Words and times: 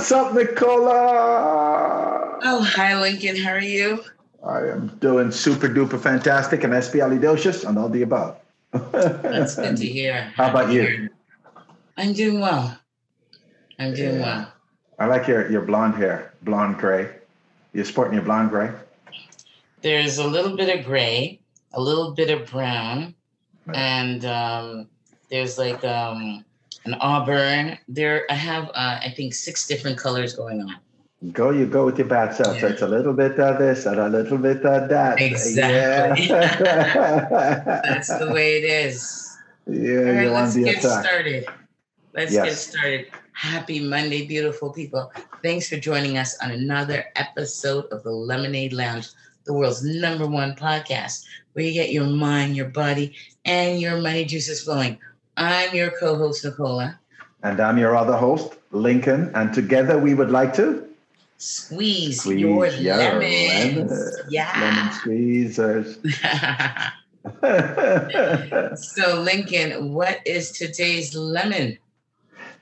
What's 0.00 0.12
up, 0.12 0.32
Nicola? 0.32 0.88
Oh, 2.42 2.62
hi, 2.62 2.98
Lincoln. 2.98 3.36
How 3.36 3.50
are 3.50 3.60
you? 3.60 4.02
I 4.42 4.60
am 4.60 4.88
doing 4.98 5.30
super 5.30 5.68
duper 5.68 6.00
fantastic 6.00 6.64
and 6.64 6.72
espialidocious 6.72 7.68
and 7.68 7.78
all 7.78 7.90
the 7.90 8.00
above. 8.00 8.38
That's 8.72 9.56
good 9.56 9.76
to 9.76 9.86
hear. 9.98 10.32
How 10.34 10.48
about 10.48 10.72
you? 10.72 11.10
I'm 11.98 12.14
doing 12.14 12.40
well. 12.40 12.78
I'm 13.78 13.92
doing 13.92 14.20
yeah. 14.20 14.22
well. 14.22 14.52
I 14.98 15.04
like 15.04 15.28
your, 15.28 15.50
your 15.50 15.60
blonde 15.60 15.96
hair, 15.96 16.32
blonde 16.44 16.78
gray. 16.78 17.16
You're 17.74 17.84
sporting 17.84 18.14
your 18.14 18.24
blonde 18.24 18.48
gray? 18.48 18.72
There's 19.82 20.16
a 20.16 20.26
little 20.26 20.56
bit 20.56 20.78
of 20.78 20.86
gray, 20.86 21.40
a 21.74 21.80
little 21.80 22.12
bit 22.12 22.30
of 22.30 22.50
brown, 22.50 23.14
right. 23.66 23.76
and 23.76 24.24
um, 24.24 24.88
there's 25.28 25.58
like 25.58 25.84
um, 25.84 26.42
an 26.84 26.94
auburn. 26.94 27.78
There, 27.88 28.24
I 28.30 28.34
have 28.34 28.68
uh, 28.68 29.00
I 29.02 29.12
think 29.16 29.34
six 29.34 29.66
different 29.66 29.98
colors 29.98 30.34
going 30.34 30.62
on. 30.62 30.76
Go, 31.32 31.50
you 31.50 31.66
go 31.66 31.84
with 31.84 31.98
your 31.98 32.06
bad 32.06 32.34
self. 32.34 32.54
Yeah. 32.54 32.60
So 32.62 32.66
it's 32.68 32.82
a 32.82 32.88
little 32.88 33.12
bit 33.12 33.38
of 33.38 33.58
this 33.58 33.84
and 33.84 34.00
a 34.00 34.08
little 34.08 34.38
bit 34.38 34.64
of 34.64 34.88
that. 34.88 35.20
Exactly. 35.20 36.26
Yeah. 36.28 37.28
That's 37.84 38.08
the 38.18 38.32
way 38.32 38.56
it 38.58 38.64
is. 38.64 39.36
Yeah, 39.66 39.98
All 39.98 40.14
right, 40.14 40.30
let's 40.30 40.56
get 40.56 40.78
attack. 40.78 41.04
started. 41.04 41.46
Let's 42.14 42.32
yes. 42.32 42.44
get 42.46 42.56
started. 42.56 43.06
Happy 43.32 43.80
Monday, 43.80 44.26
beautiful 44.26 44.72
people. 44.72 45.12
Thanks 45.42 45.68
for 45.68 45.76
joining 45.76 46.16
us 46.16 46.38
on 46.42 46.50
another 46.50 47.04
episode 47.16 47.84
of 47.92 48.02
the 48.02 48.10
LMN-Aid 48.10 48.72
Lounge, 48.72 49.08
the 49.44 49.52
world's 49.52 49.84
number 49.84 50.26
one 50.26 50.54
podcast, 50.56 51.24
where 51.52 51.64
you 51.64 51.72
get 51.72 51.92
your 51.92 52.06
mind, 52.06 52.56
your 52.56 52.68
body, 52.68 53.14
and 53.44 53.80
your 53.80 54.00
money 54.00 54.24
juices 54.24 54.62
flowing. 54.62 54.98
I'm 55.40 55.74
your 55.74 55.90
co 55.90 56.16
host, 56.16 56.44
Nicola. 56.44 57.00
And 57.42 57.60
I'm 57.60 57.78
your 57.78 57.96
other 57.96 58.16
host, 58.16 58.56
Lincoln. 58.72 59.30
And 59.34 59.54
together 59.54 59.98
we 59.98 60.12
would 60.12 60.30
like 60.30 60.52
to 60.54 60.86
squeeze, 61.38 62.20
squeeze 62.20 62.40
your, 62.40 62.66
your 62.66 62.96
lemons. 62.96 63.90
Lemon. 63.90 64.12
Yeah. 64.28 64.52
Lemon 64.60 64.92
squeezers. 64.92 65.96
so, 68.78 69.20
Lincoln, 69.20 69.94
what 69.94 70.20
is 70.26 70.52
today's 70.52 71.14
lemon? 71.14 71.78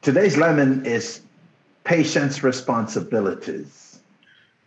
Today's 0.01 0.37
lemon 0.37 0.87
is 0.87 1.21
patience 1.83 2.45
responsibilities. 2.45 3.99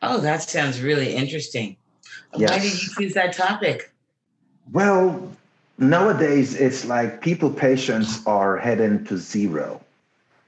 Oh, 0.01 0.19
that 0.19 0.43
sounds 0.43 0.81
really 0.81 1.15
interesting. 1.15 1.77
Yes. 2.35 2.49
Why 2.49 2.59
did 2.59 2.73
you 2.73 2.89
choose 2.97 3.13
that 3.13 3.33
topic? 3.33 3.93
Well, 4.71 5.31
nowadays 5.81 6.53
it's 6.55 6.85
like 6.85 7.21
people 7.21 7.49
patience 7.49 8.25
are 8.25 8.57
heading 8.57 9.03
to 9.05 9.17
0 9.17 9.81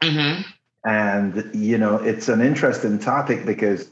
mm-hmm. 0.02 0.42
And, 0.86 1.50
you 1.56 1.78
know, 1.78 1.96
it's 1.96 2.28
an 2.28 2.42
interesting 2.42 3.00
topic 3.00 3.46
because 3.46 3.90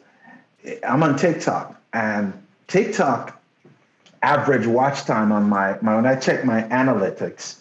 I'm 0.87 1.03
on 1.03 1.15
TikTok 1.15 1.81
and 1.93 2.33
TikTok 2.67 3.41
average 4.21 4.67
watch 4.67 5.03
time 5.05 5.31
on 5.31 5.47
my, 5.47 5.77
my 5.81 5.95
when 5.95 6.05
I 6.05 6.15
check 6.15 6.43
my 6.43 6.63
analytics, 6.63 7.59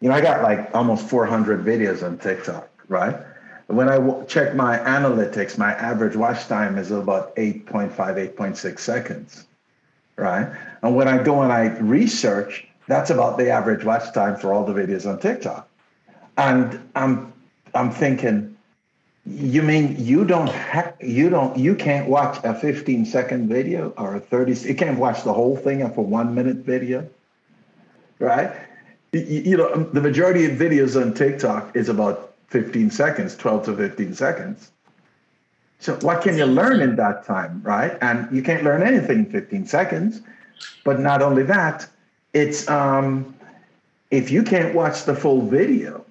you 0.00 0.08
know, 0.08 0.14
I 0.16 0.20
got 0.20 0.42
like 0.42 0.74
almost 0.74 1.08
400 1.08 1.64
videos 1.64 2.04
on 2.04 2.18
TikTok, 2.18 2.68
right? 2.88 3.16
When 3.68 3.88
I 3.88 3.94
w- 3.94 4.26
check 4.26 4.54
my 4.56 4.78
analytics, 4.78 5.56
my 5.56 5.72
average 5.72 6.16
watch 6.16 6.46
time 6.48 6.76
is 6.76 6.90
about 6.90 7.34
8.5, 7.36 7.94
8.6 7.94 8.78
seconds, 8.80 9.46
right? 10.16 10.48
And 10.82 10.96
when 10.96 11.06
I 11.06 11.22
go 11.22 11.42
and 11.42 11.52
I 11.52 11.78
research, 11.78 12.66
that's 12.86 13.10
about 13.10 13.38
the 13.38 13.50
average 13.50 13.84
watch 13.84 14.12
time 14.12 14.36
for 14.36 14.52
all 14.52 14.64
the 14.64 14.72
videos 14.72 15.08
on 15.08 15.18
TikTok. 15.18 15.68
And 16.36 16.80
I'm 16.94 17.32
I'm 17.74 17.90
thinking, 17.90 18.56
you 19.26 19.62
mean 19.62 19.96
you 19.98 20.24
don't 20.24 20.48
ha- 20.48 20.92
you 21.00 21.30
don't 21.30 21.56
you 21.56 21.74
can't 21.74 22.08
watch 22.08 22.38
a 22.44 22.54
15 22.54 23.06
second 23.06 23.48
video 23.48 23.90
or 23.96 24.16
a 24.16 24.20
30 24.20 24.68
you 24.68 24.74
can't 24.74 24.98
watch 24.98 25.22
the 25.22 25.32
whole 25.32 25.56
thing 25.56 25.82
of 25.82 25.96
a 25.96 26.02
one 26.02 26.34
minute 26.34 26.58
video, 26.58 27.08
right? 28.18 28.52
You, 29.12 29.20
you 29.20 29.56
know 29.56 29.84
the 29.84 30.00
majority 30.00 30.44
of 30.44 30.58
videos 30.58 31.00
on 31.00 31.14
TikTok 31.14 31.76
is 31.76 31.88
about 31.88 32.34
15 32.48 32.90
seconds, 32.90 33.36
12 33.36 33.64
to 33.66 33.76
15 33.76 34.14
seconds. 34.14 34.70
So 35.78 35.96
what 35.96 36.22
can 36.22 36.36
you 36.38 36.46
learn 36.46 36.80
in 36.80 36.96
that 36.96 37.24
time, 37.24 37.60
right? 37.62 37.96
And 38.00 38.34
you 38.34 38.42
can't 38.42 38.64
learn 38.64 38.82
anything 38.82 39.18
in 39.18 39.26
15 39.26 39.66
seconds. 39.66 40.22
But 40.84 41.00
not 41.00 41.20
only 41.20 41.42
that, 41.42 41.86
it's 42.34 42.68
um, 42.68 43.34
if 44.10 44.30
you 44.30 44.42
can't 44.42 44.74
watch 44.74 45.04
the 45.04 45.14
full 45.14 45.42
video, 45.42 46.04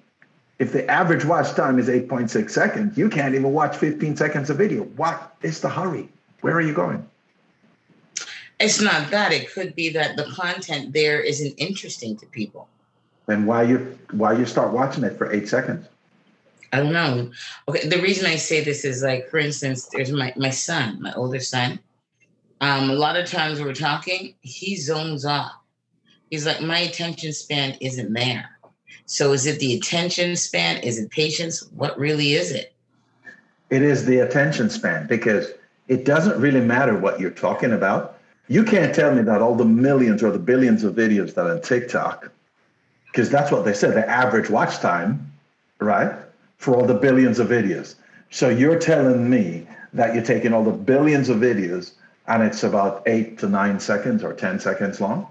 if 0.58 0.72
the 0.72 0.88
average 0.90 1.24
watch 1.24 1.54
time 1.54 1.78
is 1.78 1.88
8.6 1.88 2.50
seconds, 2.50 2.98
you 2.98 3.08
can't 3.08 3.34
even 3.34 3.52
watch 3.52 3.76
15 3.76 4.16
seconds 4.16 4.50
of 4.50 4.58
video. 4.58 4.82
What 4.82 5.36
is 5.42 5.60
the 5.60 5.68
hurry? 5.68 6.08
Where 6.40 6.54
are 6.54 6.60
you 6.60 6.74
going? 6.74 7.06
It's 8.58 8.80
not 8.80 9.10
that. 9.10 9.32
It 9.32 9.52
could 9.52 9.74
be 9.74 9.90
that 9.90 10.16
the 10.16 10.24
content 10.24 10.92
there 10.92 11.20
isn't 11.20 11.54
interesting 11.58 12.16
to 12.18 12.26
people. 12.26 12.68
And 13.28 13.46
why 13.46 13.62
you 13.62 13.98
why 14.12 14.34
you 14.34 14.46
start 14.46 14.72
watching 14.72 15.02
it 15.02 15.16
for 15.16 15.32
eight 15.32 15.48
seconds? 15.48 15.86
I 16.72 16.78
don't 16.78 16.92
know. 16.92 17.30
Okay, 17.68 17.88
the 17.88 18.00
reason 18.00 18.26
I 18.26 18.36
say 18.36 18.62
this 18.62 18.84
is 18.84 19.02
like, 19.02 19.28
for 19.28 19.38
instance, 19.38 19.86
there's 19.86 20.12
my 20.12 20.32
my 20.36 20.50
son, 20.50 21.00
my 21.00 21.12
older 21.14 21.40
son. 21.40 21.78
Um, 22.60 22.90
a 22.90 22.94
lot 22.94 23.16
of 23.16 23.28
times 23.28 23.60
we're 23.60 23.74
talking, 23.74 24.34
he 24.40 24.76
zones 24.76 25.24
off 25.24 25.63
He's 26.34 26.46
like, 26.46 26.60
my 26.60 26.80
attention 26.80 27.32
span 27.32 27.76
isn't 27.80 28.12
there. 28.12 28.58
So 29.06 29.30
is 29.30 29.46
it 29.46 29.60
the 29.60 29.76
attention 29.76 30.34
span? 30.34 30.78
Is 30.78 30.98
it 30.98 31.08
patience? 31.12 31.62
What 31.76 31.96
really 31.96 32.32
is 32.32 32.50
it? 32.50 32.74
It 33.70 33.82
is 33.82 34.04
the 34.04 34.18
attention 34.18 34.68
span 34.68 35.06
because 35.06 35.52
it 35.86 36.04
doesn't 36.04 36.40
really 36.40 36.60
matter 36.60 36.98
what 36.98 37.20
you're 37.20 37.30
talking 37.30 37.70
about. 37.70 38.18
You 38.48 38.64
can't 38.64 38.92
tell 38.92 39.14
me 39.14 39.22
that 39.22 39.42
all 39.42 39.54
the 39.54 39.64
millions 39.64 40.24
or 40.24 40.32
the 40.32 40.40
billions 40.40 40.82
of 40.82 40.96
videos 40.96 41.34
that 41.34 41.46
are 41.46 41.52
on 41.52 41.62
TikTok, 41.62 42.32
because 43.06 43.30
that's 43.30 43.52
what 43.52 43.64
they 43.64 43.72
said, 43.72 43.94
the 43.94 44.08
average 44.10 44.50
watch 44.50 44.78
time, 44.78 45.32
right? 45.78 46.16
For 46.56 46.74
all 46.74 46.84
the 46.84 46.94
billions 46.94 47.38
of 47.38 47.46
videos. 47.46 47.94
So 48.30 48.48
you're 48.48 48.80
telling 48.80 49.30
me 49.30 49.68
that 49.92 50.16
you're 50.16 50.24
taking 50.24 50.52
all 50.52 50.64
the 50.64 50.72
billions 50.72 51.28
of 51.28 51.36
videos 51.36 51.92
and 52.26 52.42
it's 52.42 52.64
about 52.64 53.04
eight 53.06 53.38
to 53.38 53.48
nine 53.48 53.78
seconds 53.78 54.24
or 54.24 54.32
10 54.32 54.58
seconds 54.58 55.00
long? 55.00 55.28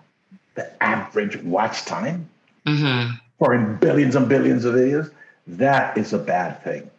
The 0.55 0.83
average 0.83 1.37
watch 1.43 1.85
time 1.85 2.29
mm-hmm. 2.65 3.15
for 3.39 3.53
in 3.53 3.75
billions 3.77 4.15
and 4.15 4.29
billions 4.29 4.65
of 4.65 4.75
videos, 4.75 5.11
that 5.47 5.97
is 5.97 6.13
a 6.13 6.19
bad 6.19 6.63
thing 6.63 6.89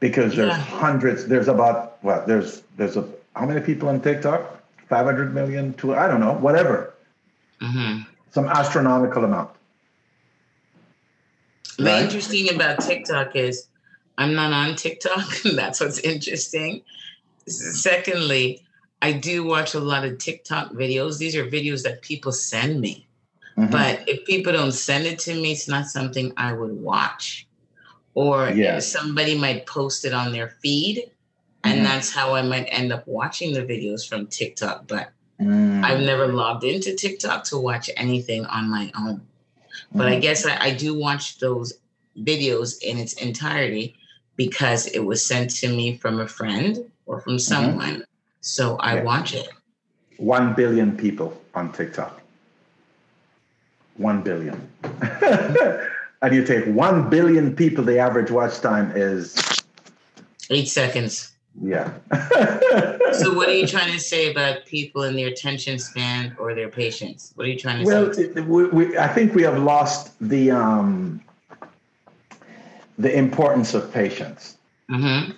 because 0.00 0.36
there's 0.36 0.48
yeah. 0.48 0.58
hundreds. 0.58 1.26
There's 1.26 1.48
about 1.48 1.98
what 2.02 2.26
there's 2.26 2.62
there's 2.76 2.96
a 2.96 3.08
how 3.34 3.46
many 3.46 3.60
people 3.60 3.88
on 3.88 4.00
TikTok? 4.00 4.62
Five 4.88 5.06
hundred 5.06 5.34
million 5.34 5.74
to 5.74 5.94
I 5.94 6.08
don't 6.08 6.20
know 6.20 6.34
whatever. 6.34 6.94
Mm-hmm. 7.60 8.02
Some 8.30 8.46
astronomical 8.46 9.24
amount. 9.24 9.50
The 11.78 11.84
right? 11.84 12.02
interesting 12.02 12.54
about 12.54 12.80
TikTok 12.80 13.36
is 13.36 13.68
I'm 14.18 14.34
not 14.34 14.52
on 14.52 14.76
TikTok. 14.76 15.26
That's 15.54 15.80
what's 15.80 15.98
interesting. 15.98 16.82
Secondly, 17.46 18.62
I 19.02 19.12
do 19.12 19.44
watch 19.44 19.74
a 19.74 19.80
lot 19.80 20.04
of 20.04 20.18
TikTok 20.18 20.72
videos. 20.72 21.18
These 21.18 21.36
are 21.36 21.46
videos 21.46 21.82
that 21.82 22.02
people 22.02 22.32
send 22.32 22.80
me. 22.80 23.06
Mm-hmm. 23.56 23.70
But 23.70 24.08
if 24.08 24.24
people 24.24 24.52
don't 24.52 24.72
send 24.72 25.06
it 25.06 25.18
to 25.20 25.34
me, 25.34 25.52
it's 25.52 25.68
not 25.68 25.86
something 25.86 26.32
I 26.36 26.52
would 26.52 26.72
watch. 26.80 27.46
Or 28.14 28.50
yeah. 28.50 28.78
somebody 28.78 29.36
might 29.38 29.66
post 29.66 30.04
it 30.04 30.14
on 30.14 30.32
their 30.32 30.48
feed, 30.62 31.10
and 31.64 31.74
mm-hmm. 31.74 31.84
that's 31.84 32.12
how 32.12 32.34
I 32.34 32.42
might 32.42 32.64
end 32.70 32.92
up 32.92 33.06
watching 33.06 33.52
the 33.52 33.60
videos 33.60 34.08
from 34.08 34.26
TikTok. 34.26 34.86
But 34.88 35.10
mm. 35.40 35.84
I've 35.84 36.00
never 36.00 36.28
logged 36.28 36.64
into 36.64 36.94
TikTok 36.94 37.44
to 37.44 37.58
watch 37.58 37.90
anything 37.96 38.46
on 38.46 38.70
my 38.70 38.90
own. 38.98 39.20
But 39.92 40.08
I 40.08 40.12
mm-hmm. 40.12 40.20
guess 40.20 40.46
I, 40.46 40.58
I 40.58 40.70
do 40.74 40.98
watch 40.98 41.38
those 41.38 41.74
videos 42.18 42.82
in 42.82 42.96
its 42.96 43.12
entirety 43.14 43.96
because 44.36 44.86
it 44.86 45.00
was 45.00 45.24
sent 45.24 45.50
to 45.56 45.68
me 45.68 45.98
from 45.98 46.20
a 46.20 46.28
friend 46.28 46.90
or 47.04 47.20
from 47.20 47.34
mm-hmm. 47.34 47.38
someone 47.38 48.04
so 48.46 48.76
I 48.76 48.96
yeah. 48.96 49.02
watch 49.02 49.34
it. 49.34 49.48
One 50.18 50.54
billion 50.54 50.96
people 50.96 51.36
on 51.54 51.72
TikTok. 51.72 52.20
One 53.96 54.22
billion. 54.22 54.70
and 56.22 56.32
you 56.32 56.44
take 56.44 56.64
one 56.66 57.10
billion 57.10 57.56
people, 57.56 57.82
the 57.82 57.98
average 57.98 58.30
watch 58.30 58.60
time 58.60 58.92
is 58.94 59.36
eight 60.50 60.68
seconds. 60.68 61.32
Yeah. 61.60 61.92
so 63.12 63.34
what 63.34 63.48
are 63.48 63.54
you 63.54 63.66
trying 63.76 63.92
to 63.92 63.98
say 63.98 64.30
about 64.30 64.64
people 64.64 65.02
and 65.02 65.18
their 65.18 65.28
attention 65.28 65.78
span 65.80 66.36
or 66.38 66.54
their 66.54 66.68
patience? 66.68 67.32
What 67.34 67.46
are 67.46 67.50
you 67.50 67.58
trying 67.58 67.80
to 67.80 67.84
well, 67.84 68.14
say? 68.14 68.28
Well, 68.28 68.44
we, 68.44 68.86
we, 68.86 68.98
I 68.98 69.08
think 69.08 69.34
we 69.34 69.42
have 69.42 69.58
lost 69.58 70.12
the 70.20 70.52
um, 70.52 71.20
the 72.96 73.12
importance 73.12 73.74
of 73.74 73.92
patience. 73.92 74.56
Mm-hmm 74.88 75.32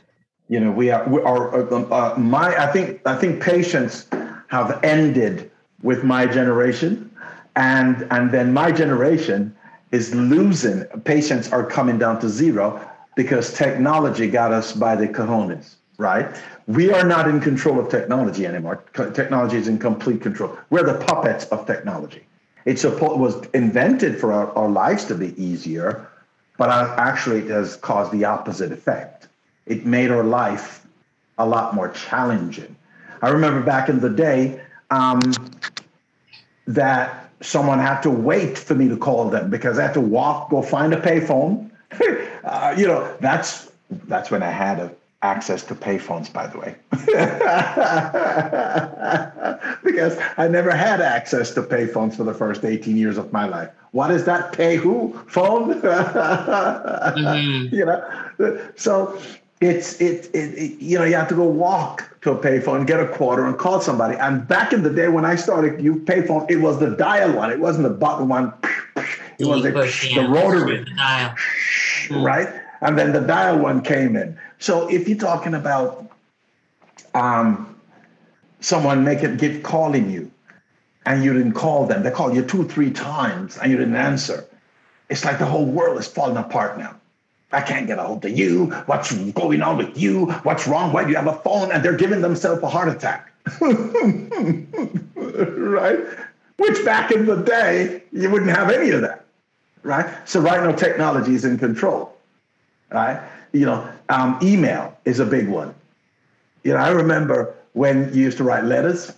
you 0.49 0.61
know 0.61 0.71
we 0.71 0.91
are 0.91 1.07
we 1.09 1.21
are 1.23 1.73
uh, 1.73 1.83
uh, 1.91 2.15
my 2.19 2.57
i 2.57 2.67
think 2.73 3.01
i 3.07 3.15
think 3.15 3.43
patients 3.43 4.07
have 4.49 4.81
ended 4.83 5.51
with 5.83 6.05
my 6.05 6.27
generation 6.27 7.11
and 7.57 8.07
and 8.11 8.31
then 8.31 8.53
my 8.53 8.71
generation 8.73 9.55
is 9.93 10.15
losing 10.15 10.85
patients 11.05 11.53
are 11.53 11.65
coming 11.65 11.99
down 11.99 12.21
to 12.21 12.29
zero 12.29 12.81
because 13.17 13.53
technology 13.53 14.29
got 14.29 14.53
us 14.53 14.73
by 14.73 14.95
the 14.95 15.09
cojones 15.09 15.77
right? 15.99 16.35
We 16.67 16.93
are 16.93 17.05
not 17.05 17.29
in 17.29 17.41
control 17.41 17.79
of 17.79 17.89
technology 17.89 18.47
anymore. 18.47 18.85
Technology 18.95 19.57
is 19.57 19.69
in 19.69 19.79
complete 19.79 20.23
control. 20.23 20.57
We're 20.71 20.85
the 20.85 21.05
puppets 21.05 21.45
of 21.47 21.67
technology. 21.67 22.25
It 22.65 22.83
was 22.85 23.47
invented 23.53 24.21
for 24.21 24.33
our, 24.33 24.51
our 24.53 24.69
lives 24.69 25.05
to 25.07 25.15
be 25.15 25.41
easier, 25.43 26.09
but 26.57 26.71
actually 26.71 27.41
it 27.41 27.51
has 27.51 27.77
caused 27.77 28.13
the 28.13 28.25
opposite 28.25 28.73
effect. 28.73 29.28
It 29.69 29.87
made 29.87 30.11
our 30.11 30.25
life 30.25 30.87
a 31.39 31.47
lot 31.47 31.75
more 31.75 31.91
challenging. 31.91 32.75
I 33.23 33.29
remember 33.29 33.63
back 33.63 33.89
in 33.89 34.01
the 34.01 34.11
day 34.11 34.61
um, 34.91 35.21
that 36.67 37.31
someone 37.41 37.79
had 37.79 38.01
to 38.01 38.11
wait 38.11 38.59
for 38.59 38.75
me 38.75 38.89
to 38.89 38.97
call 38.97 39.31
them 39.31 39.51
because 39.51 39.79
I 39.79 39.83
had 39.83 39.95
to 39.95 40.01
walk, 40.01 40.51
go 40.51 40.63
find 40.63 40.93
a 40.93 41.01
payphone. 41.01 41.71
uh, 42.45 42.75
you 42.77 42.87
know, 42.87 43.17
that's 43.21 43.71
that's 43.91 44.31
when 44.31 44.43
I 44.43 44.51
had 44.51 44.79
a, 44.79 44.95
access 45.23 45.63
to 45.65 45.75
payphones, 45.75 46.33
by 46.33 46.47
the 46.47 46.59
way, 46.59 46.77
because 49.83 50.17
I 50.37 50.47
never 50.47 50.71
had 50.71 51.01
access 51.01 51.53
to 51.55 51.63
payphones 51.63 52.17
for 52.17 52.25
the 52.25 52.35
first 52.35 52.65
18 52.65 52.97
years 52.97 53.19
of 53.19 53.33
my 53.33 53.47
life. 53.47 53.71
What 53.93 54.11
is 54.11 54.25
that 54.27 54.53
pay 54.53 54.77
who 54.77 55.19
phone? 55.27 55.81
mm-hmm. 55.83 57.75
You 57.75 57.87
know, 57.87 58.71
so 58.77 59.19
it's 59.61 60.01
it, 60.01 60.31
it, 60.35 60.55
it, 60.55 60.83
you 60.83 60.99
know 60.99 61.05
you 61.05 61.15
have 61.15 61.29
to 61.29 61.35
go 61.35 61.45
walk 61.45 62.17
to 62.23 62.33
a 62.33 62.39
payphone, 62.39 62.87
get 62.87 63.01
a 63.01 63.09
quarter, 63.09 63.47
and 63.47 63.59
call 63.59 63.81
somebody. 63.81 64.17
And 64.17 64.47
back 64.47 64.73
in 64.73 64.83
the 64.83 64.91
day 64.91 65.09
when 65.09 65.25
I 65.25 65.35
started 65.37 65.83
you 65.83 65.97
payphone, 65.97 66.51
it 66.51 66.57
was 66.57 66.79
the 66.79 66.91
dial 66.91 67.33
one. 67.35 67.51
It 67.51 67.59
wasn't 67.59 67.85
the 67.85 67.95
button 67.95 68.29
one. 68.29 68.53
It 69.39 69.47
was 69.47 69.63
the, 69.63 69.71
the 70.15 70.29
rotary, 70.29 70.79
the 70.79 70.91
dial. 70.97 71.35
right? 72.11 72.49
And 72.81 72.99
then 72.99 73.13
the 73.13 73.21
dial 73.21 73.59
one 73.59 73.83
came 73.83 74.17
in. 74.17 74.39
So 74.59 74.89
if 74.89 75.09
you're 75.09 75.19
talking 75.19 75.55
about 75.55 76.11
um, 77.15 77.77
someone 78.61 79.05
making 79.05 79.37
get 79.37 79.63
calling 79.63 80.11
you, 80.11 80.31
and 81.07 81.25
you 81.25 81.33
didn't 81.33 81.53
call 81.55 81.87
them, 81.87 82.03
they 82.03 82.11
called 82.11 82.35
you 82.35 82.45
two, 82.45 82.65
three 82.69 82.91
times, 82.91 83.57
and 83.59 83.71
you 83.71 83.79
didn't 83.79 83.97
answer. 83.97 84.45
It's 85.09 85.25
like 85.25 85.39
the 85.39 85.47
whole 85.47 85.65
world 85.65 85.99
is 85.99 86.07
falling 86.07 86.37
apart 86.37 86.79
now. 86.79 86.95
I 87.51 87.63
can't 87.63 87.87
get 87.87 87.99
a 87.99 88.03
hold 88.03 88.25
of 88.25 88.37
you. 88.37 88.67
What's 88.87 89.13
going 89.13 89.63
on 89.63 89.79
with 89.79 89.97
you? 89.97 90.27
What's 90.43 90.69
wrong? 90.69 90.93
Why 90.93 91.05
do 91.05 91.11
you 91.11 91.17
have 91.17 91.27
a 91.27 91.37
phone? 91.37 91.73
And 91.73 91.83
they're 91.83 91.97
giving 91.97 92.21
themselves 92.21 92.63
a 92.63 92.69
heart 92.69 92.89
attack. 92.89 93.33
right? 95.15 95.99
Which 96.59 96.85
back 96.85 97.11
in 97.11 97.25
the 97.25 97.43
day, 97.47 98.03
you 98.13 98.29
wouldn't 98.31 98.51
have 98.51 98.71
any 98.71 98.91
of 98.91 99.01
that. 99.01 99.25
Right? 99.83 100.07
So 100.29 100.41
right 100.41 100.63
now, 100.63 100.73
technology 100.73 101.35
is 101.35 101.47
in 101.47 101.57
control. 101.57 102.15
Right? 102.91 103.19
You 103.53 103.65
know, 103.65 103.89
um, 104.11 104.39
email 104.43 104.95
is 105.07 105.21
a 105.21 105.27
big 105.27 105.49
one. 105.49 105.75
You 106.65 106.75
know, 106.75 106.81
I 106.81 106.91
remember 106.91 107.55
when 107.73 108.13
you 108.13 108.25
used 108.25 108.37
to 108.39 108.45
write 108.45 108.65
letters. 108.65 109.15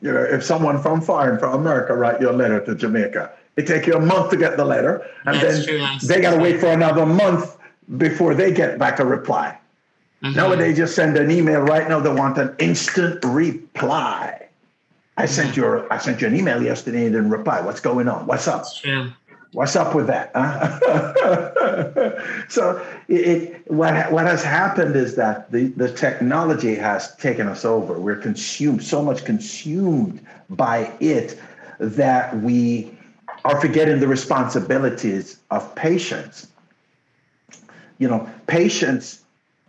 You 0.00 0.12
know, 0.12 0.22
if 0.22 0.44
someone 0.44 0.80
from 0.80 1.00
foreign, 1.00 1.40
from 1.40 1.54
America, 1.54 1.94
write 1.94 2.20
your 2.20 2.34
letter 2.34 2.64
to 2.66 2.74
Jamaica, 2.74 3.32
it 3.56 3.66
take 3.66 3.86
you 3.86 3.94
a 3.94 4.00
month 4.00 4.30
to 4.30 4.36
get 4.36 4.56
the 4.56 4.64
letter, 4.64 5.04
and 5.24 5.40
That's 5.40 5.64
then 5.64 5.98
they 6.06 6.20
got 6.20 6.34
to 6.34 6.40
wait 6.40 6.60
for 6.60 6.66
another 6.66 7.06
month 7.06 7.56
before 7.96 8.34
they 8.34 8.52
get 8.52 8.78
back 8.78 8.98
a 8.98 9.04
reply. 9.04 9.58
Mm-hmm. 10.22 10.36
Nowadays, 10.36 10.76
just 10.76 10.94
send 10.94 11.16
an 11.16 11.30
email 11.30 11.60
right 11.60 11.88
now. 11.88 12.00
They 12.00 12.12
want 12.12 12.38
an 12.38 12.54
instant 12.58 13.22
reply. 13.24 14.48
I 15.16 15.26
sent 15.26 15.50
mm-hmm. 15.50 15.60
you 15.60 15.86
I 15.90 15.98
sent 15.98 16.20
you 16.20 16.26
an 16.26 16.34
email 16.34 16.62
yesterday 16.62 17.04
and 17.04 17.12
didn't 17.12 17.30
reply. 17.30 17.60
What's 17.60 17.80
going 17.80 18.08
on? 18.08 18.26
What's 18.26 18.48
up? 18.48 18.64
What's 19.52 19.76
up 19.76 19.94
with 19.94 20.08
that? 20.08 20.32
Huh? 20.34 20.80
so 22.48 22.84
it, 23.06 23.14
it, 23.14 23.70
what 23.70 24.10
what 24.10 24.26
has 24.26 24.42
happened 24.42 24.96
is 24.96 25.14
that 25.14 25.52
the, 25.52 25.68
the 25.68 25.92
technology 25.92 26.74
has 26.74 27.14
taken 27.16 27.46
us 27.46 27.64
over. 27.64 27.98
We're 28.00 28.16
consumed 28.16 28.82
so 28.82 29.02
much 29.02 29.24
consumed 29.24 30.26
by 30.50 30.90
it 30.98 31.38
that 31.78 32.36
we 32.38 32.96
are 33.44 33.60
forgetting 33.60 34.00
the 34.00 34.08
responsibilities 34.08 35.38
of 35.50 35.72
patience 35.74 36.48
you 37.98 38.08
know, 38.08 38.28
patience 38.46 39.22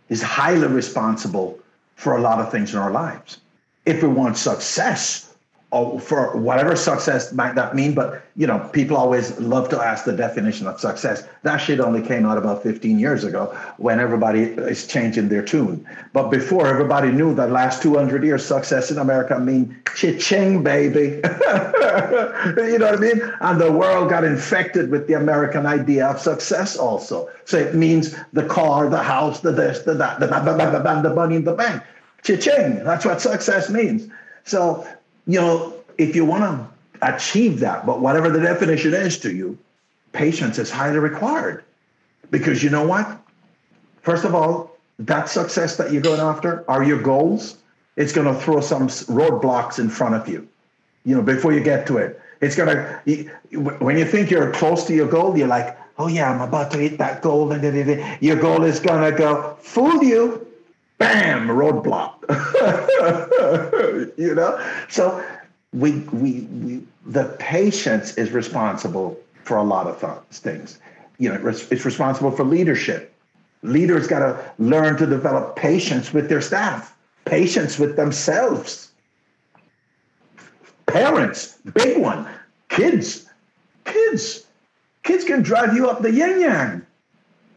is 0.08 0.22
highly 0.22 0.66
responsible 0.68 1.58
for 1.94 2.16
a 2.16 2.20
lot 2.20 2.38
of 2.38 2.50
things 2.50 2.72
in 2.72 2.78
our 2.78 2.90
lives. 2.90 3.38
If 3.84 4.02
we 4.02 4.08
want 4.08 4.36
success, 4.36 5.25
Oh, 5.72 5.98
for 5.98 6.36
whatever 6.36 6.76
success 6.76 7.32
might 7.32 7.56
that 7.56 7.74
mean, 7.74 7.92
but 7.92 8.24
you 8.36 8.46
know, 8.46 8.60
people 8.72 8.96
always 8.96 9.36
love 9.40 9.68
to 9.70 9.80
ask 9.80 10.04
the 10.04 10.12
definition 10.12 10.68
of 10.68 10.78
success. 10.78 11.26
That 11.42 11.56
shit 11.56 11.80
only 11.80 12.02
came 12.02 12.24
out 12.24 12.38
about 12.38 12.62
15 12.62 13.00
years 13.00 13.24
ago 13.24 13.46
when 13.76 13.98
everybody 13.98 14.42
is 14.42 14.86
changing 14.86 15.28
their 15.28 15.42
tune. 15.42 15.84
But 16.12 16.30
before 16.30 16.68
everybody 16.68 17.10
knew 17.10 17.34
that 17.34 17.50
last 17.50 17.82
200 17.82 18.22
years 18.22 18.44
success 18.44 18.92
in 18.92 18.98
America 18.98 19.40
mean 19.40 19.76
cha-ching, 19.96 20.62
baby. 20.62 21.02
you 22.62 22.78
know 22.78 22.90
what 22.90 22.94
I 22.94 22.96
mean? 23.00 23.20
And 23.40 23.60
the 23.60 23.72
world 23.72 24.08
got 24.08 24.22
infected 24.22 24.92
with 24.92 25.08
the 25.08 25.14
American 25.14 25.66
idea 25.66 26.06
of 26.06 26.20
success 26.20 26.76
also. 26.76 27.28
So 27.44 27.58
it 27.58 27.74
means 27.74 28.14
the 28.32 28.46
car, 28.46 28.88
the 28.88 29.02
house, 29.02 29.40
the 29.40 29.50
this, 29.50 29.80
the 29.80 29.94
that, 29.94 30.20
the, 30.20 30.28
the, 30.28 30.40
the, 30.40 30.78
the, 30.78 31.08
the 31.08 31.14
money 31.14 31.34
in 31.34 31.44
the 31.44 31.54
bank. 31.54 31.82
Cha-ching. 32.22 32.84
That's 32.84 33.04
what 33.04 33.20
success 33.20 33.68
means. 33.68 34.08
So 34.44 34.86
you 35.26 35.40
know, 35.40 35.74
if 35.98 36.14
you 36.14 36.24
want 36.24 36.44
to 36.44 37.06
achieve 37.06 37.60
that, 37.60 37.84
but 37.84 38.00
whatever 38.00 38.30
the 38.30 38.40
definition 38.40 38.94
is 38.94 39.18
to 39.20 39.34
you, 39.34 39.58
patience 40.12 40.58
is 40.58 40.70
highly 40.70 40.98
required. 40.98 41.64
Because 42.30 42.62
you 42.62 42.70
know 42.70 42.86
what? 42.86 43.20
First 44.02 44.24
of 44.24 44.34
all, 44.34 44.76
that 44.98 45.28
success 45.28 45.76
that 45.76 45.92
you're 45.92 46.02
going 46.02 46.20
after 46.20 46.68
are 46.70 46.82
your 46.82 47.00
goals. 47.00 47.58
It's 47.96 48.12
going 48.12 48.32
to 48.32 48.40
throw 48.40 48.60
some 48.60 48.88
roadblocks 48.88 49.78
in 49.78 49.88
front 49.88 50.14
of 50.14 50.28
you, 50.28 50.46
you 51.04 51.14
know, 51.14 51.22
before 51.22 51.52
you 51.52 51.60
get 51.60 51.86
to 51.88 51.98
it. 51.98 52.20
It's 52.40 52.54
going 52.54 52.68
to, 52.68 53.30
when 53.58 53.96
you 53.96 54.04
think 54.04 54.30
you're 54.30 54.52
close 54.52 54.84
to 54.86 54.94
your 54.94 55.08
goal, 55.08 55.36
you're 55.36 55.48
like, 55.48 55.78
oh 55.98 56.08
yeah, 56.08 56.30
I'm 56.30 56.40
about 56.40 56.70
to 56.72 56.78
hit 56.78 56.98
that 56.98 57.22
goal. 57.22 57.52
And 57.52 58.22
your 58.22 58.36
goal 58.36 58.64
is 58.64 58.80
going 58.80 59.10
to 59.10 59.16
go, 59.16 59.56
fool 59.60 60.02
you 60.04 60.45
bam, 60.98 61.48
roadblock. 61.48 62.14
you 64.18 64.34
know, 64.34 64.58
so 64.88 65.24
we, 65.72 65.92
we 66.12 66.40
we 66.40 66.82
the 67.04 67.36
patience 67.38 68.14
is 68.16 68.30
responsible 68.32 69.18
for 69.44 69.56
a 69.56 69.62
lot 69.62 69.86
of 69.86 70.00
th- 70.00 70.42
things. 70.42 70.78
You 71.18 71.30
know, 71.30 71.46
it's 71.46 71.84
responsible 71.84 72.30
for 72.30 72.44
leadership. 72.44 73.12
Leaders 73.62 74.06
got 74.06 74.18
to 74.20 74.52
learn 74.58 74.96
to 74.98 75.06
develop 75.06 75.56
patience 75.56 76.12
with 76.12 76.28
their 76.28 76.40
staff, 76.40 76.96
patience 77.24 77.78
with 77.78 77.96
themselves. 77.96 78.90
Parents, 80.86 81.58
big 81.74 81.98
one. 81.98 82.28
Kids, 82.68 83.26
kids, 83.84 84.46
kids 85.02 85.24
can 85.24 85.42
drive 85.42 85.74
you 85.74 85.88
up 85.88 86.02
the 86.02 86.12
yin 86.12 86.40
yang. 86.40 86.86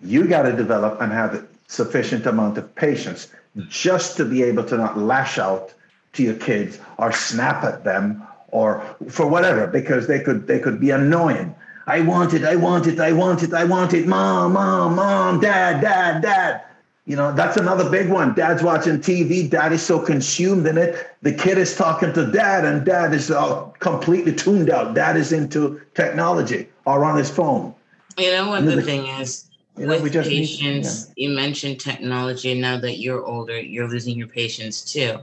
You 0.01 0.27
got 0.27 0.43
to 0.43 0.55
develop 0.55 1.01
and 1.01 1.11
have 1.11 1.48
sufficient 1.69 2.25
amount 2.25 2.57
of 2.57 2.75
patience 2.75 3.27
just 3.67 4.17
to 4.17 4.25
be 4.25 4.43
able 4.43 4.63
to 4.63 4.75
not 4.75 4.97
lash 4.97 5.37
out 5.37 5.73
to 6.13 6.23
your 6.23 6.33
kids 6.33 6.79
or 6.97 7.11
snap 7.11 7.63
at 7.63 7.83
them 7.83 8.21
or 8.49 8.83
for 9.07 9.27
whatever 9.27 9.67
because 9.67 10.07
they 10.07 10.19
could 10.19 10.47
they 10.47 10.59
could 10.59 10.79
be 10.79 10.89
annoying. 10.89 11.55
I 11.85 12.01
want 12.01 12.33
it 12.33 12.43
i 12.43 12.55
want 12.55 12.87
it 12.87 12.99
i 12.99 13.11
want 13.11 13.43
it 13.43 13.53
i 13.53 13.63
want 13.63 13.93
it. 13.93 14.07
Mom 14.07 14.53
mom 14.53 14.95
mom 14.95 15.39
dad 15.39 15.81
dad 15.81 16.21
dad. 16.23 16.63
You 17.05 17.15
know 17.15 17.31
that's 17.33 17.57
another 17.57 17.87
big 17.87 18.09
one. 18.09 18.33
Dad's 18.33 18.63
watching 18.63 18.99
tv 18.99 19.47
dad 19.47 19.71
is 19.71 19.83
so 19.83 19.99
consumed 19.99 20.65
in 20.65 20.77
it. 20.77 21.07
The 21.21 21.33
kid 21.33 21.59
is 21.59 21.75
talking 21.75 22.13
to 22.13 22.31
dad 22.31 22.65
and 22.65 22.83
dad 22.83 23.13
is 23.13 23.29
all 23.29 23.75
completely 23.79 24.33
tuned 24.33 24.71
out. 24.71 24.95
Dad 24.95 25.17
is 25.17 25.31
into 25.31 25.79
technology 25.93 26.67
or 26.85 27.05
on 27.05 27.15
his 27.15 27.29
phone. 27.29 27.75
You 28.17 28.31
know 28.31 28.49
what 28.49 28.65
the 28.65 28.81
thing 28.81 29.05
is 29.05 29.48
you 29.77 29.85
know, 29.85 30.01
with 30.01 30.13
patience, 30.13 31.07
need, 31.07 31.13
yeah. 31.15 31.29
you 31.29 31.35
mentioned 31.35 31.79
technology, 31.79 32.51
and 32.51 32.61
now 32.61 32.77
that 32.79 32.99
you're 32.99 33.23
older, 33.23 33.59
you're 33.59 33.87
losing 33.87 34.17
your 34.17 34.27
patience 34.27 34.81
too. 34.81 35.19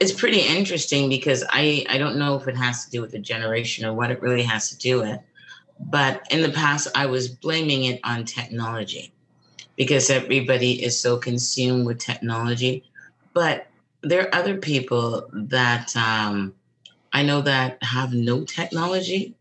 It's 0.00 0.12
pretty 0.12 0.40
interesting 0.40 1.08
because 1.08 1.44
I 1.50 1.84
I 1.88 1.98
don't 1.98 2.18
know 2.18 2.36
if 2.36 2.48
it 2.48 2.56
has 2.56 2.84
to 2.84 2.90
do 2.90 3.00
with 3.00 3.12
the 3.12 3.18
generation 3.18 3.84
or 3.84 3.94
what 3.94 4.10
it 4.10 4.20
really 4.20 4.42
has 4.42 4.70
to 4.70 4.78
do 4.78 5.00
with, 5.00 5.20
but 5.78 6.26
in 6.30 6.42
the 6.42 6.50
past 6.50 6.88
I 6.94 7.06
was 7.06 7.28
blaming 7.28 7.84
it 7.84 8.00
on 8.04 8.24
technology 8.24 9.12
because 9.76 10.10
everybody 10.10 10.82
is 10.82 10.98
so 10.98 11.16
consumed 11.16 11.86
with 11.86 11.98
technology, 11.98 12.84
but 13.32 13.68
there 14.02 14.22
are 14.22 14.34
other 14.34 14.56
people 14.56 15.28
that 15.32 15.94
um, 15.96 16.52
I 17.12 17.22
know 17.22 17.42
that 17.42 17.80
have 17.82 18.12
no 18.12 18.44
technology, 18.44 19.36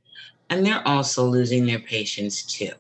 and 0.49 0.63
they're 0.65 0.87
also 0.87 1.25
losing 1.25 1.65
their 1.65 1.79
patience 1.79 2.43
too 2.43 2.71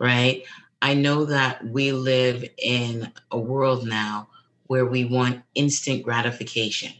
right? 0.00 0.44
I 0.82 0.94
know 0.94 1.24
that 1.26 1.64
we 1.64 1.92
live 1.92 2.44
in 2.58 3.12
a 3.30 3.38
world 3.38 3.86
now 3.86 4.28
where 4.66 4.86
we 4.86 5.04
want 5.04 5.42
instant 5.54 6.02
gratification. 6.02 6.92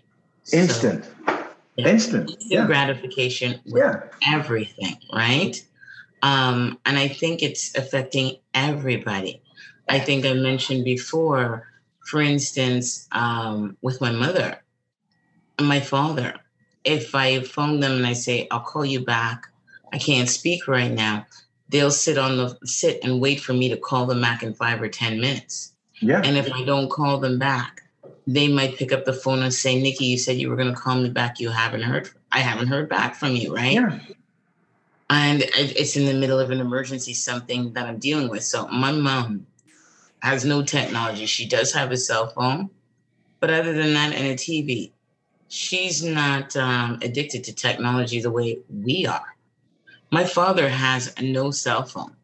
Instant. 0.52 1.04
So, 1.04 1.44
yeah, 1.76 1.88
instant. 1.88 2.30
Instant 2.30 2.52
yeah. 2.52 2.66
gratification 2.66 3.60
with 3.64 3.82
yeah. 3.82 4.02
everything, 4.32 4.96
right? 5.12 5.60
Um, 6.22 6.78
and 6.84 6.98
I 6.98 7.08
think 7.08 7.42
it's 7.42 7.74
affecting 7.76 8.36
everybody. 8.54 9.40
I 9.88 9.98
think 9.98 10.26
I 10.26 10.34
mentioned 10.34 10.84
before 10.84 11.66
for 12.10 12.20
instance, 12.20 13.06
um, 13.12 13.76
with 13.82 14.00
my 14.00 14.10
mother 14.10 14.60
and 15.58 15.68
my 15.68 15.78
father, 15.78 16.34
if 16.84 17.14
I 17.14 17.40
phone 17.40 17.78
them 17.78 17.92
and 17.92 18.06
I 18.06 18.14
say, 18.14 18.48
I'll 18.50 18.60
call 18.60 18.84
you 18.84 19.04
back, 19.04 19.46
I 19.92 19.98
can't 19.98 20.28
speak 20.28 20.66
right 20.66 20.90
now, 20.90 21.26
they'll 21.70 21.90
sit 21.90 22.18
on 22.18 22.36
the 22.36 22.58
sit 22.64 23.00
and 23.02 23.20
wait 23.20 23.40
for 23.40 23.52
me 23.52 23.68
to 23.68 23.76
call 23.76 24.06
them 24.06 24.20
back 24.20 24.42
in 24.42 24.52
five 24.52 24.82
or 24.82 24.88
10 24.88 25.20
minutes. 25.20 25.72
Yeah. 26.00 26.20
And 26.24 26.36
if 26.36 26.52
I 26.52 26.64
don't 26.64 26.90
call 26.90 27.18
them 27.18 27.38
back, 27.38 27.82
they 28.26 28.48
might 28.48 28.76
pick 28.76 28.92
up 28.92 29.04
the 29.04 29.12
phone 29.12 29.42
and 29.42 29.52
say, 29.52 29.80
Nikki, 29.80 30.06
you 30.06 30.18
said 30.18 30.36
you 30.36 30.48
were 30.48 30.56
going 30.56 30.72
to 30.74 30.80
call 30.80 30.96
me 30.96 31.10
back. 31.10 31.40
You 31.40 31.50
haven't 31.50 31.82
heard, 31.82 32.10
I 32.32 32.40
haven't 32.40 32.68
heard 32.68 32.88
back 32.88 33.14
from 33.14 33.36
you, 33.36 33.54
right? 33.54 33.74
Yeah. 33.74 33.98
And 35.08 35.42
it's 35.54 35.96
in 35.96 36.06
the 36.06 36.14
middle 36.14 36.38
of 36.38 36.50
an 36.50 36.60
emergency, 36.60 37.14
something 37.14 37.72
that 37.72 37.86
I'm 37.86 37.98
dealing 37.98 38.28
with. 38.28 38.44
So 38.44 38.68
my 38.68 38.92
mom 38.92 39.46
has 40.22 40.44
no 40.44 40.62
technology. 40.62 41.26
She 41.26 41.46
does 41.46 41.72
have 41.72 41.90
a 41.90 41.96
cell 41.96 42.28
phone, 42.28 42.70
but 43.40 43.50
other 43.50 43.72
than 43.72 43.94
that, 43.94 44.14
and 44.14 44.26
a 44.28 44.34
TV, 44.34 44.92
she's 45.48 46.04
not 46.04 46.56
um, 46.56 47.00
addicted 47.02 47.42
to 47.44 47.52
technology 47.52 48.20
the 48.20 48.30
way 48.30 48.58
we 48.72 49.06
are. 49.06 49.34
My 50.10 50.24
father 50.24 50.68
has 50.68 51.14
no 51.20 51.50
cell 51.50 51.84
phone. 51.84 52.14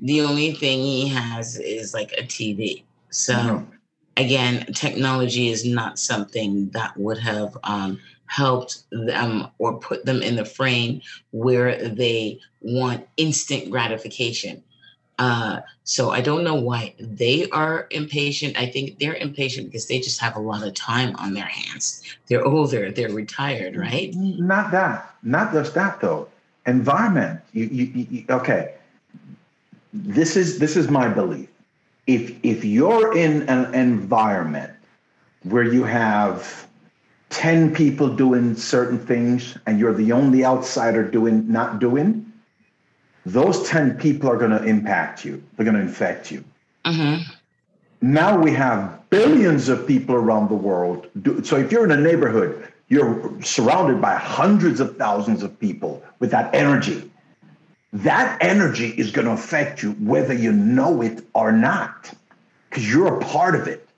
The 0.00 0.20
only 0.20 0.52
thing 0.52 0.78
he 0.80 1.08
has 1.08 1.58
is 1.58 1.94
like 1.94 2.12
a 2.12 2.22
TV. 2.22 2.82
So, 3.10 3.34
mm-hmm. 3.34 3.70
again, 4.16 4.66
technology 4.74 5.48
is 5.48 5.64
not 5.64 5.98
something 5.98 6.68
that 6.70 6.96
would 6.96 7.18
have 7.18 7.56
um, 7.64 7.98
helped 8.26 8.84
them 8.90 9.48
or 9.58 9.78
put 9.78 10.04
them 10.04 10.22
in 10.22 10.36
the 10.36 10.44
frame 10.44 11.00
where 11.32 11.88
they 11.88 12.38
want 12.60 13.08
instant 13.16 13.70
gratification. 13.70 14.62
Uh, 15.18 15.60
so 15.82 16.10
I 16.10 16.20
don't 16.20 16.44
know 16.44 16.54
why 16.54 16.94
they 17.00 17.48
are 17.50 17.88
impatient. 17.90 18.56
I 18.56 18.66
think 18.66 19.00
they're 19.00 19.16
impatient 19.16 19.66
because 19.66 19.88
they 19.88 19.98
just 19.98 20.20
have 20.20 20.36
a 20.36 20.40
lot 20.40 20.64
of 20.64 20.74
time 20.74 21.16
on 21.16 21.34
their 21.34 21.46
hands. 21.46 22.04
They're 22.28 22.44
older, 22.44 22.92
they're 22.92 23.10
retired, 23.10 23.76
right? 23.76 24.14
Not 24.14 24.70
that, 24.70 25.16
not 25.24 25.52
just 25.52 25.74
that 25.74 26.00
though. 26.00 26.28
Environment. 26.68 27.40
You, 27.52 27.64
you, 27.64 28.06
you, 28.10 28.24
okay. 28.30 28.74
This 29.92 30.36
is 30.36 30.58
this 30.58 30.76
is 30.76 30.88
my 30.88 31.08
belief. 31.08 31.48
If 32.06 32.36
if 32.42 32.64
you're 32.64 33.16
in 33.16 33.48
an 33.48 33.74
environment 33.74 34.72
where 35.44 35.64
you 35.64 35.84
have 35.84 36.68
10 37.30 37.74
people 37.74 38.08
doing 38.08 38.54
certain 38.54 38.98
things 38.98 39.56
and 39.66 39.78
you're 39.78 39.94
the 39.94 40.12
only 40.12 40.44
outsider 40.44 41.02
doing 41.02 41.50
not 41.50 41.78
doing, 41.78 42.30
those 43.26 43.68
10 43.68 43.98
people 43.98 44.30
are 44.30 44.36
going 44.36 44.50
to 44.50 44.62
impact 44.64 45.24
you. 45.24 45.42
They're 45.56 45.64
going 45.64 45.76
to 45.76 45.82
infect 45.82 46.30
you. 46.30 46.44
Mm-hmm. 46.84 47.30
Now 48.00 48.38
we 48.38 48.52
have 48.52 49.08
billions 49.10 49.68
of 49.68 49.86
people 49.86 50.14
around 50.14 50.48
the 50.48 50.54
world. 50.54 51.08
Do, 51.22 51.42
so 51.44 51.56
if 51.56 51.72
you're 51.72 51.84
in 51.84 51.90
a 51.90 52.00
neighborhood, 52.00 52.72
you're 52.88 53.42
surrounded 53.42 54.00
by 54.00 54.14
hundreds 54.14 54.80
of 54.80 54.96
thousands 54.96 55.42
of 55.42 55.58
people 55.58 56.02
with 56.18 56.30
that 56.30 56.54
energy. 56.54 57.10
That 57.92 58.36
energy 58.42 58.88
is 58.90 59.10
going 59.10 59.26
to 59.26 59.32
affect 59.32 59.82
you 59.82 59.92
whether 59.92 60.34
you 60.34 60.52
know 60.52 61.00
it 61.02 61.24
or 61.34 61.52
not, 61.52 62.12
because 62.68 62.90
you're 62.90 63.18
a 63.18 63.24
part 63.24 63.54
of 63.54 63.66
it. 63.66 63.88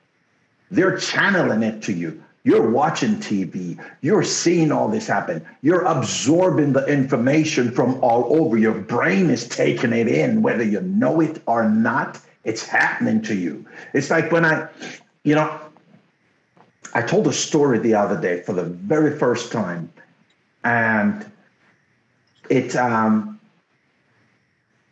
They're 0.70 0.96
channeling 0.96 1.62
it 1.62 1.82
to 1.82 1.92
you. 1.92 2.22
You're 2.44 2.70
watching 2.70 3.16
TV. 3.16 3.78
You're 4.00 4.22
seeing 4.22 4.72
all 4.72 4.88
this 4.88 5.06
happen. 5.06 5.44
You're 5.60 5.84
absorbing 5.84 6.72
the 6.72 6.86
information 6.86 7.70
from 7.70 8.02
all 8.02 8.40
over. 8.40 8.56
Your 8.56 8.72
brain 8.72 9.28
is 9.28 9.46
taking 9.46 9.92
it 9.92 10.08
in, 10.08 10.40
whether 10.40 10.62
you 10.62 10.80
know 10.80 11.20
it 11.20 11.42
or 11.46 11.68
not. 11.68 12.20
It's 12.44 12.66
happening 12.66 13.20
to 13.22 13.34
you. 13.34 13.66
It's 13.92 14.08
like 14.08 14.32
when 14.32 14.46
I, 14.46 14.68
you 15.24 15.34
know, 15.34 15.60
I 16.94 17.02
told 17.02 17.26
a 17.26 17.32
story 17.32 17.78
the 17.78 17.94
other 17.94 18.18
day 18.18 18.42
for 18.42 18.52
the 18.52 18.64
very 18.64 19.18
first 19.18 19.52
time, 19.52 19.92
and 20.64 21.30
it 22.50 22.76
um, 22.76 23.40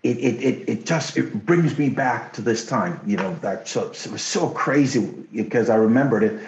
it 0.02 0.16
it 0.18 0.42
it, 0.42 0.68
it 0.68 0.86
just 0.86 1.16
it 1.16 1.44
brings 1.44 1.76
me 1.78 1.90
back 1.90 2.32
to 2.34 2.42
this 2.42 2.66
time. 2.66 3.00
You 3.06 3.18
know 3.18 3.34
that 3.42 3.68
so 3.68 3.90
it 3.90 4.08
was 4.10 4.22
so 4.22 4.48
crazy 4.50 5.00
because 5.32 5.68
I 5.68 5.76
remembered 5.76 6.22
it 6.22 6.40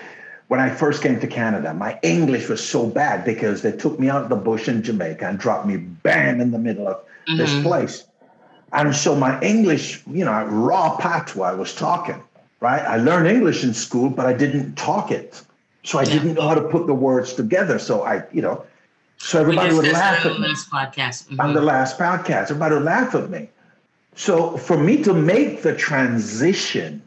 when 0.50 0.59
I 0.59 0.69
first 0.69 1.00
came 1.00 1.21
to 1.21 1.29
Canada, 1.29 1.73
my 1.73 1.97
English 2.02 2.49
was 2.49 2.61
so 2.69 2.85
bad 2.85 3.25
because 3.25 3.62
they 3.62 3.71
took 3.71 4.00
me 4.00 4.11
out 4.11 4.25
of 4.25 4.31
the 4.31 4.35
bush 4.35 4.67
in 4.67 4.83
Jamaica 4.83 5.25
and 5.25 5.38
dropped 5.38 5.64
me 5.64 5.76
bam 5.76 6.40
in 6.40 6.50
the 6.50 6.59
middle 6.59 6.88
of 6.88 6.97
mm-hmm. 6.97 7.37
this 7.37 7.62
place. 7.62 8.05
And 8.73 8.93
so 8.97 9.14
my 9.14 9.40
English, 9.43 10.02
you 10.09 10.25
know, 10.25 10.45
raw 10.47 10.97
patois 10.97 11.50
I 11.50 11.55
was 11.55 11.73
talking, 11.73 12.21
right? 12.59 12.83
I 12.83 12.97
learned 12.97 13.29
English 13.29 13.62
in 13.62 13.73
school, 13.73 14.11
but 14.11 14.26
I 14.26 14.33
didn't 14.33 14.75
talk 14.75 15.12
it. 15.12 15.40
So 15.85 16.00
I 16.00 16.02
yeah. 16.02 16.14
didn't 16.14 16.35
know 16.35 16.49
how 16.49 16.57
to 16.57 16.69
put 16.69 16.88
the 16.88 16.95
words 16.95 17.33
together. 17.33 17.79
So 17.79 18.02
I, 18.02 18.25
you 18.33 18.43
know, 18.43 18.64
so 19.21 19.41
everybody 19.41 19.75
would 19.75 19.93
laugh 19.93 20.25
at 20.25 20.41
me. 20.41 20.49
podcast. 20.49 21.29
Mm-hmm. 21.29 21.41
On 21.41 21.55
the 21.55 21.61
last 21.61 21.99
podcast, 21.99 22.50
everybody 22.50 22.75
would 22.75 22.85
laugh 22.85 23.15
at 23.15 23.31
me. 23.31 23.49
So 24.17 24.57
for 24.57 24.77
me 24.77 25.03
to 25.05 25.15
make 25.15 25.62
the 25.62 25.75
transition 25.77 27.03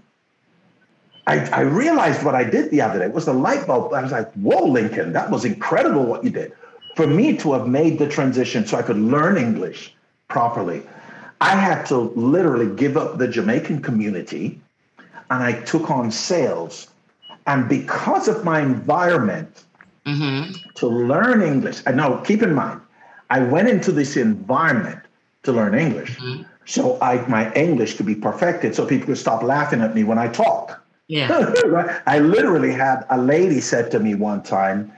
I, 1.25 1.39
I 1.49 1.61
realized 1.61 2.23
what 2.23 2.35
I 2.35 2.43
did 2.43 2.69
the 2.69 2.81
other 2.81 2.99
day 2.99 3.05
it 3.05 3.13
was 3.13 3.25
the 3.25 3.33
light 3.33 3.65
bulb. 3.65 3.93
I 3.93 4.01
was 4.01 4.11
like, 4.11 4.31
whoa, 4.33 4.65
Lincoln, 4.65 5.13
that 5.13 5.29
was 5.29 5.45
incredible 5.45 6.05
what 6.05 6.23
you 6.23 6.29
did. 6.29 6.53
For 6.95 7.07
me 7.07 7.37
to 7.37 7.53
have 7.53 7.67
made 7.67 7.97
the 7.97 8.07
transition 8.07 8.65
so 8.67 8.77
I 8.77 8.81
could 8.81 8.97
learn 8.97 9.37
English 9.37 9.95
properly, 10.27 10.83
I 11.41 11.55
had 11.55 11.85
to 11.85 11.97
literally 11.97 12.75
give 12.75 12.97
up 12.97 13.17
the 13.17 13.27
Jamaican 13.27 13.81
community 13.81 14.59
and 15.29 15.43
I 15.43 15.53
took 15.61 15.89
on 15.89 16.11
sales. 16.11 16.87
And 17.47 17.67
because 17.67 18.27
of 18.27 18.43
my 18.43 18.61
environment 18.61 19.63
mm-hmm. 20.05 20.51
to 20.75 20.87
learn 20.87 21.41
English, 21.41 21.81
I 21.85 21.91
know, 21.91 22.17
keep 22.25 22.41
in 22.41 22.53
mind, 22.53 22.81
I 23.29 23.39
went 23.39 23.69
into 23.69 23.91
this 23.91 24.17
environment 24.17 24.99
to 25.43 25.51
learn 25.51 25.75
English. 25.75 26.17
Mm-hmm. 26.17 26.43
So 26.65 26.97
I, 27.01 27.25
my 27.27 27.51
English 27.53 27.97
could 27.97 28.05
be 28.05 28.15
perfected 28.15 28.75
so 28.75 28.85
people 28.85 29.07
could 29.07 29.17
stop 29.17 29.43
laughing 29.43 29.81
at 29.81 29.93
me 29.93 30.03
when 30.03 30.17
I 30.17 30.29
talk. 30.29 30.81
Yeah. 31.07 31.53
I 32.05 32.19
literally 32.19 32.71
had 32.71 33.05
a 33.09 33.17
lady 33.17 33.59
said 33.59 33.91
to 33.91 33.99
me 33.99 34.15
one 34.15 34.43
time, 34.43 34.91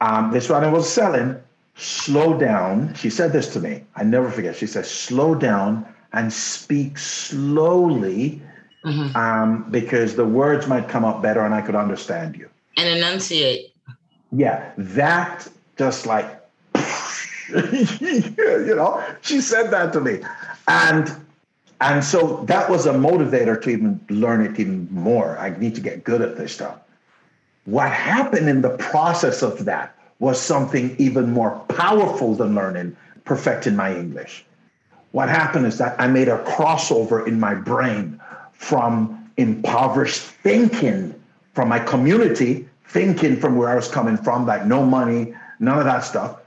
um, 0.00 0.30
this 0.30 0.48
one 0.48 0.62
I 0.62 0.70
was 0.70 0.90
selling, 0.90 1.40
slow 1.74 2.38
down. 2.38 2.94
She 2.94 3.10
said 3.10 3.32
this 3.32 3.52
to 3.54 3.60
me. 3.60 3.84
I 3.96 4.04
never 4.04 4.30
forget. 4.30 4.56
She 4.56 4.66
said, 4.66 4.86
slow 4.86 5.34
down 5.34 5.86
and 6.12 6.32
speak 6.32 6.98
slowly 6.98 8.40
mm-hmm. 8.84 9.16
um, 9.16 9.70
because 9.70 10.14
the 10.16 10.24
words 10.24 10.66
might 10.66 10.88
come 10.88 11.04
up 11.04 11.22
better 11.22 11.44
and 11.44 11.54
I 11.54 11.62
could 11.62 11.74
understand 11.74 12.36
you. 12.36 12.48
And 12.76 12.88
enunciate. 12.88 13.72
Yeah, 14.36 14.70
that 14.76 15.48
just 15.78 16.04
like, 16.04 16.26
you 17.48 18.74
know, 18.76 19.02
she 19.22 19.40
said 19.40 19.70
that 19.70 19.94
to 19.94 20.00
me. 20.00 20.20
And 20.68 21.14
and 21.80 22.04
so 22.04 22.44
that 22.46 22.68
was 22.70 22.86
a 22.86 22.92
motivator 22.92 23.60
to 23.62 23.70
even 23.70 24.00
learn 24.10 24.44
it 24.44 24.60
even 24.60 24.88
more. 24.90 25.38
I 25.38 25.50
need 25.58 25.74
to 25.76 25.80
get 25.80 26.04
good 26.04 26.20
at 26.20 26.36
this 26.36 26.52
stuff. 26.52 26.78
What 27.64 27.90
happened 27.90 28.48
in 28.48 28.60
the 28.60 28.76
process 28.76 29.42
of 29.42 29.64
that 29.64 29.94
was 30.18 30.40
something 30.40 30.94
even 30.98 31.32
more 31.32 31.58
powerful 31.68 32.34
than 32.34 32.54
learning, 32.54 32.96
perfecting 33.24 33.76
my 33.76 33.94
English. 33.94 34.44
What 35.12 35.28
happened 35.28 35.66
is 35.66 35.78
that 35.78 35.98
I 35.98 36.08
made 36.08 36.28
a 36.28 36.42
crossover 36.44 37.26
in 37.26 37.40
my 37.40 37.54
brain 37.54 38.20
from 38.52 39.30
impoverished 39.36 40.20
thinking 40.20 41.14
from 41.54 41.70
my 41.70 41.78
community, 41.78 42.68
thinking 42.88 43.36
from 43.36 43.56
where 43.56 43.68
I 43.68 43.74
was 43.74 43.88
coming 43.88 44.16
from, 44.16 44.46
like 44.46 44.66
no 44.66 44.84
money, 44.84 45.34
none 45.58 45.78
of 45.78 45.84
that 45.84 46.04
stuff, 46.04 46.40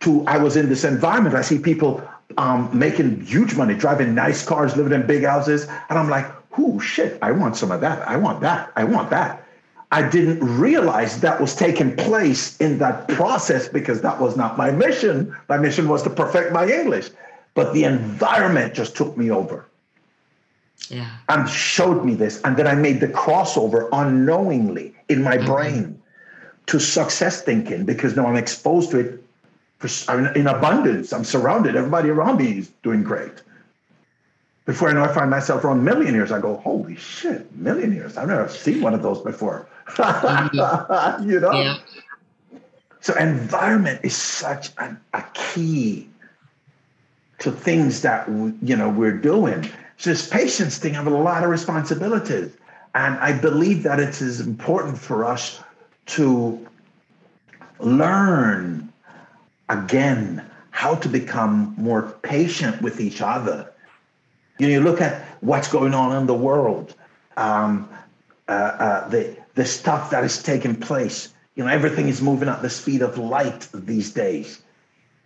to 0.00 0.24
I 0.26 0.38
was 0.38 0.56
in 0.56 0.68
this 0.68 0.84
environment. 0.84 1.34
I 1.34 1.42
see 1.42 1.58
people 1.58 2.02
um, 2.36 2.70
making 2.76 3.20
huge 3.22 3.54
money, 3.54 3.74
driving 3.74 4.14
nice 4.14 4.44
cars, 4.44 4.76
living 4.76 4.92
in 4.92 5.06
big 5.06 5.24
houses. 5.24 5.66
And 5.88 5.98
I'm 5.98 6.08
like, 6.08 6.26
oh 6.58 6.78
shit, 6.78 7.18
I 7.22 7.32
want 7.32 7.56
some 7.56 7.70
of 7.70 7.80
that. 7.80 8.06
I 8.08 8.16
want 8.16 8.40
that. 8.40 8.72
I 8.76 8.84
want 8.84 9.10
that. 9.10 9.44
I 9.92 10.08
didn't 10.08 10.40
realize 10.40 11.20
that 11.20 11.40
was 11.40 11.54
taking 11.54 11.94
place 11.94 12.56
in 12.56 12.78
that 12.78 13.06
process 13.08 13.68
because 13.68 14.00
that 14.02 14.20
was 14.20 14.36
not 14.36 14.58
my 14.58 14.72
mission. 14.72 15.36
My 15.48 15.56
mission 15.56 15.88
was 15.88 16.02
to 16.02 16.10
perfect 16.10 16.52
my 16.52 16.66
English. 16.66 17.10
But 17.54 17.72
the 17.72 17.84
environment 17.84 18.74
just 18.74 18.96
took 18.96 19.16
me 19.16 19.30
over. 19.30 19.66
Yeah. 20.88 21.08
And 21.28 21.48
showed 21.48 22.04
me 22.04 22.14
this. 22.14 22.42
And 22.42 22.56
then 22.56 22.66
I 22.66 22.74
made 22.74 23.00
the 23.00 23.06
crossover 23.06 23.88
unknowingly 23.92 24.93
in 25.08 25.22
my 25.22 25.36
mm-hmm. 25.36 25.46
brain 25.46 26.02
to 26.66 26.80
success 26.80 27.42
thinking 27.42 27.84
because 27.84 28.16
now 28.16 28.26
I'm 28.26 28.36
exposed 28.36 28.90
to 28.92 29.00
it 29.00 29.24
I'm 30.08 30.26
in 30.34 30.46
abundance. 30.46 31.12
I'm 31.12 31.24
surrounded. 31.24 31.76
Everybody 31.76 32.08
around 32.10 32.38
me 32.38 32.58
is 32.58 32.68
doing 32.82 33.02
great. 33.02 33.42
Before 34.64 34.88
I 34.88 34.92
know, 34.94 35.02
I 35.02 35.08
find 35.08 35.28
myself 35.28 35.62
around 35.64 35.84
millionaires. 35.84 36.32
I 36.32 36.40
go, 36.40 36.56
holy 36.56 36.96
shit, 36.96 37.54
millionaires! 37.54 38.16
I've 38.16 38.28
never 38.28 38.48
seen 38.48 38.80
one 38.80 38.94
of 38.94 39.02
those 39.02 39.20
before. 39.20 39.68
you 39.98 41.40
know. 41.40 41.52
Yeah. 41.52 41.78
So 43.00 43.14
environment 43.16 44.00
is 44.02 44.16
such 44.16 44.70
a, 44.78 44.96
a 45.12 45.22
key 45.34 46.08
to 47.40 47.50
things 47.52 48.00
that 48.00 48.26
you 48.28 48.76
know 48.76 48.88
we're 48.88 49.18
doing. 49.18 49.68
So 49.98 50.10
this 50.10 50.28
patience 50.28 50.78
thing, 50.78 50.92
I 50.92 51.02
have 51.02 51.06
a 51.06 51.10
lot 51.10 51.44
of 51.44 51.50
responsibilities. 51.50 52.50
And 52.94 53.18
I 53.18 53.32
believe 53.32 53.82
that 53.82 53.98
it 53.98 54.20
is 54.20 54.40
important 54.40 54.98
for 54.98 55.24
us 55.24 55.62
to 56.06 56.66
learn 57.80 58.92
again 59.68 60.48
how 60.70 60.94
to 60.96 61.08
become 61.08 61.74
more 61.76 62.02
patient 62.22 62.82
with 62.82 63.00
each 63.00 63.20
other. 63.20 63.72
You 64.58 64.68
know, 64.68 64.72
you 64.74 64.80
look 64.80 65.00
at 65.00 65.24
what's 65.40 65.68
going 65.68 65.94
on 65.94 66.16
in 66.16 66.26
the 66.26 66.34
world, 66.34 66.94
um, 67.36 67.88
uh, 68.48 68.52
uh, 68.52 69.08
the 69.08 69.36
the 69.54 69.64
stuff 69.64 70.10
that 70.10 70.24
is 70.24 70.42
taking 70.42 70.74
place. 70.74 71.32
You 71.54 71.64
know, 71.64 71.70
everything 71.70 72.08
is 72.08 72.20
moving 72.20 72.48
at 72.48 72.62
the 72.62 72.70
speed 72.70 73.02
of 73.02 73.18
light 73.18 73.68
these 73.72 74.12
days 74.12 74.63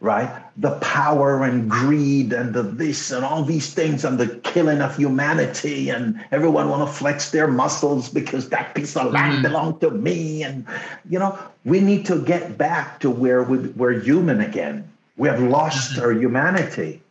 right? 0.00 0.42
The 0.56 0.78
power 0.78 1.42
and 1.42 1.68
greed 1.68 2.32
and 2.32 2.54
the 2.54 2.62
this 2.62 3.10
and 3.10 3.24
all 3.24 3.42
these 3.42 3.74
things 3.74 4.04
and 4.04 4.18
the 4.18 4.28
killing 4.40 4.80
of 4.80 4.96
humanity 4.96 5.90
and 5.90 6.24
everyone 6.30 6.68
want 6.68 6.88
to 6.88 6.94
flex 6.94 7.30
their 7.30 7.48
muscles 7.48 8.08
because 8.08 8.48
that 8.50 8.74
piece 8.74 8.96
of 8.96 9.12
land 9.12 9.38
mm. 9.38 9.42
belonged 9.42 9.80
to 9.80 9.90
me. 9.90 10.44
And 10.44 10.66
you 11.08 11.18
know, 11.18 11.36
we 11.64 11.80
need 11.80 12.06
to 12.06 12.22
get 12.22 12.56
back 12.56 13.00
to 13.00 13.10
where 13.10 13.42
we, 13.42 13.58
we're 13.58 13.98
human 14.00 14.40
again. 14.40 14.88
We 15.16 15.28
have 15.28 15.40
lost 15.40 15.92
mm-hmm. 15.92 16.02
our 16.02 16.12
humanity. 16.12 17.02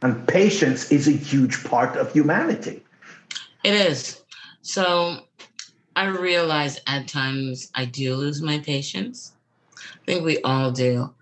And 0.00 0.28
patience 0.28 0.92
is 0.92 1.08
a 1.08 1.12
huge 1.12 1.64
part 1.64 1.96
of 1.96 2.12
humanity. 2.12 2.84
It 3.64 3.74
is. 3.74 4.22
So 4.62 5.24
I 5.96 6.06
realize 6.06 6.78
at 6.86 7.08
times 7.08 7.72
I 7.74 7.86
do 7.86 8.14
lose 8.14 8.40
my 8.40 8.60
patience. 8.60 9.32
I 9.76 9.98
think 10.06 10.24
we 10.24 10.40
all 10.42 10.70
do 10.70 11.12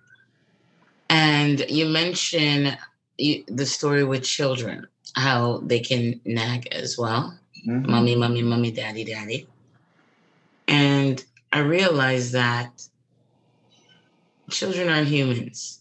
and 1.09 1.65
you 1.69 1.87
mentioned 1.87 2.79
the 3.19 3.67
story 3.67 4.05
with 4.05 4.25
children, 4.25 4.87
how 5.15 5.59
they 5.65 5.81
can 5.81 6.21
nag 6.25 6.69
as 6.73 6.99
well. 6.99 7.39
Mm-hmm. 7.67 7.91
Mommy, 7.91 8.17
mommy, 8.17 8.43
mommy, 8.43 8.71
daddy, 8.71 9.05
daddy. 9.05 9.49
And 10.69 11.25
I 11.53 11.61
realized 11.61 12.33
that 12.33 12.87
children 14.51 14.89
are 14.89 15.05
humans. 15.05 15.81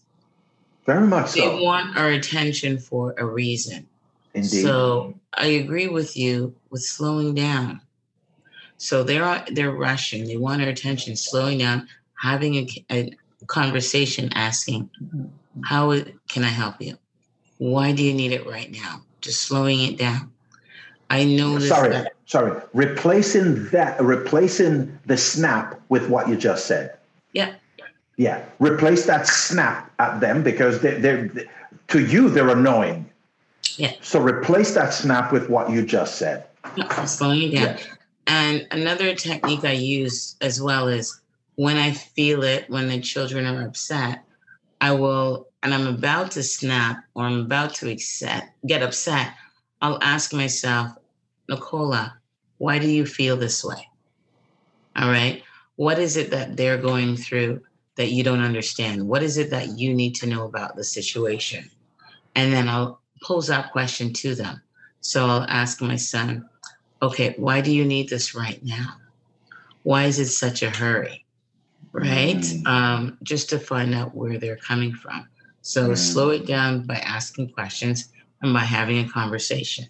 Very 0.86 1.06
much 1.06 1.32
they 1.32 1.40
so. 1.40 1.56
They 1.56 1.62
want 1.62 1.96
our 1.96 2.10
attention 2.10 2.78
for 2.78 3.14
a 3.18 3.26
reason. 3.26 3.86
Indeed. 4.34 4.62
So 4.62 5.14
I 5.34 5.46
agree 5.46 5.88
with 5.88 6.16
you 6.16 6.54
with 6.70 6.82
slowing 6.82 7.34
down. 7.34 7.80
So 8.78 9.02
they're 9.02 9.44
they're 9.52 9.72
rushing. 9.72 10.26
They 10.26 10.36
want 10.36 10.62
our 10.62 10.68
attention, 10.68 11.16
slowing 11.16 11.58
down, 11.58 11.88
having 12.20 12.54
a, 12.54 12.84
a, 12.90 13.12
conversation 13.46 14.30
asking, 14.34 14.88
How 15.64 15.92
can 16.28 16.44
I 16.44 16.48
help 16.48 16.80
you? 16.80 16.96
Why 17.58 17.92
do 17.92 18.02
you 18.02 18.14
need 18.14 18.32
it 18.32 18.46
right 18.46 18.70
now? 18.70 19.02
Just 19.20 19.42
slowing 19.42 19.80
it 19.80 19.98
down. 19.98 20.32
I 21.10 21.24
know 21.24 21.58
Sorry, 21.58 21.90
that- 21.90 22.12
sorry. 22.26 22.60
Replacing 22.74 23.66
that, 23.68 24.00
replacing 24.02 24.98
the 25.06 25.16
snap 25.16 25.80
with 25.88 26.08
what 26.08 26.28
you 26.28 26.36
just 26.36 26.66
said. 26.66 26.96
Yeah. 27.32 27.54
Yeah. 28.16 28.44
Replace 28.58 29.06
that 29.06 29.26
snap 29.26 29.92
at 29.98 30.20
them 30.20 30.42
because 30.42 30.80
they, 30.80 30.98
they're, 30.98 31.28
they, 31.28 31.44
to 31.88 32.04
you, 32.04 32.28
they're 32.28 32.48
annoying. 32.48 33.08
Yeah. 33.76 33.92
So 34.00 34.20
replace 34.20 34.74
that 34.74 34.92
snap 34.94 35.32
with 35.32 35.48
what 35.48 35.70
you 35.70 35.84
just 35.84 36.16
said. 36.16 36.46
slowing 37.04 37.42
it 37.42 37.54
down. 37.54 37.76
Yeah. 37.76 37.80
And 38.26 38.66
another 38.72 39.14
technique 39.14 39.64
I 39.64 39.72
use 39.72 40.34
as 40.40 40.60
well 40.60 40.88
is 40.88 41.20
when 41.56 41.76
I 41.76 41.90
feel 41.92 42.42
it, 42.44 42.70
when 42.70 42.88
the 42.88 43.00
children 43.00 43.46
are 43.46 43.66
upset, 43.66 44.22
I 44.80 44.92
will, 44.92 45.48
and 45.62 45.74
I'm 45.74 45.86
about 45.86 46.30
to 46.32 46.42
snap 46.42 47.04
or 47.14 47.24
I'm 47.24 47.40
about 47.40 47.74
to 47.76 47.90
accept, 47.90 48.50
get 48.66 48.82
upset, 48.82 49.32
I'll 49.80 50.02
ask 50.02 50.32
myself, 50.32 50.92
Nicola, 51.48 52.18
why 52.58 52.78
do 52.78 52.88
you 52.88 53.04
feel 53.04 53.36
this 53.36 53.64
way? 53.64 53.88
All 54.96 55.08
right. 55.10 55.42
What 55.76 55.98
is 55.98 56.16
it 56.16 56.30
that 56.30 56.56
they're 56.56 56.78
going 56.78 57.16
through 57.16 57.62
that 57.96 58.10
you 58.10 58.22
don't 58.22 58.42
understand? 58.42 59.06
What 59.06 59.22
is 59.22 59.36
it 59.38 59.50
that 59.50 59.78
you 59.78 59.94
need 59.94 60.14
to 60.16 60.26
know 60.26 60.44
about 60.44 60.76
the 60.76 60.84
situation? 60.84 61.70
And 62.34 62.52
then 62.52 62.68
I'll 62.68 63.00
pose 63.22 63.46
that 63.48 63.72
question 63.72 64.12
to 64.14 64.34
them. 64.34 64.62
So 65.00 65.26
I'll 65.26 65.46
ask 65.48 65.80
my 65.80 65.96
son, 65.96 66.48
okay, 67.02 67.34
why 67.36 67.60
do 67.60 67.72
you 67.72 67.84
need 67.84 68.08
this 68.08 68.34
right 68.34 68.62
now? 68.64 68.96
Why 69.82 70.04
is 70.04 70.18
it 70.18 70.26
such 70.26 70.62
a 70.62 70.70
hurry? 70.70 71.25
Right? 71.96 72.36
Mm. 72.36 72.66
Um, 72.66 73.18
just 73.22 73.48
to 73.50 73.58
find 73.58 73.94
out 73.94 74.14
where 74.14 74.38
they're 74.38 74.56
coming 74.56 74.92
from. 74.92 75.28
So 75.62 75.90
mm. 75.90 75.98
slow 75.98 76.30
it 76.30 76.46
down 76.46 76.82
by 76.82 76.96
asking 76.96 77.50
questions 77.50 78.12
and 78.42 78.52
by 78.52 78.60
having 78.60 78.98
a 78.98 79.08
conversation. 79.08 79.86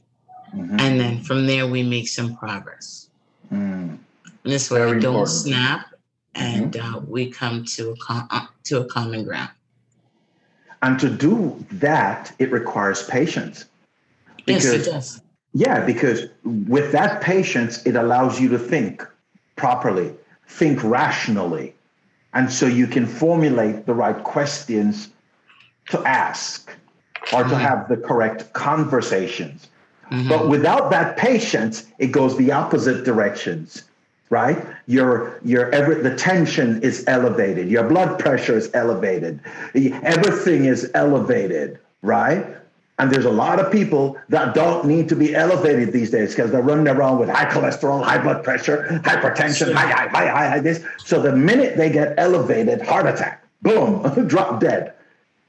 Mm-hmm. 0.54 0.80
And 0.80 1.00
then 1.00 1.22
from 1.22 1.46
there, 1.46 1.66
we 1.66 1.82
make 1.82 2.08
some 2.08 2.36
progress. 2.36 3.08
Mm. 3.52 3.98
This 4.44 4.70
way, 4.70 4.80
we 4.86 4.92
don't 4.92 5.04
important. 5.04 5.28
snap 5.28 5.86
and 6.34 6.72
mm-hmm. 6.72 6.94
uh, 6.94 7.00
we 7.00 7.30
come 7.30 7.64
to 7.64 7.90
a, 7.90 7.96
com- 7.96 8.28
uh, 8.30 8.46
to 8.64 8.80
a 8.80 8.84
common 8.86 9.24
ground. 9.24 9.50
And 10.82 10.98
to 11.00 11.10
do 11.10 11.64
that, 11.72 12.32
it 12.38 12.52
requires 12.52 13.02
patience. 13.02 13.64
Because, 14.44 14.64
yes, 14.64 14.86
it 14.86 14.90
does. 14.90 15.22
Yeah, 15.52 15.84
because 15.84 16.28
with 16.44 16.92
that 16.92 17.22
patience, 17.22 17.84
it 17.84 17.96
allows 17.96 18.40
you 18.40 18.48
to 18.50 18.58
think 18.58 19.04
properly, 19.56 20.14
think 20.48 20.82
rationally, 20.84 21.74
and 22.36 22.52
so 22.52 22.66
you 22.66 22.86
can 22.86 23.06
formulate 23.06 23.86
the 23.86 23.94
right 23.94 24.22
questions 24.22 25.08
to 25.88 25.98
ask 26.04 26.70
or 27.32 27.42
to 27.42 27.48
mm-hmm. 27.48 27.58
have 27.58 27.88
the 27.88 27.96
correct 27.96 28.52
conversations. 28.52 29.70
Mm-hmm. 30.10 30.28
But 30.28 30.48
without 30.50 30.90
that 30.90 31.16
patience, 31.16 31.86
it 31.98 32.08
goes 32.08 32.36
the 32.36 32.52
opposite 32.52 33.04
directions, 33.04 33.84
right? 34.28 34.58
Your 34.86 35.40
your 35.44 35.70
every 35.72 35.94
the 36.02 36.14
tension 36.14 36.82
is 36.82 37.04
elevated, 37.06 37.70
your 37.70 37.88
blood 37.88 38.18
pressure 38.18 38.56
is 38.56 38.70
elevated, 38.74 39.40
everything 39.74 40.66
is 40.66 40.90
elevated, 40.92 41.78
right? 42.02 42.44
And 42.98 43.10
there's 43.10 43.26
a 43.26 43.30
lot 43.30 43.60
of 43.60 43.70
people 43.70 44.16
that 44.30 44.54
don't 44.54 44.86
need 44.86 45.08
to 45.10 45.16
be 45.16 45.34
elevated 45.34 45.92
these 45.92 46.10
days 46.10 46.34
because 46.34 46.50
they're 46.50 46.62
running 46.62 46.88
around 46.88 47.18
with 47.18 47.28
high 47.28 47.44
cholesterol, 47.44 48.02
high 48.02 48.18
blood 48.18 48.42
pressure, 48.42 49.00
hypertension, 49.04 49.74
high, 49.74 49.86
high, 49.86 50.08
high, 50.08 50.28
high, 50.28 50.48
high, 50.48 50.60
this. 50.60 50.82
So 51.04 51.20
the 51.20 51.36
minute 51.36 51.76
they 51.76 51.90
get 51.90 52.14
elevated, 52.16 52.80
heart 52.80 53.06
attack, 53.06 53.44
boom, 53.60 54.26
drop 54.26 54.60
dead. 54.60 54.94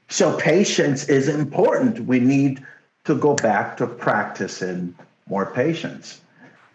So 0.08 0.36
patience 0.36 1.08
is 1.08 1.28
important. 1.28 2.00
We 2.00 2.20
need 2.20 2.64
to 3.04 3.14
go 3.14 3.34
back 3.34 3.78
to 3.78 3.86
practicing 3.86 4.94
more 5.26 5.46
patience. 5.46 6.20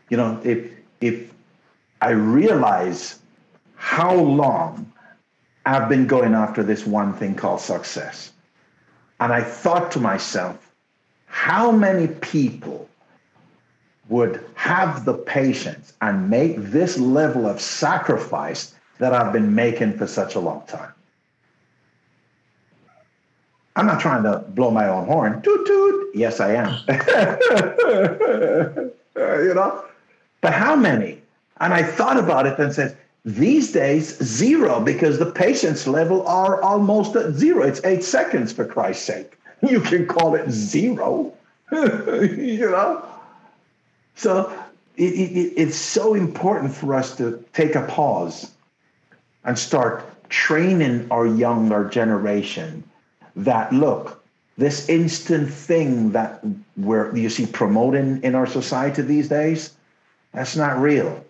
You 0.10 0.18
know, 0.18 0.42
if 0.44 0.72
if 1.02 1.32
I 2.02 2.10
realize 2.10 3.20
how 3.76 4.16
long 4.16 4.92
I've 5.66 5.88
been 5.88 6.08
going 6.08 6.34
after 6.34 6.64
this 6.64 6.86
one 6.86 7.14
thing 7.14 7.36
called 7.36 7.62
success. 7.62 8.33
And 9.24 9.32
I 9.32 9.42
thought 9.42 9.90
to 9.94 10.02
myself, 10.02 10.70
how 11.28 11.72
many 11.72 12.08
people 12.08 12.90
would 14.10 14.46
have 14.56 15.06
the 15.06 15.14
patience 15.14 15.94
and 16.02 16.30
make 16.30 16.58
this 16.58 16.98
level 16.98 17.48
of 17.48 17.62
sacrifice 17.62 18.76
that 18.98 19.14
I've 19.14 19.32
been 19.32 19.56
making 19.56 19.98
for 19.98 20.08
such 20.08 20.36
a 20.36 20.42
long 20.42 20.64
time? 20.68 20.92
I'm 23.78 23.86
not 23.86 24.02
trying 24.02 24.24
to 24.24 24.40
blow 24.50 24.72
my 24.72 24.90
own 24.90 25.06
horn. 25.06 25.42
Toot 25.42 25.68
toot. 25.68 26.10
Yes, 26.14 26.42
I 26.42 26.56
am. 26.56 26.78
you 29.16 29.54
know? 29.54 29.86
But 30.42 30.52
how 30.52 30.76
many? 30.76 31.22
And 31.62 31.74
I 31.74 31.82
thought 31.82 32.18
about 32.18 32.46
it 32.46 32.60
and 32.60 32.74
said, 32.74 32.98
these 33.26 33.72
days, 33.72 34.18
zero, 34.22 34.82
because 34.82 35.18
the 35.18 35.32
patience 35.32 35.88
level 35.88 36.28
are 36.28 36.62
almost 36.62 37.16
at 37.16 37.34
zero. 37.34 37.64
It's 37.64 37.84
eight 37.86 38.04
seconds 38.04 38.52
for 38.52 38.66
Christ's 38.66 39.06
sake. 39.06 39.38
you 39.62 39.80
can 39.80 40.08
call 40.08 40.36
it 40.36 40.50
zero, 40.50 41.34
you 41.72 42.70
know? 42.70 43.06
So 44.16 44.52
it, 44.98 45.14
it, 45.14 45.54
it's 45.56 45.78
so 45.78 46.14
important 46.14 46.74
for 46.74 46.94
us 46.94 47.16
to 47.18 47.44
take 47.54 47.76
a 47.76 47.84
pause 47.84 48.52
and 49.46 49.58
start 49.58 50.04
training 50.30 51.08
our 51.12 51.26
younger 51.26 51.90
generation 51.90 52.84
that 53.36 53.72
look, 53.74 54.24
this 54.58 54.88
instant 54.90 55.52
thing 55.52 56.12
that 56.12 56.44
we're 56.78 57.16
you 57.16 57.30
see 57.30 57.46
promoting 57.46 58.22
in 58.22 58.36
our 58.36 58.46
society 58.46 59.02
these 59.02 59.28
days, 59.30 59.74
that's 60.32 60.56
not 60.56 60.80
real. 60.80 61.24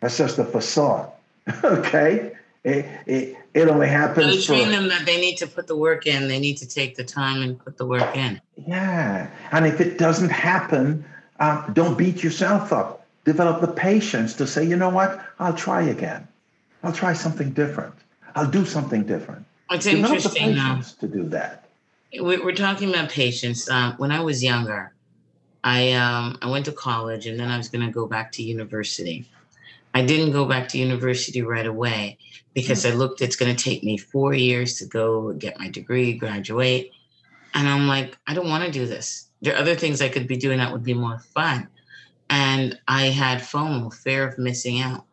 That's 0.00 0.18
just 0.18 0.38
a 0.38 0.44
facade. 0.44 1.10
okay? 1.64 2.32
It, 2.64 2.86
it, 3.06 3.36
it 3.54 3.68
only 3.68 3.88
happens. 3.88 4.46
So 4.46 4.54
train 4.54 4.70
them 4.70 4.88
that 4.88 5.06
they 5.06 5.20
need 5.20 5.36
to 5.38 5.46
put 5.46 5.66
the 5.66 5.76
work 5.76 6.06
in. 6.06 6.28
They 6.28 6.38
need 6.38 6.58
to 6.58 6.68
take 6.68 6.96
the 6.96 7.04
time 7.04 7.42
and 7.42 7.58
put 7.58 7.76
the 7.76 7.86
work 7.86 8.16
in. 8.16 8.40
Yeah, 8.66 9.30
and 9.52 9.66
if 9.66 9.80
it 9.80 9.98
doesn't 9.98 10.30
happen, 10.30 11.04
um, 11.40 11.70
don't 11.72 11.96
beat 11.96 12.22
yourself 12.22 12.72
up. 12.72 13.06
Develop 13.24 13.60
the 13.60 13.68
patience 13.68 14.34
to 14.34 14.46
say, 14.46 14.64
you 14.64 14.76
know 14.76 14.88
what? 14.88 15.24
I'll 15.38 15.54
try 15.54 15.82
again. 15.82 16.26
I'll 16.82 16.92
try 16.92 17.12
something 17.12 17.52
different. 17.52 17.94
I'll 18.34 18.50
do 18.50 18.64
something 18.64 19.04
different. 19.04 19.44
It's 19.70 19.84
Develop 19.84 20.16
interesting 20.16 20.54
now 20.54 20.80
to 21.00 21.08
do 21.08 21.24
that. 21.30 21.64
We're 22.18 22.54
talking 22.54 22.88
about 22.88 23.10
patience. 23.10 23.68
Um, 23.68 23.94
when 23.98 24.10
I 24.10 24.20
was 24.20 24.42
younger, 24.42 24.92
I 25.62 25.92
um 25.92 26.38
I 26.40 26.48
went 26.48 26.64
to 26.66 26.72
college 26.72 27.26
and 27.26 27.38
then 27.38 27.50
I 27.50 27.58
was 27.58 27.68
gonna 27.68 27.90
go 27.90 28.06
back 28.06 28.32
to 28.32 28.42
university. 28.42 29.28
I 29.98 30.04
didn't 30.04 30.30
go 30.30 30.44
back 30.44 30.68
to 30.68 30.78
university 30.78 31.42
right 31.42 31.66
away 31.66 32.18
because 32.54 32.84
hmm. 32.84 32.92
I 32.92 32.94
looked, 32.94 33.20
it's 33.20 33.34
gonna 33.34 33.56
take 33.56 33.82
me 33.82 33.96
four 33.96 34.32
years 34.32 34.76
to 34.76 34.86
go 34.86 35.32
get 35.32 35.58
my 35.58 35.68
degree, 35.68 36.12
graduate. 36.12 36.92
And 37.54 37.68
I'm 37.68 37.88
like, 37.88 38.16
I 38.28 38.34
don't 38.34 38.48
want 38.48 38.64
to 38.64 38.70
do 38.70 38.86
this. 38.86 39.28
There 39.42 39.54
are 39.54 39.58
other 39.58 39.74
things 39.74 40.00
I 40.00 40.08
could 40.08 40.28
be 40.28 40.36
doing 40.36 40.58
that 40.58 40.70
would 40.70 40.84
be 40.84 40.94
more 40.94 41.18
fun. 41.18 41.68
And 42.30 42.78
I 42.86 43.06
had 43.06 43.40
FOMO, 43.40 43.92
fear 43.92 44.28
of 44.28 44.38
missing 44.38 44.80
out, 44.80 45.04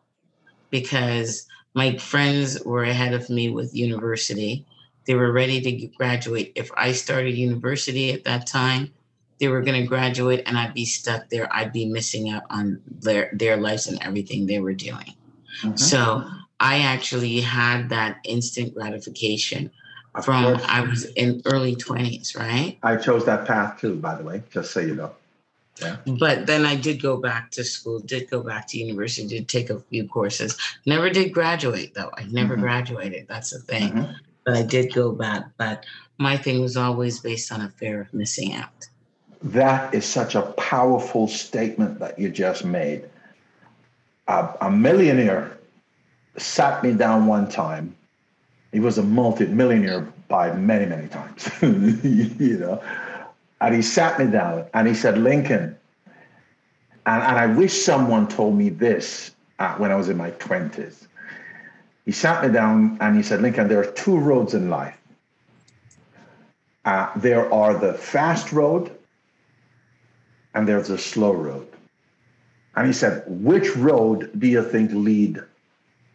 because 0.70 1.48
my 1.74 1.96
friends 1.96 2.62
were 2.62 2.84
ahead 2.84 3.12
of 3.12 3.28
me 3.28 3.48
with 3.50 3.74
university. 3.74 4.66
They 5.06 5.14
were 5.14 5.32
ready 5.32 5.60
to 5.62 5.86
graduate. 5.96 6.52
If 6.54 6.70
I 6.76 6.92
started 6.92 7.36
university 7.36 8.12
at 8.12 8.24
that 8.24 8.46
time, 8.46 8.92
they 9.38 9.48
were 9.48 9.62
going 9.62 9.80
to 9.80 9.86
graduate 9.86 10.42
and 10.46 10.56
I'd 10.56 10.74
be 10.74 10.84
stuck 10.84 11.28
there. 11.28 11.48
I'd 11.54 11.72
be 11.72 11.86
missing 11.86 12.30
out 12.30 12.44
on 12.50 12.80
their 13.00 13.30
their 13.32 13.56
lives 13.56 13.86
and 13.86 14.02
everything 14.02 14.46
they 14.46 14.60
were 14.60 14.74
doing. 14.74 15.14
Mm-hmm. 15.62 15.76
So 15.76 16.28
I 16.60 16.78
actually 16.78 17.40
had 17.40 17.88
that 17.90 18.18
instant 18.24 18.74
gratification 18.74 19.70
of 20.14 20.24
from 20.24 20.44
course. 20.44 20.64
I 20.66 20.80
was 20.80 21.04
in 21.04 21.42
early 21.44 21.76
20s, 21.76 22.36
right? 22.36 22.78
I 22.82 22.96
chose 22.96 23.26
that 23.26 23.46
path 23.46 23.80
too, 23.80 23.96
by 23.96 24.14
the 24.14 24.24
way, 24.24 24.42
just 24.50 24.72
so 24.72 24.80
you 24.80 24.94
know. 24.94 25.12
Yeah. 25.80 25.96
But 26.18 26.46
then 26.46 26.64
I 26.64 26.74
did 26.74 27.02
go 27.02 27.18
back 27.18 27.50
to 27.52 27.64
school, 27.64 28.00
did 28.00 28.30
go 28.30 28.42
back 28.42 28.66
to 28.68 28.78
university, 28.78 29.28
did 29.28 29.48
take 29.48 29.68
a 29.68 29.78
few 29.78 30.08
courses. 30.08 30.56
Never 30.86 31.10
did 31.10 31.34
graduate 31.34 31.92
though. 31.94 32.10
I 32.16 32.24
never 32.24 32.54
mm-hmm. 32.54 32.62
graduated. 32.62 33.26
That's 33.28 33.50
the 33.50 33.58
thing. 33.58 33.92
Mm-hmm. 33.92 34.12
But 34.44 34.56
I 34.56 34.62
did 34.62 34.94
go 34.94 35.12
back. 35.12 35.44
But 35.58 35.84
my 36.18 36.38
thing 36.38 36.62
was 36.62 36.78
always 36.78 37.20
based 37.20 37.52
on 37.52 37.60
a 37.60 37.68
fear 37.68 38.00
of 38.00 38.14
missing 38.14 38.54
out. 38.54 38.86
That 39.42 39.94
is 39.94 40.04
such 40.04 40.34
a 40.34 40.42
powerful 40.42 41.28
statement 41.28 41.98
that 41.98 42.18
you 42.18 42.30
just 42.30 42.64
made. 42.64 43.04
A, 44.28 44.48
a 44.62 44.70
millionaire 44.70 45.58
sat 46.36 46.82
me 46.82 46.92
down 46.92 47.26
one 47.26 47.48
time. 47.48 47.94
He 48.72 48.80
was 48.80 48.98
a 48.98 49.02
multi-millionaire 49.02 50.00
by 50.28 50.52
many, 50.52 50.86
many 50.86 51.08
times, 51.08 51.48
you 51.62 52.58
know. 52.58 52.82
And 53.60 53.74
he 53.74 53.82
sat 53.82 54.18
me 54.18 54.26
down 54.26 54.66
and 54.74 54.86
he 54.88 54.94
said, 54.94 55.16
Lincoln, 55.18 55.76
and, 57.06 57.22
and 57.22 57.38
I 57.38 57.46
wish 57.46 57.72
someone 57.82 58.28
told 58.28 58.56
me 58.56 58.68
this 58.68 59.30
uh, 59.58 59.74
when 59.76 59.90
I 59.90 59.94
was 59.94 60.08
in 60.08 60.16
my 60.16 60.32
20s. 60.32 61.06
He 62.04 62.12
sat 62.12 62.44
me 62.44 62.52
down 62.52 62.98
and 63.00 63.16
he 63.16 63.22
said, 63.22 63.40
Lincoln, 63.40 63.68
there 63.68 63.80
are 63.80 63.92
two 63.92 64.18
roads 64.18 64.54
in 64.54 64.68
life. 64.68 64.96
Uh, 66.84 67.10
there 67.16 67.52
are 67.52 67.74
the 67.74 67.94
fast 67.94 68.52
road 68.52 68.95
and 70.56 70.66
there's 70.66 70.88
a 70.88 70.96
slow 70.98 71.32
road. 71.32 71.68
And 72.74 72.86
he 72.86 72.92
said, 72.92 73.24
which 73.26 73.76
road 73.76 74.30
do 74.38 74.48
you 74.48 74.62
think 74.62 74.90
lead 74.92 75.42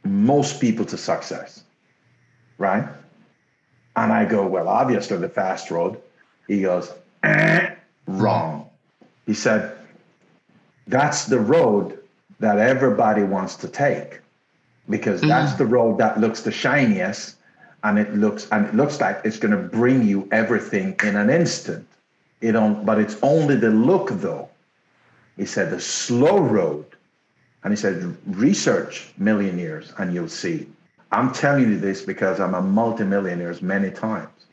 most 0.04 0.60
people 0.60 0.84
to 0.86 0.97
success? 0.97 1.63
Right? 2.58 2.88
And 3.95 4.12
I 4.12 4.25
go, 4.25 4.45
well, 4.47 4.67
obviously 4.67 5.17
the 5.17 5.30
fast 5.30 5.69
road. 5.69 6.01
He 6.47 6.62
goes, 6.62 6.91
eh, 7.23 7.75
wrong. 8.08 8.67
He 9.27 9.36
said, 9.36 9.77
that's 10.88 11.25
the 11.25 11.39
road 11.39 11.99
that 12.39 12.58
everybody 12.58 13.21
wants 13.21 13.56
to 13.58 13.67
take 13.67 14.21
because 14.89 15.19
mm-hmm. 15.19 15.30
that's 15.30 15.54
the 15.54 15.65
road 15.65 15.99
that 15.99 16.19
looks 16.19 16.41
the 16.41 16.51
shiniest 16.51 17.36
and 17.84 17.99
it 17.99 18.13
looks 18.15 18.47
and 18.51 18.65
it 18.65 18.75
looks 18.75 18.99
like 18.99 19.21
it's 19.23 19.38
going 19.38 19.51
to 19.51 19.69
bring 19.69 20.04
you 20.04 20.27
everything 20.32 20.95
in 21.04 21.15
an 21.15 21.30
instant 21.30 21.88
it 22.41 22.51
don't 22.54 22.86
but 22.86 22.99
it's 22.99 23.17
only 23.21 23.56
the 23.56 23.69
look 23.69 24.10
though 24.10 24.49
he 25.38 25.45
said 25.45 25.69
the 25.69 25.80
slow 25.80 26.39
road 26.39 26.86
and 27.63 27.71
he 27.71 27.77
said 27.77 28.17
research 28.27 29.12
millionaires 29.17 29.93
and 29.97 30.13
you'll 30.13 30.27
see 30.27 30.67
i'm 31.12 31.32
telling 31.32 31.69
you 31.69 31.80
this 31.80 32.01
because 32.01 32.39
i'm 32.39 32.54
a 32.54 32.62
multimillionaire 32.62 33.56
many 33.62 33.91
times 33.91 34.45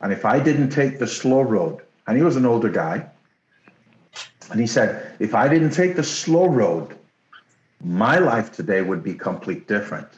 and 0.00 0.12
if 0.12 0.24
i 0.24 0.38
didn't 0.38 0.70
take 0.70 0.98
the 0.98 1.06
slow 1.06 1.42
road 1.42 1.80
and 2.10 2.16
he 2.16 2.24
was 2.24 2.34
an 2.34 2.44
older 2.44 2.68
guy. 2.68 3.06
And 4.50 4.60
he 4.60 4.66
said, 4.66 5.14
if 5.20 5.32
I 5.32 5.46
didn't 5.46 5.70
take 5.70 5.94
the 5.94 6.02
slow 6.02 6.48
road, 6.48 6.96
my 7.80 8.18
life 8.18 8.50
today 8.50 8.82
would 8.82 9.04
be 9.04 9.14
complete 9.14 9.68
different. 9.68 10.08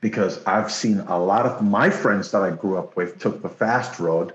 Because 0.00 0.44
I've 0.46 0.72
seen 0.72 0.98
a 1.06 1.16
lot 1.16 1.46
of 1.46 1.62
my 1.62 1.90
friends 1.90 2.32
that 2.32 2.42
I 2.42 2.50
grew 2.50 2.76
up 2.76 2.96
with 2.96 3.20
took 3.20 3.40
the 3.40 3.48
fast 3.48 4.00
road 4.00 4.32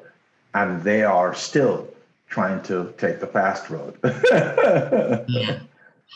and 0.54 0.84
they 0.84 1.04
are 1.04 1.34
still 1.34 1.88
trying 2.28 2.62
to 2.64 2.94
take 2.98 3.20
the 3.20 3.28
fast 3.28 3.70
road. 3.70 3.98
yeah. 5.28 5.60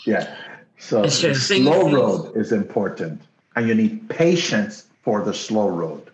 Yeah. 0.06 0.36
So 0.78 1.04
the 1.04 1.10
slow 1.10 1.91
road 1.91 2.36
is 2.36 2.52
important. 2.52 3.21
And 3.56 3.67
you 3.67 3.76
need 3.76 4.10
patience 4.10 4.88
for 5.04 5.24
the 5.24 5.34
slow 5.34 5.69
road. 5.69 6.10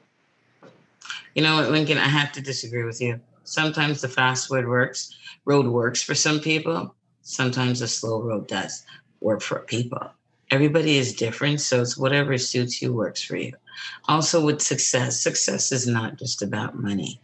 You 1.34 1.44
know 1.44 1.56
what, 1.56 1.72
Lincoln, 1.72 1.98
I 1.98 2.08
have 2.08 2.32
to 2.34 2.42
disagree 2.42 2.84
with 2.84 3.02
you. 3.02 3.20
Sometimes 3.44 4.02
the 4.02 4.08
fast 4.08 4.52
road 4.52 4.68
works, 4.68 5.16
road 5.46 5.66
works 5.66 6.02
for 6.02 6.14
some 6.14 6.40
people. 6.40 6.94
Sometimes 7.22 7.80
the 7.80 7.88
slow 7.88 8.22
road 8.22 8.48
does 8.48 8.84
work 9.22 9.42
for 9.42 9.60
people. 9.60 10.12
Everybody 10.52 10.98
is 10.98 11.16
different, 11.16 11.62
so 11.62 11.82
it's 11.82 11.98
whatever 11.98 12.38
suits 12.38 12.82
you 12.82 12.92
works 12.94 13.24
for 13.24 13.38
you. 13.38 13.54
Also, 14.10 14.44
with 14.46 14.62
success, 14.62 15.22
success 15.22 15.72
is 15.72 15.88
not 15.88 16.18
just 16.18 16.42
about 16.42 16.78
money, 16.78 17.22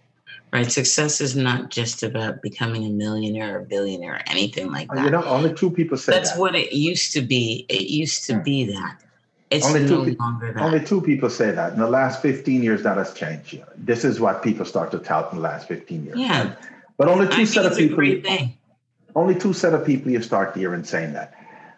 right? 0.51 0.71
Success 0.71 1.21
is 1.21 1.35
not 1.35 1.69
just 1.69 2.03
about 2.03 2.41
becoming 2.41 2.85
a 2.85 2.89
millionaire 2.89 3.59
or 3.59 3.61
billionaire 3.63 4.15
or 4.15 4.21
anything 4.27 4.71
like 4.71 4.89
that. 4.89 5.03
You 5.03 5.11
know, 5.11 5.23
only 5.23 5.53
two 5.53 5.71
people 5.71 5.97
say 5.97 6.11
that. 6.11 6.17
That's 6.19 6.31
that. 6.33 6.39
what 6.39 6.55
it 6.55 6.73
used 6.73 7.13
to 7.13 7.21
be. 7.21 7.65
It 7.69 7.89
used 7.89 8.25
to 8.25 8.35
hmm. 8.35 8.43
be 8.43 8.65
that. 8.65 9.03
It's 9.49 9.65
only 9.65 9.83
no 9.83 10.05
two, 10.05 10.15
longer 10.15 10.51
that. 10.51 10.61
Only 10.61 10.83
two 10.83 11.01
people 11.01 11.29
say 11.29 11.51
that. 11.51 11.73
In 11.73 11.79
the 11.79 11.89
last 11.89 12.21
15 12.21 12.63
years, 12.63 12.83
that 12.83 12.97
has 12.97 13.13
changed. 13.13 13.57
This 13.77 14.03
is 14.03 14.19
what 14.19 14.43
people 14.43 14.65
start 14.65 14.91
to 14.91 14.99
tout 14.99 15.31
in 15.31 15.37
the 15.37 15.43
last 15.43 15.67
15 15.67 16.05
years. 16.05 16.17
Yeah. 16.17 16.53
But 16.97 17.07
only 17.07 17.27
two 17.27 17.41
I 17.41 17.45
set 17.45 17.65
of 17.65 17.77
people. 17.77 18.03
Only 19.15 19.35
two 19.35 19.53
set 19.53 19.73
of 19.73 19.85
people 19.85 20.11
you 20.11 20.21
start 20.21 20.55
hearing 20.55 20.83
saying 20.83 21.13
that. 21.13 21.33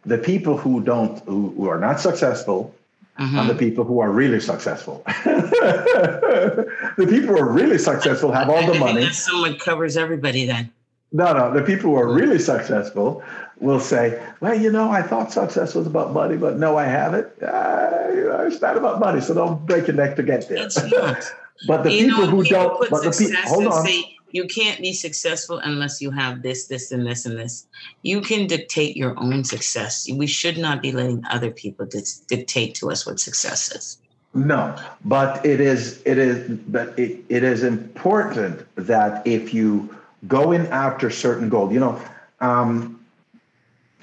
The 0.06 0.18
people 0.18 0.58
who 0.58 0.82
don't, 0.82 1.20
who, 1.26 1.54
who 1.56 1.70
are 1.70 1.80
not 1.80 2.00
successful, 2.00 2.74
mm-hmm. 3.20 3.38
and 3.38 3.50
the 3.50 3.56
people 3.56 3.84
who 3.84 4.00
are 4.00 4.12
really 4.12 4.40
successful. 4.40 5.04
the 5.26 7.06
people 7.10 7.36
who 7.36 7.38
are 7.38 7.52
really 7.52 7.78
successful 7.78 8.32
have 8.32 8.50
all 8.50 8.66
the 8.66 8.80
money. 8.80 9.10
someone 9.12 9.58
covers 9.58 9.98
everybody 9.98 10.46
then. 10.46 10.72
No, 11.12 11.34
no. 11.34 11.54
The 11.54 11.64
people 11.64 11.90
who 11.90 11.96
are 11.96 12.12
really 12.12 12.40
successful 12.40 13.24
will 13.60 13.80
say, 13.80 14.24
well, 14.42 14.56
you 14.56 14.72
know, 14.72 14.90
I 14.90 15.02
thought 15.02 15.32
success 15.32 15.76
was 15.76 15.88
about 15.88 16.14
money, 16.14 16.38
but 16.38 16.58
no, 16.58 16.78
I 16.78 16.86
haven't. 16.86 17.28
Uh, 17.42 18.46
it's 18.46 18.62
not 18.62 18.78
about 18.78 19.00
money, 19.00 19.20
so 19.22 19.34
don't 19.34 19.66
break 19.66 19.88
your 19.88 19.96
neck 19.96 20.16
to 20.18 20.24
get 20.24 20.48
there. 20.48 20.66
It's 20.66 20.82
not. 20.84 21.24
but 21.68 21.84
the 21.84 21.92
you 21.92 22.06
people 22.10 22.26
know, 22.26 22.28
who 22.28 22.44
people 22.44 22.78
don't, 22.78 22.90
but 22.90 23.04
the 23.04 23.12
people, 23.12 23.42
hold 23.44 23.68
on. 23.68 23.86
Say, 23.86 24.18
you 24.32 24.46
can't 24.46 24.80
be 24.82 24.94
successful 24.94 25.60
unless 25.64 26.02
you 26.02 26.12
have 26.12 26.42
this, 26.42 26.68
this, 26.68 26.92
and 26.92 27.06
this, 27.06 27.26
and 27.26 27.38
this. 27.38 27.68
You 28.02 28.22
can 28.22 28.48
dictate 28.48 28.96
your 28.96 29.18
own 29.20 29.44
success. 29.44 30.10
We 30.12 30.28
should 30.28 30.58
not 30.58 30.82
be 30.82 30.92
letting 30.92 31.24
other 31.30 31.52
people 31.52 31.88
dictate 32.28 32.76
to 32.76 32.92
us 32.92 33.06
what 33.06 33.20
success 33.20 33.72
is. 33.72 33.98
No, 34.34 34.76
but 35.06 35.44
it 35.44 35.60
is 35.60 36.04
it 36.06 36.20
is 36.20 36.60
but 36.68 36.98
it, 37.00 37.26
it 37.30 37.44
is 37.44 37.64
important 37.64 38.64
that 38.76 39.26
if 39.26 39.56
you 39.56 39.96
go 40.28 40.52
in 40.52 40.68
after 40.68 41.10
certain 41.10 41.50
goals, 41.50 41.74
you 41.74 41.80
know, 41.80 42.00
um, 42.40 43.00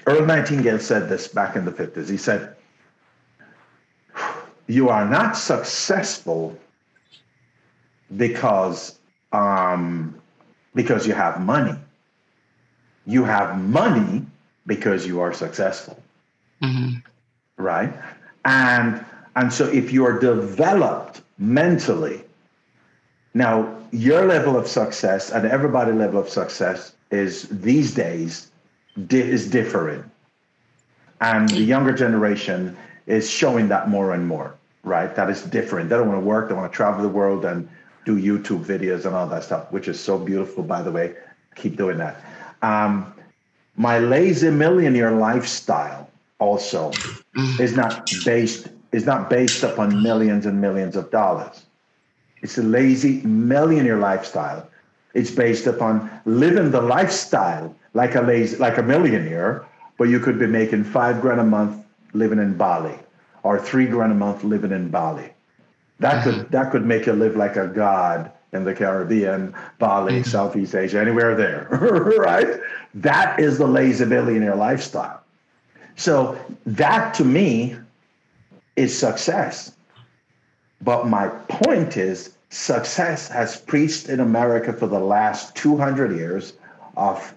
Earl 0.07 0.25
Nightingale 0.25 0.79
said 0.79 1.09
this 1.09 1.27
back 1.27 1.55
in 1.55 1.65
the 1.65 1.71
50s. 1.71 2.09
He 2.09 2.17
said, 2.17 2.55
You 4.67 4.89
are 4.89 5.07
not 5.07 5.35
successful 5.35 6.57
because, 8.15 8.97
um, 9.31 10.19
because 10.75 11.07
you 11.07 11.13
have 11.13 11.41
money. 11.41 11.75
You 13.05 13.23
have 13.23 13.59
money 13.59 14.25
because 14.65 15.07
you 15.07 15.19
are 15.21 15.33
successful. 15.33 16.01
Mm-hmm. 16.61 16.97
Right? 17.57 17.93
And 18.45 19.03
and 19.35 19.53
so 19.53 19.67
if 19.67 19.93
you 19.93 20.05
are 20.05 20.19
developed 20.19 21.21
mentally, 21.37 22.23
now 23.33 23.77
your 23.91 24.25
level 24.25 24.57
of 24.57 24.67
success 24.67 25.31
and 25.31 25.45
everybody 25.45 25.91
level 25.91 26.19
of 26.19 26.29
success 26.29 26.93
is 27.11 27.47
these 27.49 27.93
days 27.93 28.51
di- 29.07 29.21
is 29.21 29.49
differing. 29.49 30.03
And 31.21 31.49
the 31.49 31.61
younger 31.61 31.93
generation 31.93 32.75
is 33.05 33.29
showing 33.29 33.69
that 33.69 33.89
more 33.89 34.13
and 34.13 34.27
more, 34.27 34.55
right? 34.83 35.15
That 35.15 35.29
is 35.29 35.43
different. 35.43 35.89
They 35.89 35.95
don't 35.95 36.07
want 36.07 36.19
to 36.19 36.25
work, 36.25 36.49
they 36.49 36.55
want 36.55 36.71
to 36.71 36.75
travel 36.75 37.01
the 37.01 37.09
world 37.09 37.45
and 37.45 37.69
do 38.07 38.15
YouTube 38.15 38.63
videos 38.63 39.05
and 39.05 39.13
all 39.13 39.27
that 39.27 39.43
stuff, 39.43 39.69
which 39.71 39.87
is 39.89 39.99
so 39.99 40.17
beautiful, 40.17 40.63
by 40.63 40.81
the 40.81 40.91
way. 40.91 41.13
Keep 41.55 41.75
doing 41.75 41.97
that. 41.97 42.15
Um, 42.61 43.13
my 43.75 43.99
lazy 43.99 44.49
millionaire 44.49 45.11
lifestyle 45.11 46.09
also 46.39 46.91
mm. 47.35 47.59
is 47.59 47.75
not 47.75 48.09
based 48.25 48.69
is 48.93 49.05
not 49.05 49.29
based 49.29 49.63
upon 49.63 50.01
millions 50.01 50.45
and 50.45 50.61
millions 50.61 50.95
of 50.95 51.11
dollars. 51.11 51.65
It's 52.41 52.57
a 52.57 52.63
lazy 52.63 53.21
millionaire 53.23 53.97
lifestyle. 53.97 54.69
It's 55.13 55.31
based 55.31 55.67
upon 55.67 56.09
living 56.25 56.71
the 56.71 56.81
lifestyle 56.81 57.75
like 57.93 58.15
a 58.15 58.21
lazy, 58.21 58.55
like 58.57 58.77
a 58.77 58.83
millionaire, 58.83 59.65
but 59.97 60.05
you 60.05 60.19
could 60.19 60.39
be 60.39 60.47
making 60.47 60.85
five 60.85 61.19
grand 61.19 61.41
a 61.41 61.43
month 61.43 61.83
living 62.13 62.39
in 62.39 62.55
Bali, 62.55 62.97
or 63.43 63.59
three 63.59 63.87
grand 63.87 64.13
a 64.13 64.15
month 64.15 64.43
living 64.43 64.71
in 64.71 64.89
Bali. 64.89 65.29
That 65.99 66.23
could 66.23 66.51
that 66.51 66.71
could 66.71 66.85
make 66.85 67.05
you 67.05 67.13
live 67.13 67.35
like 67.35 67.55
a 67.55 67.67
god 67.67 68.31
in 68.53 68.63
the 68.63 68.73
Caribbean, 68.73 69.53
Bali, 69.79 70.13
mm-hmm. 70.13 70.29
Southeast 70.29 70.75
Asia, 70.75 70.99
anywhere 70.99 71.35
there, 71.35 71.67
right? 72.17 72.59
That 72.93 73.39
is 73.39 73.57
the 73.57 73.67
lazy 73.67 74.05
billionaire 74.05 74.55
lifestyle. 74.55 75.21
So 75.95 76.39
that 76.65 77.13
to 77.15 77.25
me 77.25 77.75
is 78.75 78.97
success. 78.97 79.73
But 80.81 81.07
my 81.07 81.27
point 81.27 81.97
is 81.97 82.37
success 82.49 83.27
has 83.27 83.59
preached 83.59 84.07
in 84.07 84.19
America 84.19 84.71
for 84.71 84.87
the 84.87 84.99
last 84.99 85.55
200 85.55 86.15
years 86.15 86.53
of 86.95 87.33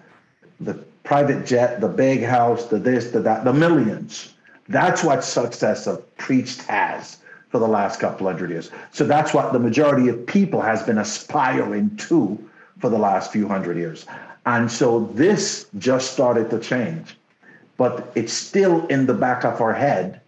the 0.59 0.75
private 1.03 1.45
jet, 1.45 1.81
the 1.81 1.89
big 1.89 2.23
house, 2.23 2.65
the 2.65 2.77
this, 2.77 3.09
the 3.09 3.19
that, 3.21 3.43
the 3.43 3.53
millions. 3.53 4.35
That's 4.69 5.03
what 5.03 5.23
success 5.23 5.87
of 5.87 6.15
preached 6.17 6.61
has 6.63 7.17
for 7.51 7.59
the 7.59 7.67
last 7.67 7.99
couple 7.99 8.27
hundred 8.27 8.49
years. 8.49 8.71
So 8.91 9.05
that's 9.05 9.33
what 9.33 9.51
the 9.51 9.59
majority 9.59 10.07
of 10.07 10.25
people 10.25 10.61
has 10.61 10.81
been 10.81 10.97
aspiring 10.97 11.95
to 11.97 12.39
for 12.79 12.89
the 12.89 12.97
last 12.97 13.31
few 13.31 13.47
hundred 13.47 13.77
years. 13.77 14.05
And 14.45 14.71
so 14.71 15.11
this 15.13 15.67
just 15.77 16.13
started 16.13 16.49
to 16.49 16.59
change. 16.59 17.17
But 17.77 18.11
it's 18.15 18.33
still 18.33 18.87
in 18.87 19.05
the 19.05 19.13
back 19.13 19.43
of 19.43 19.59
our 19.61 19.73
head, 19.73 20.21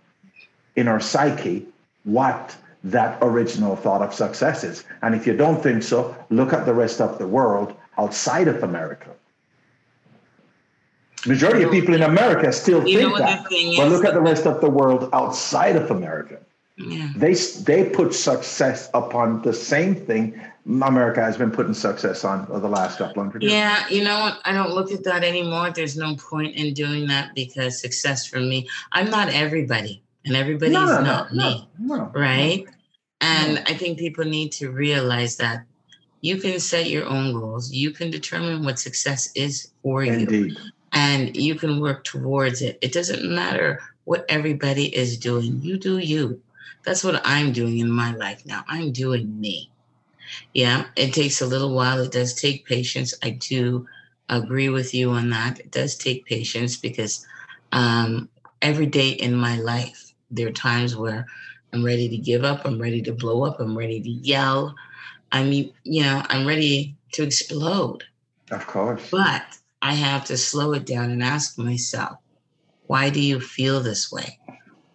in 0.76 0.88
our 0.88 1.00
psyche, 1.00 1.66
what 2.04 2.56
that 2.84 3.18
original 3.22 3.76
thought 3.78 4.02
of 4.02 4.14
success 4.14 4.64
is. 4.64 4.84
And 5.02 5.16
if 5.16 5.26
you 5.26 5.36
don't 5.38 5.64
think 5.64 5.84
so, 5.84 6.16
look 6.30 6.52
at 6.52 6.66
the 6.66 6.74
rest 6.74 7.00
of 7.00 7.18
the 7.18 7.28
world 7.28 7.76
outside 7.98 8.48
of 8.50 8.62
America. 8.64 9.12
Majority 11.26 11.64
of 11.64 11.72
people 11.72 11.94
in 11.94 12.02
America 12.02 12.52
still 12.52 12.82
think 12.82 13.18
that. 13.18 13.46
But 13.78 13.88
look 13.90 14.04
at 14.04 14.14
the 14.14 14.20
rest 14.22 14.46
of 14.46 14.60
the 14.60 14.70
world 14.70 15.10
outside 15.14 15.78
of 15.78 15.90
America. 15.90 16.40
Yeah. 16.78 17.10
They 17.16 17.34
they 17.34 17.90
put 17.90 18.14
success 18.16 18.90
upon 18.94 19.44
the 19.44 19.54
same 19.54 19.94
thing 19.94 20.42
America 20.66 21.22
has 21.22 21.38
been 21.38 21.52
putting 21.52 21.74
success 21.74 22.24
on 22.24 22.48
for 22.48 22.60
the 22.60 22.70
last 22.70 22.98
couple 22.98 23.22
hundred 23.22 23.44
years. 23.44 23.54
Yeah, 23.54 23.88
you 23.90 24.04
know 24.04 24.20
what? 24.22 24.40
I 24.46 24.54
don't 24.54 24.72
look 24.72 24.92
at 24.92 25.04
that 25.04 25.24
anymore. 25.24 25.72
There's 25.72 25.98
no 25.98 26.16
point 26.16 26.56
in 26.56 26.74
doing 26.74 27.08
that 27.08 27.36
because 27.36 27.80
success 27.80 28.26
for 28.26 28.40
me, 28.40 28.68
I'm 28.92 29.10
not 29.10 29.30
everybody, 29.30 30.02
and 30.26 30.36
everybody's 30.36 30.74
no, 30.74 30.86
no, 30.86 31.02
not 31.02 31.34
no, 31.34 31.50
me, 31.50 31.70
no, 31.80 32.12
right? 32.16 32.66
And 33.22 33.60
I 33.68 33.74
think 33.74 34.00
people 34.00 34.26
need 34.26 34.52
to 34.54 34.72
realize 34.72 35.36
that 35.38 35.64
you 36.22 36.38
can 36.38 36.60
set 36.60 36.90
your 36.90 37.06
own 37.06 37.34
goals. 37.34 37.72
You 37.72 37.92
can 37.92 38.10
determine 38.10 38.64
what 38.64 38.80
success 38.80 39.30
is 39.36 39.72
for 39.82 40.04
Indeed. 40.04 40.52
you, 40.52 40.58
and 40.94 41.36
you 41.36 41.56
can 41.56 41.82
work 41.82 42.04
towards 42.04 42.62
it. 42.62 42.80
It 42.82 42.94
doesn't 42.94 43.24
matter 43.24 43.82
what 44.06 44.26
everybody 44.28 44.96
is 44.96 45.18
doing. 45.18 45.62
You 45.62 45.78
do 45.78 45.98
you 45.98 46.42
that's 46.84 47.04
what 47.04 47.22
I'm 47.26 47.52
doing 47.52 47.80
in 47.80 47.90
my 47.90 48.14
life 48.16 48.46
now. 48.46 48.64
I'm 48.68 48.92
doing 48.92 49.40
me. 49.40 49.70
Yeah, 50.54 50.86
it 50.96 51.14
takes 51.14 51.42
a 51.42 51.48
little 51.48 51.74
while. 51.74 52.00
It 52.00 52.12
does 52.12 52.34
take 52.34 52.66
patience. 52.66 53.14
I 53.24 53.32
do 53.32 53.88
agree 54.30 54.70
with 54.70 54.94
you 54.94 55.12
on 55.12 55.30
that. 55.32 55.60
It 55.60 55.72
does 55.72 55.96
take 55.96 56.26
patience 56.26 56.78
because 56.78 57.26
um, 57.72 58.30
every 58.62 58.86
day 58.86 59.10
in 59.10 59.36
my 59.36 59.58
life, 59.58 60.14
there 60.32 60.48
are 60.48 60.52
times 60.52 60.96
where 60.96 61.28
I'm 61.74 61.84
ready 61.84 62.08
to 62.10 62.18
give 62.18 62.44
up. 62.44 62.66
I'm 62.66 62.80
ready 62.80 63.02
to 63.04 63.14
blow 63.14 63.44
up. 63.44 63.60
I'm 63.60 63.78
ready 63.78 64.02
to 64.02 64.10
yell. 64.10 64.76
I 65.32 65.44
mean, 65.44 65.74
you 65.84 66.04
know, 66.04 66.24
I'm 66.30 66.48
ready 66.48 66.96
to 67.14 67.24
explode. 67.24 68.04
Of 68.52 68.66
course. 68.68 69.10
But 69.10 69.44
I 69.82 69.94
have 69.94 70.26
to 70.26 70.38
slow 70.38 70.74
it 70.74 70.86
down 70.86 71.12
and 71.12 71.24
ask 71.24 71.58
myself, 71.58 72.18
why 72.88 73.10
do 73.10 73.20
you 73.20 73.40
feel 73.40 73.80
this 73.80 74.12
way? 74.12 74.40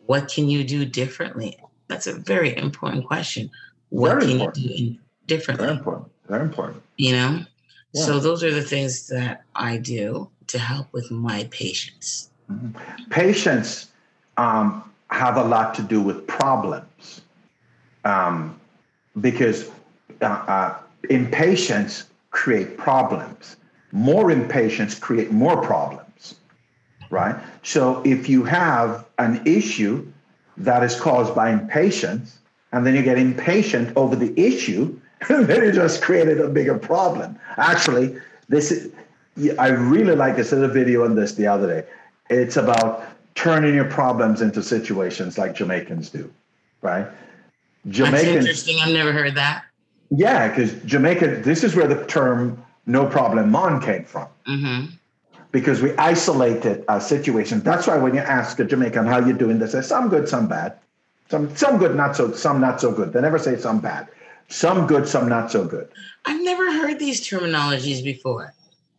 What 0.09 0.29
can 0.29 0.49
you 0.49 0.64
do 0.64 0.87
differently? 0.87 1.59
That's 1.88 2.07
a 2.07 2.14
very 2.14 2.57
important 2.57 3.07
question. 3.07 3.51
What 3.90 4.12
very 4.12 4.23
can 4.23 4.31
important. 4.31 4.64
you 4.64 4.90
do 4.92 4.99
differently? 5.27 5.66
Very 5.66 5.77
important. 5.77 6.11
Very 6.29 6.42
important. 6.44 6.83
You 6.97 7.12
know? 7.12 7.44
Yeah. 7.92 8.05
So 8.07 8.18
those 8.18 8.42
are 8.42 8.51
the 8.51 8.62
things 8.62 9.07
that 9.09 9.44
I 9.55 9.77
do 9.77 10.31
to 10.47 10.59
help 10.59 10.90
with 10.94 11.11
my 11.11 11.47
patients. 11.51 12.31
Mm-hmm. 12.51 13.11
Patients 13.11 13.88
um, 14.38 14.83
have 15.11 15.37
a 15.37 15.44
lot 15.44 15.75
to 15.75 15.83
do 15.83 16.01
with 16.01 16.27
problems 16.27 17.21
um, 18.07 18.59
because 19.21 19.68
uh, 20.23 20.25
uh, 20.25 20.79
impatience 21.11 22.05
create 22.31 22.79
problems. 22.79 23.57
More 23.92 24.31
impatience 24.31 24.99
create 24.99 25.33
more 25.33 25.61
problems, 25.61 26.08
right? 27.11 27.37
So 27.62 28.03
if 28.05 28.29
you 28.29 28.44
have 28.44 29.07
an 29.18 29.42
issue 29.47 30.07
that 30.57 30.83
is 30.83 30.99
caused 30.99 31.35
by 31.35 31.51
impatience, 31.51 32.38
and 32.73 32.87
then 32.87 32.94
you 32.94 33.03
get 33.03 33.18
impatient 33.18 33.97
over 33.97 34.16
the 34.16 34.38
issue, 34.38 34.99
then 35.29 35.64
you 35.64 35.73
just 35.73 36.03
created 36.03 36.40
a 36.40 36.49
bigger 36.49 36.79
problem. 36.79 37.38
Actually, 37.57 38.16
this 38.49 38.71
is, 38.71 38.92
I 39.59 39.68
really 39.68 40.16
like 40.16 40.37
this. 40.37 40.51
Did 40.51 40.62
a 40.62 40.68
video 40.68 41.05
on 41.05 41.14
this 41.14 41.35
the 41.35 41.47
other 41.47 41.66
day. 41.66 41.88
It's 42.29 42.57
about 42.57 43.05
turning 43.35 43.75
your 43.75 43.85
problems 43.85 44.42
into 44.42 44.62
situations 44.62 45.38
like 45.38 45.55
Jamaicans 45.55 46.11
do, 46.11 46.31
right? 46.83 47.07
Jamaicans. 47.88 48.23
That's 48.23 48.37
interesting. 48.37 48.77
I've 48.81 48.92
never 48.92 49.12
heard 49.12 49.35
that. 49.37 49.64
Yeah, 50.11 50.49
because 50.49 50.73
Jamaica. 50.85 51.42
This 51.42 51.62
is 51.62 51.77
where 51.77 51.87
the 51.87 52.05
term 52.07 52.62
"no 52.87 53.07
problem 53.07 53.51
mon" 53.51 53.81
came 53.81 54.05
from. 54.05 54.27
Mm-hmm 54.47 54.94
because 55.51 55.81
we 55.81 55.97
isolated 55.97 56.85
our 56.89 57.01
situation. 57.01 57.61
That's 57.61 57.87
why 57.87 57.97
when 57.99 58.15
you 58.15 58.21
ask 58.21 58.59
a 58.61 58.65
Jamaican 58.65 59.07
how 59.07 59.25
you 59.25 59.33
doing, 59.33 59.59
they 59.59 59.67
say 59.67 59.83
some 59.83 60.09
good, 60.09 60.29
some 60.29 60.49
bad. 60.49 60.79
Some 61.31 61.55
some 61.57 61.79
good, 61.79 61.95
not 61.95 62.17
so 62.17 62.33
some 62.33 62.61
not 62.61 62.81
so 62.81 62.91
good. 62.91 63.13
They 63.13 63.21
never 63.21 63.39
say 63.39 63.57
some 63.57 63.81
bad. 63.81 64.09
Some 64.49 64.87
good, 64.87 65.07
some 65.07 65.29
not 65.29 65.51
so 65.51 65.65
good. 65.65 65.89
I've 66.25 66.43
never 66.43 66.73
heard 66.73 66.99
these 66.99 67.21
terminologies 67.21 68.03
before. 68.03 68.55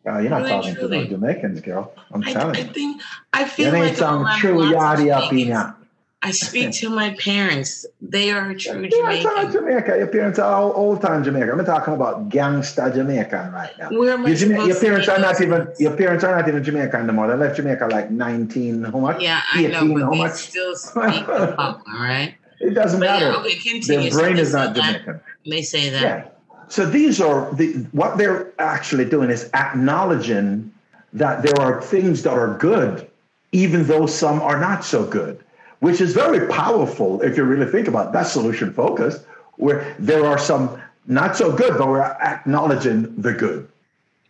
Uh, 0.06 0.20
you're 0.20 0.30
not 0.30 0.44
really 0.44 0.50
talking 0.50 0.76
truly. 0.76 0.98
to 1.00 1.04
the 1.06 1.10
Jamaicans, 1.10 1.62
girl. 1.62 1.94
I'm 2.12 2.24
I, 2.24 2.34
telling 2.34 2.56
you. 2.56 2.62
I 2.62 2.64
think 2.66 3.02
I 3.34 3.46
feel 3.46 3.74
like 3.74 3.96
some 3.96 4.28
true 4.38 4.60
yardie 4.60 5.12
up 5.12 5.32
in 5.32 5.40
ya. 5.40 5.74
I 6.22 6.32
speak 6.32 6.72
to 6.74 6.90
my 6.90 7.16
parents. 7.16 7.86
They 8.02 8.32
are 8.32 8.54
true 8.54 8.84
yeah, 8.84 8.90
Jamaican. 8.90 9.52
Jamaica. 9.54 9.98
Your 9.98 10.08
parents 10.08 10.38
are 10.38 10.54
all 10.54 10.74
old 10.74 11.02
time 11.02 11.24
Jamaican. 11.24 11.58
I'm 11.58 11.66
talking 11.66 11.94
about 11.94 12.28
gangster 12.28 12.92
Jamaican 12.94 13.54
right 13.54 13.72
now. 13.80 13.90
Where 13.90 14.14
am 14.14 14.26
I 14.26 14.32
your, 14.32 14.68
your 14.68 14.80
parents 14.80 15.08
are 15.08 15.20
not 15.20 15.40
even 15.40 15.70
your 15.80 15.96
parents 15.96 16.26
are 16.26 16.36
not 16.36 16.50
even 16.50 16.62
Jamaican 16.62 17.04
anymore. 17.04 17.30
They 17.30 17.36
left 17.36 17.56
Jamaica 17.56 17.88
like 17.88 18.12
19, 18.12 18.84
how 18.84 19.00
much? 19.00 19.22
Yeah, 19.22 19.42
I 19.54 19.68
know, 19.68 19.94
but 19.94 20.18
much? 20.18 20.34
still 20.34 20.76
speak 20.76 21.24
about, 21.24 21.82
all 21.88 22.00
right? 22.00 22.36
It 22.60 22.72
doesn't 22.72 23.00
but 23.00 23.06
matter. 23.06 23.28
Yeah, 23.28 23.38
okay, 23.38 23.56
continue. 23.56 24.10
Their 24.10 24.20
brain 24.20 24.36
so 24.36 24.42
is 24.42 24.54
not 24.54 24.76
Jamaican. 24.76 25.22
They 25.50 25.62
say 25.62 25.90
that. 25.90 26.02
Yeah. 26.02 26.28
So 26.68 26.86
these 26.86 27.22
are 27.22 27.54
the 27.54 27.88
what 27.94 28.18
they're 28.18 28.52
actually 28.60 29.06
doing 29.06 29.30
is 29.30 29.50
acknowledging 29.54 30.74
that 31.14 31.44
there 31.44 31.58
are 31.62 31.82
things 31.82 32.24
that 32.24 32.34
are 32.34 32.58
good, 32.58 33.10
even 33.54 33.86
though 33.88 34.06
some 34.06 34.42
are 34.42 34.60
not 34.60 34.84
so 34.84 35.06
good 35.06 35.42
which 35.80 36.02
is 36.02 36.14
very 36.14 36.48
powerful 36.48 37.22
if 37.22 37.38
you 37.38 37.44
really 37.44 37.70
think 37.72 37.88
about 37.88 38.08
it. 38.08 38.14
That's 38.14 38.32
solution 38.32 38.74
focused, 38.74 39.26
where 39.56 39.96
there 40.00 40.26
are 40.26 40.38
some 40.38 40.82
not 41.08 41.36
so 41.36 41.52
good, 41.52 41.78
but 41.78 41.88
we're 41.88 42.02
acknowledging 42.02 43.20
the 43.22 43.34
good. 43.34 43.68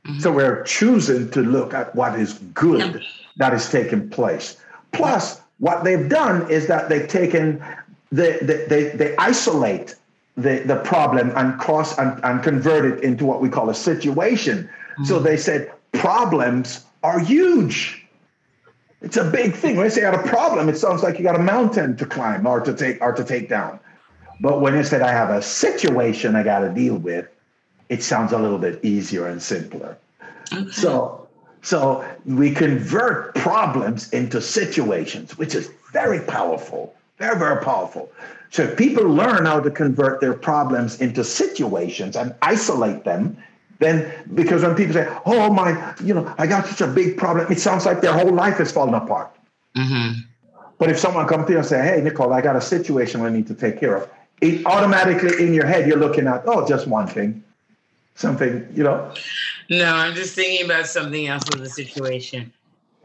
Mm-hmm. 0.06 0.20
So 0.20 0.32
we're 0.32 0.64
choosing 0.64 1.30
to 1.32 1.42
look 1.42 1.74
at 1.74 1.94
what 1.96 2.18
is 2.20 2.34
good 2.54 3.04
that 3.38 3.54
is 3.54 3.70
taking 3.70 4.10
place. 4.10 4.58
Plus, 4.92 5.42
what 5.60 5.84
they've 5.84 6.08
done 6.08 6.50
is 6.50 6.68
that 6.68 6.90
they've 6.90 7.08
taken 7.08 7.64
the, 8.12 8.38
the 8.42 8.66
they, 8.70 8.90
they 8.96 9.16
isolate 9.18 9.96
the, 10.38 10.60
the 10.60 10.78
problem 10.78 11.32
and 11.36 11.60
cross 11.60 11.98
and, 11.98 12.24
and 12.24 12.42
convert 12.44 12.86
it 12.86 13.04
into 13.04 13.26
what 13.26 13.42
we 13.42 13.50
call 13.50 13.70
a 13.70 13.76
situation. 13.76 14.64
Mm-hmm. 14.64 15.04
So 15.04 15.20
they 15.20 15.38
said 15.38 15.72
problems 15.92 16.86
are 17.04 17.20
huge. 17.20 17.99
It's 19.02 19.18
a 19.18 19.24
big 19.24 19.56
thing. 19.56 19.78
When 19.78 19.86
I 19.86 19.90
say 19.90 20.04
I 20.04 20.12
got 20.12 20.26
a 20.26 20.28
problem, 20.28 20.68
it 20.68 20.78
sounds 20.78 21.04
like 21.04 21.18
you 21.18 21.24
got 21.24 21.36
a 21.36 21.44
mountain 21.44 21.96
to 21.98 22.06
climb 22.06 22.46
or 22.46 22.60
to 22.60 22.74
take 22.74 23.02
or 23.02 23.14
to 23.14 23.24
take 23.24 23.48
down. 23.48 23.80
But 24.42 24.62
when 24.62 24.74
you 24.76 24.84
said 24.84 25.02
I 25.02 25.12
have 25.12 25.30
a 25.30 25.42
situation 25.42 26.36
I 26.36 26.44
got 26.44 26.60
to 26.60 26.70
deal 26.70 26.98
with, 26.98 27.28
it 27.88 28.04
sounds 28.04 28.34
a 28.34 28.38
little 28.38 28.58
bit 28.58 28.84
easier 28.84 29.28
and 29.28 29.42
simpler. 29.42 29.98
Okay. 30.54 30.70
So 30.72 31.28
so 31.62 32.06
we 32.26 32.52
convert 32.52 33.36
problems 33.36 34.10
into 34.12 34.42
situations, 34.42 35.38
which 35.38 35.56
is 35.56 35.72
very 35.92 36.20
powerful, 36.22 36.96
very, 37.18 37.38
very 37.38 37.62
powerful. 37.62 38.12
So 38.50 38.64
if 38.64 38.78
people 38.78 39.04
learn 39.04 39.46
how 39.46 39.60
to 39.60 39.70
convert 39.70 40.22
their 40.22 40.34
problems 40.34 41.02
into 41.02 41.24
situations 41.24 42.16
and 42.16 42.34
isolate 42.42 43.04
them 43.04 43.38
then, 43.80 44.12
because 44.36 44.62
when 44.62 44.76
people 44.76 44.94
say, 44.94 45.08
"Oh 45.26 45.52
my, 45.52 45.96
you 46.04 46.14
know, 46.14 46.34
I 46.38 46.48
got 46.48 46.68
such 46.68 46.82
a 46.82 46.88
big 46.88 47.18
problem," 47.18 47.50
it 47.52 47.60
sounds 47.60 47.86
like 47.86 48.02
their 48.02 48.14
whole 48.14 48.32
life 48.32 48.60
is 48.60 48.72
falling 48.72 48.94
apart. 48.94 49.34
Mm-hmm. 49.76 50.20
But 50.78 50.90
if 50.90 51.00
someone 51.00 51.28
comes 51.28 51.46
to 51.48 51.54
you 51.54 51.58
and 51.60 51.68
say, 51.68 51.82
"Hey, 51.82 52.02
Nicole, 52.02 52.34
I 52.34 52.42
got 52.42 52.58
a 52.58 52.62
situation 52.62 53.22
I 53.22 53.30
need 53.30 53.48
to 53.48 53.56
take 53.56 53.80
care 53.80 53.96
of," 53.96 54.10
it 54.42 54.66
automatically 54.66 55.46
in 55.46 55.54
your 55.54 55.66
head 55.66 55.88
you're 55.88 55.98
looking 55.98 56.28
at, 56.28 56.44
"Oh, 56.46 56.68
just 56.68 56.88
one 56.88 57.08
thing, 57.08 57.42
something," 58.16 58.68
you 58.76 58.84
know. 58.84 59.14
no, 59.70 59.96
I'm 59.96 60.14
just 60.14 60.36
thinking 60.36 60.66
about 60.66 60.88
something 60.88 61.28
else 61.28 61.44
with 61.50 61.60
the 61.60 61.70
situation. 61.70 62.52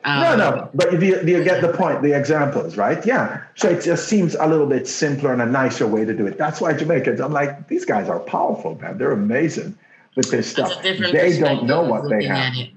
Um, 0.07 0.21
no, 0.21 0.37
no, 0.37 0.71
but 0.75 1.01
you, 1.01 1.19
you 1.23 1.43
get 1.45 1.63
the 1.63 1.73
point, 1.73 2.03
the 2.03 2.13
examples, 2.13 2.77
right? 2.77 3.07
Yeah. 3.07 3.43
So 3.55 3.71
it 3.71 3.83
just 3.83 4.07
seems 4.07 4.35
a 4.35 4.47
little 4.47 4.67
bit 4.67 4.87
simpler 4.87 5.33
and 5.33 5.41
a 5.41 5.47
nicer 5.47 5.87
way 5.87 6.05
to 6.05 6.13
do 6.13 6.27
it. 6.27 6.37
That's 6.37 6.61
why 6.61 6.75
Jamaicans, 6.75 7.21
I'm 7.21 7.33
like, 7.33 7.69
these 7.69 7.87
guys 7.87 8.11
are 8.11 8.21
powerful, 8.21 8.79
man. 8.83 8.99
They're 8.99 9.13
amazing 9.13 9.79
with 10.17 10.31
this 10.31 10.51
stuff. 10.51 10.83
They 10.83 11.39
don't 11.39 11.67
know 11.67 11.83
what 11.83 12.09
they 12.09 12.25
have. 12.25 12.55
It. 12.55 12.71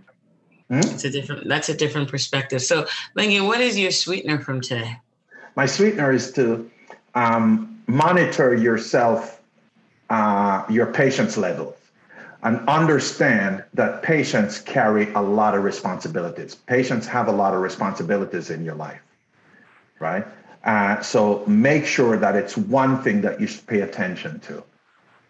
Hmm? 0.69 0.79
It's 0.79 1.05
a 1.05 1.09
different. 1.09 1.47
That's 1.47 1.69
a 1.69 1.73
different 1.73 2.09
perspective. 2.09 2.61
So, 2.61 2.87
Lincoln, 3.15 3.47
what 3.47 3.61
is 3.61 3.77
your 3.77 3.91
sweetener 3.91 4.39
from 4.39 4.61
today? 4.61 4.97
My 5.55 5.65
sweetener 5.65 6.11
is 6.11 6.31
to 6.33 6.69
um, 7.15 7.81
monitor 7.87 8.53
yourself, 8.53 9.41
uh, 10.09 10.65
your 10.69 10.87
patience 10.87 11.37
levels 11.37 11.77
and 12.43 12.67
understand 12.69 13.63
that 13.73 14.03
patients 14.03 14.59
carry 14.59 15.11
a 15.13 15.21
lot 15.21 15.55
of 15.55 15.63
responsibilities. 15.63 16.55
Patients 16.55 17.07
have 17.07 17.27
a 17.27 17.31
lot 17.31 17.53
of 17.53 17.61
responsibilities 17.61 18.49
in 18.49 18.63
your 18.63 18.75
life, 18.75 19.01
right? 19.99 20.25
Uh, 20.63 21.01
so 21.01 21.43
make 21.47 21.85
sure 21.85 22.17
that 22.17 22.35
it's 22.35 22.55
one 22.55 23.01
thing 23.01 23.21
that 23.21 23.41
you 23.41 23.47
should 23.47 23.65
pay 23.67 23.81
attention 23.81 24.39
to. 24.41 24.63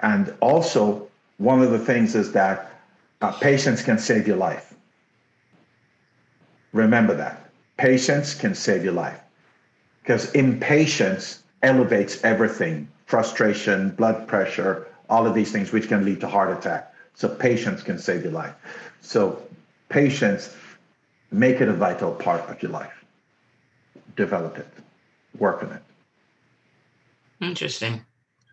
And 0.01 0.33
also, 0.41 1.07
one 1.37 1.61
of 1.61 1.71
the 1.71 1.79
things 1.79 2.15
is 2.15 2.31
that 2.33 2.71
uh, 3.21 3.31
patience 3.33 3.81
can 3.83 3.97
save 3.97 4.27
your 4.27 4.37
life. 4.37 4.73
Remember 6.73 7.15
that. 7.15 7.49
Patience 7.77 8.33
can 8.33 8.55
save 8.55 8.83
your 8.83 8.93
life 8.93 9.19
because 10.01 10.31
impatience 10.33 11.43
elevates 11.63 12.23
everything 12.23 12.87
frustration, 13.05 13.89
blood 13.91 14.27
pressure, 14.27 14.87
all 15.09 15.25
of 15.25 15.33
these 15.33 15.51
things, 15.51 15.71
which 15.71 15.87
can 15.87 16.05
lead 16.05 16.19
to 16.19 16.27
heart 16.27 16.55
attack. 16.55 16.93
So 17.13 17.27
patience 17.29 17.81
can 17.81 17.97
save 17.97 18.23
your 18.23 18.33
life. 18.33 18.53
So 19.01 19.41
patience, 19.89 20.55
make 21.31 21.61
it 21.61 21.69
a 21.69 21.73
vital 21.73 22.11
part 22.13 22.41
of 22.49 22.61
your 22.61 22.71
life. 22.71 23.05
Develop 24.15 24.57
it, 24.57 24.67
work 25.37 25.63
on 25.63 25.71
it. 25.71 25.81
Interesting. 27.39 28.05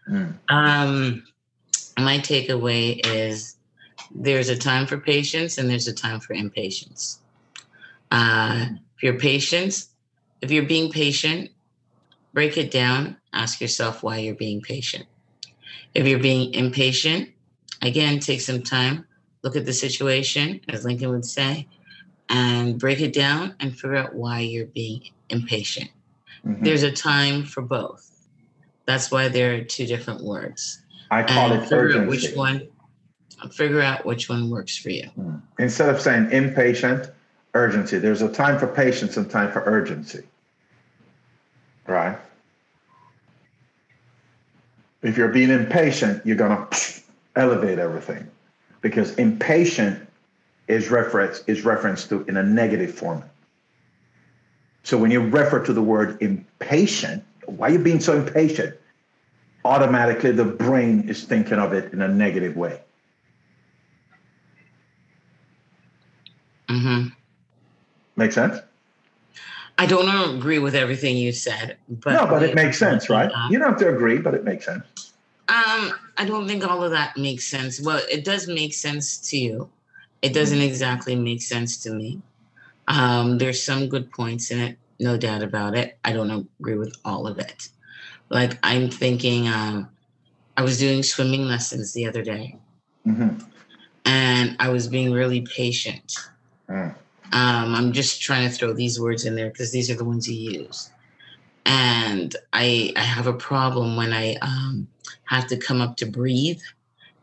Mm. 0.08 0.34
Um, 0.48 1.24
my 1.98 2.18
takeaway 2.18 3.00
is 3.04 3.56
there's 4.14 4.48
a 4.48 4.56
time 4.56 4.86
for 4.86 4.98
patience 4.98 5.58
and 5.58 5.68
there's 5.68 5.88
a 5.88 5.92
time 5.92 6.20
for 6.20 6.34
impatience. 6.34 7.20
Uh, 8.10 8.66
if 8.96 9.02
you're 9.02 9.18
patient, 9.18 9.86
if 10.40 10.50
you're 10.50 10.64
being 10.64 10.90
patient, 10.90 11.50
break 12.32 12.56
it 12.56 12.70
down. 12.70 13.16
Ask 13.32 13.60
yourself 13.60 14.02
why 14.02 14.18
you're 14.18 14.34
being 14.34 14.60
patient. 14.60 15.06
If 15.94 16.06
you're 16.06 16.18
being 16.18 16.52
impatient, 16.54 17.30
again, 17.82 18.18
take 18.20 18.40
some 18.40 18.62
time, 18.62 19.06
look 19.42 19.56
at 19.56 19.64
the 19.64 19.72
situation, 19.72 20.60
as 20.68 20.84
Lincoln 20.84 21.10
would 21.10 21.24
say, 21.24 21.68
and 22.28 22.78
break 22.78 23.00
it 23.00 23.12
down 23.12 23.54
and 23.60 23.72
figure 23.72 23.96
out 23.96 24.14
why 24.14 24.40
you're 24.40 24.66
being 24.66 25.02
impatient. 25.28 25.90
Mm-hmm. 26.44 26.64
There's 26.64 26.82
a 26.82 26.92
time 26.92 27.44
for 27.44 27.62
both. 27.62 28.10
That's 28.86 29.10
why 29.10 29.28
there 29.28 29.54
are 29.54 29.64
two 29.64 29.86
different 29.86 30.22
words. 30.22 30.83
I 31.10 31.22
call 31.22 31.52
it 31.52 31.70
urgency. 31.70 32.06
Which 32.06 32.36
one? 32.36 32.68
Figure 33.52 33.82
out 33.82 34.06
which 34.06 34.28
one 34.28 34.48
works 34.48 34.76
for 34.76 34.90
you. 34.90 35.10
Mm. 35.18 35.42
Instead 35.58 35.90
of 35.90 36.00
saying 36.00 36.30
impatient, 36.30 37.10
urgency. 37.54 37.98
There's 37.98 38.22
a 38.22 38.28
time 38.28 38.58
for 38.58 38.66
patience 38.66 39.16
and 39.16 39.30
time 39.30 39.52
for 39.52 39.62
urgency. 39.64 40.24
Right? 41.86 42.18
If 45.02 45.18
you're 45.18 45.28
being 45.28 45.50
impatient, 45.50 46.24
you're 46.24 46.36
gonna 46.36 46.66
elevate 47.36 47.78
everything 47.78 48.30
because 48.80 49.14
impatient 49.16 50.08
is 50.66 50.90
reference 50.90 51.44
is 51.46 51.64
referenced 51.64 52.08
to 52.08 52.24
in 52.24 52.36
a 52.36 52.42
negative 52.42 52.94
form. 52.94 53.22
So 54.82 54.96
when 54.98 55.10
you 55.10 55.20
refer 55.20 55.64
to 55.64 55.72
the 55.72 55.82
word 55.82 56.20
impatient, 56.22 57.22
why 57.46 57.68
are 57.68 57.72
you 57.72 57.78
being 57.78 58.00
so 58.00 58.16
impatient? 58.16 58.76
Automatically 59.64 60.30
the 60.30 60.44
brain 60.44 61.08
is 61.08 61.24
thinking 61.24 61.58
of 61.58 61.72
it 61.72 61.92
in 61.92 62.02
a 62.02 62.08
negative 62.08 62.56
way. 62.56 62.80
Mm-hmm. 66.68 67.08
Make 68.16 68.32
sense? 68.32 68.60
I 69.76 69.86
don't 69.86 70.36
agree 70.36 70.60
with 70.60 70.74
everything 70.74 71.16
you 71.16 71.32
said, 71.32 71.76
but 71.88 72.12
no, 72.12 72.26
but 72.26 72.42
it 72.42 72.54
makes 72.54 72.78
sense, 72.78 73.10
right? 73.10 73.30
You 73.50 73.58
don't 73.58 73.70
have 73.70 73.78
to 73.80 73.88
agree, 73.88 74.18
but 74.18 74.34
it 74.34 74.44
makes 74.44 74.66
sense. 74.66 75.12
Um, 75.48 75.92
I 76.16 76.24
don't 76.24 76.46
think 76.46 76.66
all 76.66 76.84
of 76.84 76.92
that 76.92 77.16
makes 77.16 77.46
sense. 77.46 77.80
Well, 77.80 78.00
it 78.10 78.24
does 78.24 78.46
make 78.46 78.72
sense 78.72 79.18
to 79.30 79.36
you. 79.36 79.68
It 80.22 80.32
doesn't 80.32 80.58
mm-hmm. 80.58 80.66
exactly 80.66 81.16
make 81.16 81.42
sense 81.42 81.82
to 81.82 81.90
me. 81.90 82.22
Um, 82.86 83.38
there's 83.38 83.62
some 83.62 83.88
good 83.88 84.12
points 84.12 84.50
in 84.50 84.60
it, 84.60 84.78
no 85.00 85.16
doubt 85.16 85.42
about 85.42 85.74
it. 85.76 85.98
I 86.04 86.12
don't 86.12 86.48
agree 86.60 86.76
with 86.76 86.96
all 87.04 87.26
of 87.26 87.38
it. 87.38 87.68
Like 88.30 88.58
I'm 88.62 88.90
thinking, 88.90 89.48
um, 89.48 89.88
I 90.56 90.62
was 90.62 90.78
doing 90.78 91.02
swimming 91.02 91.46
lessons 91.46 91.92
the 91.92 92.06
other 92.06 92.22
day, 92.22 92.56
mm-hmm. 93.06 93.38
and 94.04 94.56
I 94.58 94.68
was 94.70 94.88
being 94.88 95.12
really 95.12 95.42
patient. 95.42 96.16
Mm. 96.68 96.94
Um, 97.32 97.74
I'm 97.74 97.92
just 97.92 98.22
trying 98.22 98.48
to 98.48 98.54
throw 98.54 98.72
these 98.72 99.00
words 99.00 99.24
in 99.24 99.34
there 99.34 99.50
because 99.50 99.72
these 99.72 99.90
are 99.90 99.96
the 99.96 100.04
ones 100.04 100.28
you 100.28 100.52
use. 100.52 100.90
And 101.66 102.34
I 102.52 102.92
I 102.96 103.00
have 103.00 103.26
a 103.26 103.32
problem 103.32 103.96
when 103.96 104.12
I 104.12 104.36
um, 104.42 104.86
have 105.24 105.46
to 105.48 105.56
come 105.56 105.80
up 105.80 105.96
to 105.98 106.06
breathe 106.06 106.60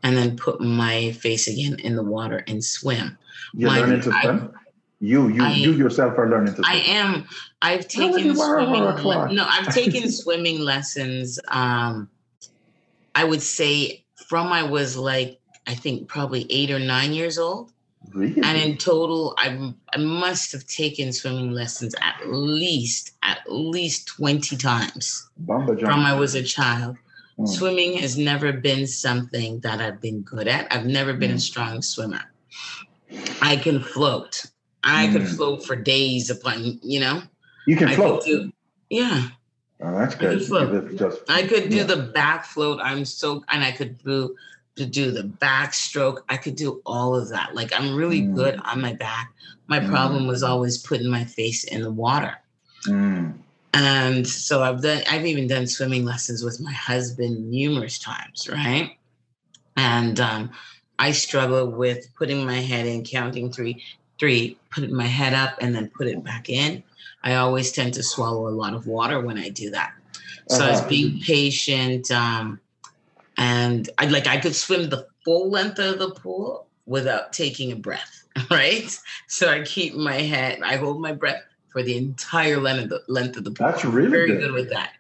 and 0.04 0.18
then 0.18 0.36
put 0.36 0.60
my 0.62 1.12
face 1.14 1.48
again 1.48 1.80
in 1.80 1.96
the 1.96 2.04
water 2.04 2.44
and 2.48 2.64
swim. 2.64 3.18
My, 3.54 3.80
learning 3.80 4.02
to 4.02 4.12
swim? 4.22 4.54
You 5.02 5.30
you 5.30 5.44
I, 5.44 5.54
you 5.54 5.72
yourself 5.72 6.16
are 6.20 6.30
learning 6.30 6.54
to 6.54 6.64
swim. 6.64 6.66
I 6.68 6.76
am. 6.76 7.28
I've 7.64 7.88
taken 7.88 8.36
swimming 8.36 8.84
le- 8.84 9.34
no, 9.34 9.46
I've 9.50 9.74
taken 9.74 10.12
swimming 10.22 10.60
lessons. 10.60 11.40
Um, 11.48 12.08
I 13.16 13.24
would 13.24 13.42
say 13.42 14.06
from 14.28 14.54
I 14.54 14.62
was 14.62 14.96
like 14.96 15.40
I 15.66 15.74
think 15.74 16.08
probably 16.08 16.46
eight 16.52 16.70
or 16.70 16.78
nine 16.78 17.14
years 17.14 17.40
old. 17.40 17.72
Really? 18.14 18.42
And 18.44 18.58
in 18.60 18.78
total, 18.78 19.34
I 19.40 19.74
I 19.92 19.98
must 19.98 20.52
have 20.52 20.68
taken 20.68 21.12
swimming 21.12 21.52
lessons 21.52 21.96
at 22.00 22.20
least 22.28 23.16
at 23.24 23.40
least 23.48 24.08
twenty 24.08 24.56
times 24.56 25.28
from 25.48 26.02
I 26.06 26.14
was 26.14 26.36
a 26.36 26.44
child. 26.44 26.96
Mm. 27.40 27.48
Swimming 27.48 27.98
has 27.98 28.20
never 28.20 28.54
been 28.54 28.86
something 28.86 29.62
that 29.62 29.82
I've 29.82 30.00
been 30.00 30.22
good 30.22 30.48
at. 30.48 30.72
I've 30.72 30.86
never 30.86 31.14
been 31.14 31.32
mm. 31.32 31.36
a 31.36 31.40
strong 31.40 31.82
swimmer. 31.82 32.22
I 33.42 33.56
can 33.56 33.80
float. 33.80 34.46
I 34.84 35.08
mm. 35.08 35.14
could 35.14 35.28
float 35.28 35.66
for 35.66 35.76
days 35.76 36.30
upon, 36.30 36.80
you 36.82 37.00
know. 37.00 37.22
You 37.68 37.76
can 37.76 37.90
I 37.90 37.96
float. 37.96 38.26
Do, 38.26 38.52
yeah. 38.90 39.28
Oh, 39.82 39.98
that's 39.98 40.16
good. 40.16 40.30
I 40.30 40.38
could, 40.38 40.48
float. 40.48 40.96
Just, 40.96 41.22
I 41.30 41.44
could 41.44 41.70
do 41.70 41.84
the 41.84 41.98
back 41.98 42.46
float. 42.46 42.80
I'm 42.82 43.06
so 43.06 43.44
and 43.50 43.64
I 43.64 43.72
could 43.72 43.98
do 44.04 44.36
to 44.76 44.86
do 44.86 45.12
the 45.12 45.24
backstroke. 45.24 46.20
I 46.30 46.38
could 46.38 46.56
do 46.56 46.82
all 46.86 47.16
of 47.16 47.30
that. 47.30 47.56
Like 47.56 47.72
I'm 47.78 47.96
really 47.96 48.22
mm. 48.22 48.36
good 48.36 48.60
on 48.64 48.82
my 48.82 48.94
back. 48.94 49.34
My 49.68 49.80
mm. 49.80 49.90
problem 49.90 50.28
was 50.28 50.44
always 50.44 50.78
putting 50.78 51.10
my 51.10 51.24
face 51.24 51.64
in 51.64 51.82
the 51.82 51.92
water. 51.92 52.38
Mm. 52.86 53.34
And 53.74 54.28
so 54.28 54.64
I've 54.64 54.82
done 54.82 55.04
I've 55.10 55.26
even 55.26 55.48
done 55.48 55.68
swimming 55.68 56.06
lessons 56.06 56.44
with 56.44 56.60
my 56.60 56.74
husband 56.74 57.50
numerous 57.50 57.98
times, 57.98 58.50
right? 58.50 58.98
And 59.78 60.20
um, 60.20 60.52
I 61.00 61.12
struggle 61.12 61.68
with 61.68 62.14
putting 62.16 62.46
my 62.46 62.60
head 62.60 62.86
in, 62.86 63.04
counting 63.04 63.52
three, 63.52 63.82
three, 64.22 64.56
putting 64.70 64.96
my 64.96 65.08
head 65.08 65.34
up 65.34 65.58
and 65.60 65.74
then 65.74 65.90
put 65.90 66.06
it 66.06 66.24
back 66.24 66.48
in. 66.48 66.84
I 67.24 67.36
always 67.36 67.72
tend 67.72 67.96
to 67.96 68.04
swallow 68.04 68.48
a 68.48 68.54
lot 68.54 68.76
of 68.76 68.86
water 68.86 69.20
when 69.20 69.38
I 69.38 69.50
do 69.50 69.72
that. 69.72 69.94
So 70.48 70.58
uh-huh. 70.58 70.66
I 70.66 70.72
was 70.72 70.82
being 70.82 71.20
patient. 71.20 72.12
Um, 72.12 72.60
and 73.38 73.90
I 73.98 74.06
like 74.06 74.28
I 74.28 74.38
could 74.38 74.56
swim 74.56 74.90
the 74.90 75.08
full 75.26 75.50
length 75.50 75.80
of 75.80 75.98
the 75.98 76.12
pool 76.12 76.68
without 76.86 77.34
taking 77.34 77.72
a 77.72 77.76
breath, 77.76 78.24
right? 78.52 78.96
So 79.28 79.50
I 79.50 79.64
keep 79.64 79.96
my 79.96 80.22
head, 80.22 80.60
I 80.64 80.76
hold 80.76 81.02
my 81.02 81.14
breath 81.14 81.42
for 81.72 81.82
the 81.82 81.98
entire 81.98 82.60
length 82.60 82.84
of 82.84 82.90
the 82.90 83.02
length 83.08 83.38
of 83.38 83.44
the 83.44 83.52
pool. 83.52 83.68
That's 83.68 83.84
really 83.84 84.12
very 84.12 84.28
good. 84.28 84.42
good 84.42 84.52
with 84.52 84.70
that. 84.70 84.92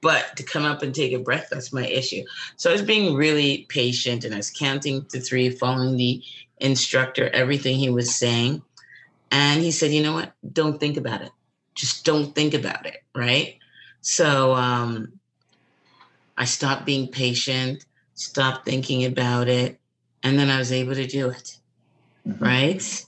But 0.00 0.36
to 0.36 0.42
come 0.42 0.64
up 0.64 0.82
and 0.82 0.94
take 0.94 1.12
a 1.12 1.18
breath, 1.18 1.46
that's 1.50 1.72
my 1.72 1.86
issue. 1.86 2.24
So 2.56 2.70
I 2.70 2.72
was 2.72 2.82
being 2.82 3.14
really 3.14 3.66
patient 3.70 4.24
and 4.24 4.34
I 4.34 4.38
was 4.38 4.50
counting 4.50 5.04
to 5.06 5.20
three, 5.20 5.48
following 5.48 5.96
the 5.96 6.22
instructor, 6.58 7.28
everything 7.30 7.76
he 7.76 7.90
was 7.90 8.14
saying. 8.14 8.62
And 9.30 9.62
he 9.62 9.70
said, 9.70 9.90
you 9.90 10.02
know 10.02 10.12
what? 10.12 10.32
Don't 10.52 10.78
think 10.78 10.96
about 10.96 11.22
it. 11.22 11.30
Just 11.74 12.04
don't 12.04 12.34
think 12.34 12.54
about 12.54 12.86
it. 12.86 13.02
Right. 13.14 13.58
So 14.00 14.54
um, 14.54 15.18
I 16.36 16.44
stopped 16.44 16.84
being 16.84 17.08
patient, 17.08 17.84
stopped 18.14 18.64
thinking 18.64 19.04
about 19.04 19.48
it, 19.48 19.80
and 20.22 20.38
then 20.38 20.50
I 20.50 20.58
was 20.58 20.72
able 20.72 20.94
to 20.94 21.06
do 21.06 21.30
it. 21.30 21.58
Mm-hmm. 22.26 22.44
Right 22.44 23.04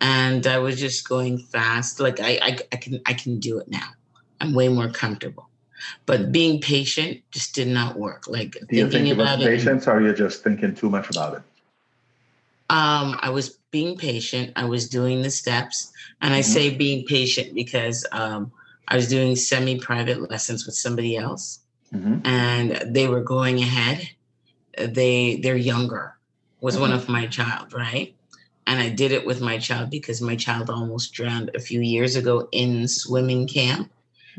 and 0.00 0.46
I 0.46 0.58
was 0.58 0.78
just 0.78 1.08
going 1.08 1.38
fast. 1.38 2.00
Like 2.00 2.20
I, 2.20 2.38
I, 2.42 2.58
I 2.72 2.76
can, 2.76 3.00
I 3.06 3.14
can 3.14 3.38
do 3.38 3.58
it 3.58 3.68
now. 3.68 3.88
I'm 4.40 4.54
way 4.54 4.68
more 4.68 4.88
comfortable. 4.88 5.48
But 6.06 6.32
being 6.32 6.60
patient 6.60 7.20
just 7.30 7.54
did 7.54 7.68
not 7.68 7.98
work. 7.98 8.26
Like 8.26 8.56
do 8.68 8.76
you 8.76 8.90
think 8.90 9.12
about 9.12 9.38
patience, 9.38 9.86
or 9.86 9.92
are 9.92 10.02
you 10.02 10.12
just 10.12 10.42
thinking 10.42 10.74
too 10.74 10.90
much 10.90 11.10
about 11.10 11.34
it? 11.34 11.42
Um, 12.70 13.18
I 13.20 13.30
was 13.30 13.58
being 13.72 13.96
patient. 13.96 14.52
I 14.54 14.64
was 14.64 14.88
doing 14.88 15.22
the 15.22 15.30
steps, 15.30 15.92
and 16.22 16.32
I 16.32 16.40
Mhm. 16.40 16.44
say 16.44 16.70
being 16.70 17.04
patient 17.04 17.52
because 17.54 18.06
um, 18.12 18.52
I 18.88 18.94
was 18.96 19.08
doing 19.08 19.34
semi-private 19.36 20.30
lessons 20.30 20.66
with 20.66 20.76
somebody 20.76 21.16
else, 21.16 21.60
Mhm. 21.92 22.20
and 22.24 22.94
they 22.94 23.08
were 23.08 23.22
going 23.22 23.58
ahead. 23.60 24.08
They 24.78 25.40
they're 25.42 25.56
younger. 25.56 26.16
Was 26.60 26.78
one 26.78 26.90
Mhm. 26.90 26.94
of 26.94 27.08
my 27.08 27.26
child, 27.26 27.72
right? 27.72 28.14
And 28.66 28.78
I 28.80 28.88
did 28.88 29.10
it 29.10 29.26
with 29.26 29.40
my 29.40 29.58
child 29.58 29.90
because 29.90 30.20
my 30.20 30.36
child 30.36 30.70
almost 30.70 31.12
drowned 31.12 31.50
a 31.54 31.60
few 31.60 31.80
years 31.80 32.14
ago 32.14 32.48
in 32.52 32.86
swimming 32.86 33.48
camp. 33.48 33.90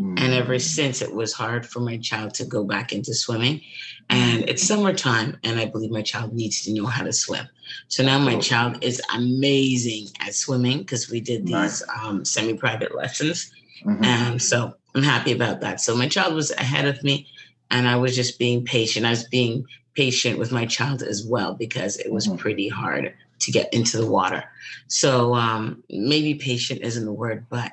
And 0.02 0.34
ever 0.34 0.58
since, 0.60 1.02
it 1.02 1.14
was 1.14 1.32
hard 1.34 1.66
for 1.66 1.80
my 1.80 1.98
child 1.98 2.34
to 2.36 2.46
go 2.46 2.64
back 2.64 2.92
into 2.92 3.14
swimming. 3.14 3.62
And 4.10 4.48
it's 4.50 4.64
summertime, 4.64 5.38
and 5.44 5.60
I 5.60 5.66
believe 5.66 5.92
my 5.92 6.02
child 6.02 6.34
needs 6.34 6.64
to 6.64 6.74
know 6.74 6.86
how 6.86 7.04
to 7.04 7.14
swim. 7.14 7.48
So 7.88 8.04
now 8.04 8.18
my 8.20 8.34
Cool. 8.34 8.42
child 8.42 8.84
is 8.84 9.02
amazing 9.14 10.08
at 10.20 10.36
swimming 10.36 10.80
because 10.80 11.10
we 11.10 11.22
did 11.22 11.46
these 11.46 11.52
Nice. 11.54 11.84
um, 12.04 12.26
semi 12.26 12.54
private 12.56 12.96
lessons. 12.96 13.52
Mhm. 13.86 14.06
And 14.06 14.42
so 14.42 14.74
I'm 14.96 15.04
happy 15.04 15.32
about 15.32 15.62
that. 15.62 15.80
So 15.82 15.96
my 15.96 16.08
child 16.08 16.34
was 16.36 16.52
ahead 16.52 16.86
of 16.86 17.02
me, 17.04 17.28
and 17.70 17.88
I 17.88 17.96
was 17.96 18.16
just 18.16 18.38
being 18.38 18.66
patient. 18.66 19.06
I 19.06 19.12
was 19.12 19.24
being 19.26 19.66
patient 19.96 20.38
with 20.40 20.52
my 20.52 20.66
child 20.66 21.04
as 21.04 21.26
well 21.26 21.54
because 21.54 21.98
it 21.98 22.12
was 22.12 22.28
Mhm. 22.28 22.38
pretty 22.38 22.68
hard 22.68 23.14
to 23.40 23.52
get 23.52 23.74
into 23.74 23.98
the 23.98 24.06
water. 24.06 24.44
So 24.88 25.36
um, 25.36 25.84
maybe 25.90 26.36
patient 26.36 26.82
isn't 26.82 27.06
the 27.06 27.14
word, 27.14 27.46
but 27.50 27.72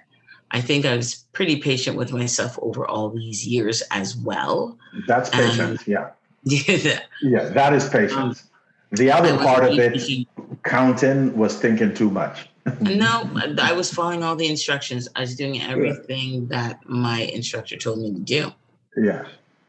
I 0.51 0.61
think 0.61 0.87
I 0.87 0.97
was 0.97 1.25
pretty 1.33 1.57
patient 1.61 1.97
with 1.97 2.13
myself 2.13 2.59
over 2.63 2.87
all 2.87 3.11
these 3.11 3.47
years 3.47 3.83
as 3.91 4.17
well. 4.17 4.79
That's 5.07 5.29
Um, 5.33 5.41
patience. 5.41 5.87
yeah. 5.87 6.11
Yeah. 6.45 7.01
Yeah, 7.23 7.49
that 7.51 7.75
is 7.75 7.89
patience. 7.89 8.45
the 8.93 9.11
other 9.13 9.37
part 9.37 9.65
of 9.65 9.79
it, 9.79 10.27
counting, 10.65 11.37
was 11.37 11.57
thinking 11.59 11.93
too 11.95 12.11
much. 12.11 12.49
No, 12.81 13.29
I 13.61 13.73
was 13.73 13.93
following 13.93 14.23
all 14.23 14.37
the 14.37 14.49
instructions. 14.49 15.09
I 15.17 15.21
was 15.21 15.35
doing 15.37 15.61
everything 15.61 16.47
that 16.49 16.81
my 16.89 17.21
instructor 17.23 17.77
told 17.77 17.99
me 17.99 18.13
to 18.15 18.21
do. 18.21 18.53
Yeah. 18.97 19.25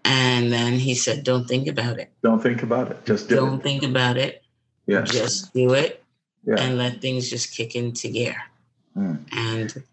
And 0.06 0.52
then 0.54 0.74
he 0.74 0.96
said, 0.96 1.24
Don't 1.26 1.46
think 1.48 1.68
about 1.68 2.00
it. 2.00 2.10
Don't 2.24 2.42
think 2.42 2.64
about 2.64 2.92
it. 2.92 3.06
Just 3.06 3.28
do 3.28 3.36
Don't 3.36 3.60
it. 3.60 3.64
think 3.64 3.84
about 3.84 4.16
it. 4.18 4.44
Yeah. 4.88 5.02
Just 5.02 5.54
do 5.54 5.74
it 5.74 6.02
Yeah. 6.48 6.56
and 6.58 6.78
let 6.78 7.02
things 7.02 7.30
just 7.30 7.52
kick 7.54 7.76
into 7.76 8.08
gear. 8.08 8.38
Mm. 8.98 9.20
And 9.34 9.84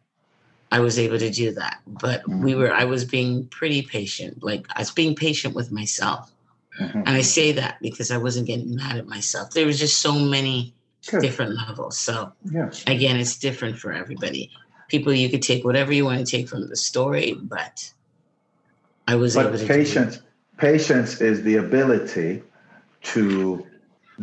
I 0.72 0.80
was 0.80 0.98
able 0.98 1.18
to 1.18 1.30
do 1.30 1.52
that. 1.52 1.80
But 1.86 2.28
we 2.28 2.52
Mhm. 2.52 2.58
were, 2.58 2.72
I 2.72 2.84
was 2.84 3.04
being 3.04 3.46
pretty 3.46 3.82
patient. 3.82 4.42
Like 4.42 4.66
I 4.74 4.80
was 4.80 4.90
being 4.90 5.14
patient 5.14 5.54
with 5.54 5.70
myself. 5.70 6.32
Mhm. 6.80 6.94
And 6.94 7.08
I 7.08 7.22
say 7.22 7.52
that 7.52 7.78
because 7.80 8.10
I 8.10 8.18
wasn't 8.18 8.46
getting 8.46 8.74
mad 8.74 8.96
at 8.96 9.06
myself. 9.06 9.52
There 9.52 9.66
was 9.66 9.78
just 9.78 9.98
so 10.00 10.12
many 10.18 10.74
Good. 11.10 11.22
different 11.22 11.54
levels. 11.54 11.96
So 11.98 12.32
Yeah. 12.50 12.70
again, 12.86 13.16
it's 13.16 13.38
different 13.38 13.78
for 13.78 13.92
everybody. 13.92 14.50
People, 14.88 15.12
you 15.12 15.28
could 15.28 15.42
take 15.42 15.64
whatever 15.64 15.92
you 15.92 16.04
want 16.04 16.24
to 16.24 16.30
take 16.30 16.48
from 16.48 16.68
the 16.68 16.76
story, 16.76 17.34
but 17.40 17.90
I 19.08 19.14
was 19.14 19.36
able 19.36 19.50
But 19.50 19.58
to 19.60 19.66
patience, 19.66 20.18
patience 20.58 21.20
is 21.20 21.42
the 21.42 21.56
ability 21.56 22.42
to 23.14 23.66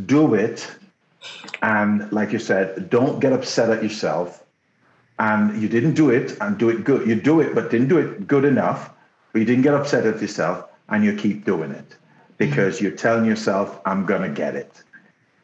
do 0.05 0.33
it, 0.33 0.67
and 1.61 2.11
like 2.11 2.33
you 2.33 2.39
said, 2.39 2.89
don't 2.89 3.19
get 3.19 3.31
upset 3.31 3.69
at 3.69 3.81
yourself. 3.81 4.42
And 5.19 5.61
you 5.61 5.69
didn't 5.69 5.93
do 5.93 6.09
it, 6.09 6.37
and 6.41 6.57
do 6.57 6.69
it 6.69 6.83
good. 6.83 7.07
You 7.07 7.15
do 7.15 7.39
it, 7.39 7.53
but 7.55 7.69
didn't 7.69 7.87
do 7.89 7.99
it 7.99 8.27
good 8.27 8.45
enough. 8.45 8.89
but 9.31 9.39
you 9.39 9.45
didn't 9.45 9.63
get 9.63 9.73
upset 9.73 10.05
at 10.05 10.21
yourself, 10.21 10.65
and 10.89 11.03
you 11.03 11.15
keep 11.15 11.43
doing 11.43 11.71
it 11.71 11.95
because 12.37 12.79
you're 12.79 12.91
telling 12.91 13.25
yourself, 13.25 13.79
"I'm 13.83 14.05
gonna 14.05 14.29
get 14.29 14.55
it." 14.55 14.83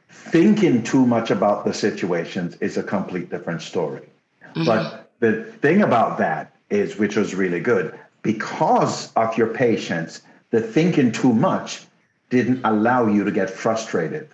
Thinking 0.09 0.83
too 0.83 1.05
much 1.07 1.31
about 1.31 1.65
the 1.65 1.73
situations 1.73 2.55
is 2.61 2.77
a 2.77 2.83
complete 2.83 3.31
different 3.31 3.61
story. 3.63 4.07
Mhm. 4.55 4.65
But 4.65 5.09
the 5.19 5.43
thing 5.61 5.81
about 5.81 6.19
that 6.19 6.53
is, 6.69 6.99
which 6.99 7.15
was 7.15 7.33
really 7.33 7.59
good, 7.59 7.93
because 8.21 9.11
of 9.15 9.35
your 9.37 9.47
patience, 9.47 10.21
the 10.51 10.61
thinking 10.61 11.11
too 11.11 11.33
much 11.33 11.87
didn't 12.29 12.61
allow 12.63 13.07
you 13.07 13.23
to 13.23 13.31
get 13.31 13.49
frustrated. 13.49 14.27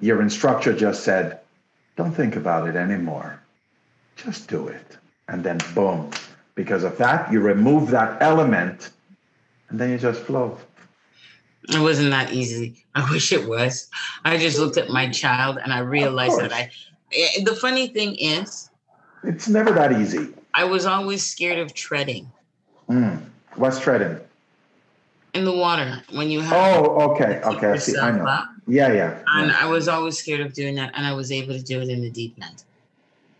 Your 0.00 0.22
instructor 0.22 0.72
just 0.72 1.04
said, 1.04 1.38
don't 1.96 2.14
think 2.14 2.34
about 2.34 2.66
it 2.66 2.76
anymore. 2.76 3.41
Just 4.16 4.48
do 4.48 4.68
it. 4.68 4.96
And 5.28 5.42
then 5.44 5.58
boom. 5.74 6.10
Because 6.54 6.84
of 6.84 6.96
that, 6.98 7.32
you 7.32 7.40
remove 7.40 7.90
that 7.90 8.20
element 8.22 8.90
and 9.68 9.80
then 9.80 9.90
you 9.90 9.98
just 9.98 10.22
flow. 10.22 10.58
It 11.68 11.78
wasn't 11.80 12.10
that 12.10 12.32
easy. 12.32 12.84
I 12.94 13.08
wish 13.10 13.32
it 13.32 13.48
was. 13.48 13.88
I 14.24 14.36
just 14.36 14.58
looked 14.58 14.76
at 14.76 14.90
my 14.90 15.08
child 15.10 15.58
and 15.62 15.72
I 15.72 15.78
realized 15.80 16.38
that 16.40 16.52
I. 16.52 16.70
eh, 17.14 17.42
The 17.44 17.54
funny 17.56 17.88
thing 17.88 18.16
is, 18.16 18.68
It's 19.24 19.48
never 19.48 19.70
that 19.72 19.92
easy. 19.92 20.28
I 20.54 20.64
was 20.64 20.84
always 20.86 21.24
scared 21.24 21.58
of 21.58 21.72
treading 21.74 22.30
Mm. 22.88 23.22
What's 23.54 23.78
treading? 23.80 24.18
in 25.34 25.44
the 25.46 25.52
water 25.52 26.02
when 26.10 26.30
you 26.30 26.40
have. 26.40 26.76
Oh, 26.76 27.12
okay. 27.12 27.40
Okay. 27.42 27.70
I 27.70 27.76
see. 27.78 27.96
I 27.96 28.10
know. 28.10 28.26
up. 28.26 28.48
Yeah, 28.66 28.92
yeah. 28.92 29.18
And 29.28 29.50
yeah. 29.50 29.56
I 29.60 29.66
was 29.66 29.88
always 29.88 30.18
scared 30.18 30.40
of 30.42 30.52
doing 30.52 30.74
that, 30.74 30.90
and 30.94 31.06
I 31.06 31.14
was 31.14 31.32
able 31.32 31.54
to 31.54 31.62
do 31.62 31.80
it 31.80 31.88
in 31.88 32.02
the 32.02 32.10
deep 32.10 32.36
end. 32.42 32.64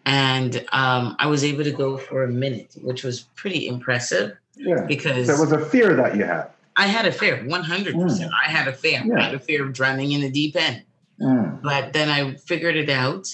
And 0.05 0.65
um, 0.73 1.17
I 1.19 1.27
was 1.27 1.45
able 1.45 1.65
to 1.65 1.71
go 1.71 1.97
for 1.97 2.25
a 2.25 2.29
minute, 2.29 2.77
which 2.83 3.05
was 3.05 3.21
pretty 3.37 3.69
impressive 3.69 4.37
yeah. 4.57 4.85
because 4.87 5.27
There 5.29 5.39
was 5.41 5.53
a 5.53 5.65
fear 5.65 5.95
that 5.95 6.17
you 6.17 6.25
had. 6.25 6.49
I 6.77 6.87
had 6.87 7.07
a 7.07 7.13
fear, 7.13 7.37
100%. 7.45 8.31
I 8.47 8.51
had 8.51 8.67
a 8.67 8.73
fear. 8.73 9.03
Yeah. 9.05 9.19
I 9.19 9.23
had 9.25 9.35
a 9.35 9.39
fear 9.39 9.65
of 9.65 9.73
drowning 9.73 10.13
in 10.13 10.23
the 10.23 10.31
deep 10.31 10.57
end. 10.57 10.83
Mm. 11.21 11.63
But 11.63 11.93
then 11.93 12.09
I 12.09 12.35
figured 12.35 12.77
it 12.77 12.89
out. 12.89 13.29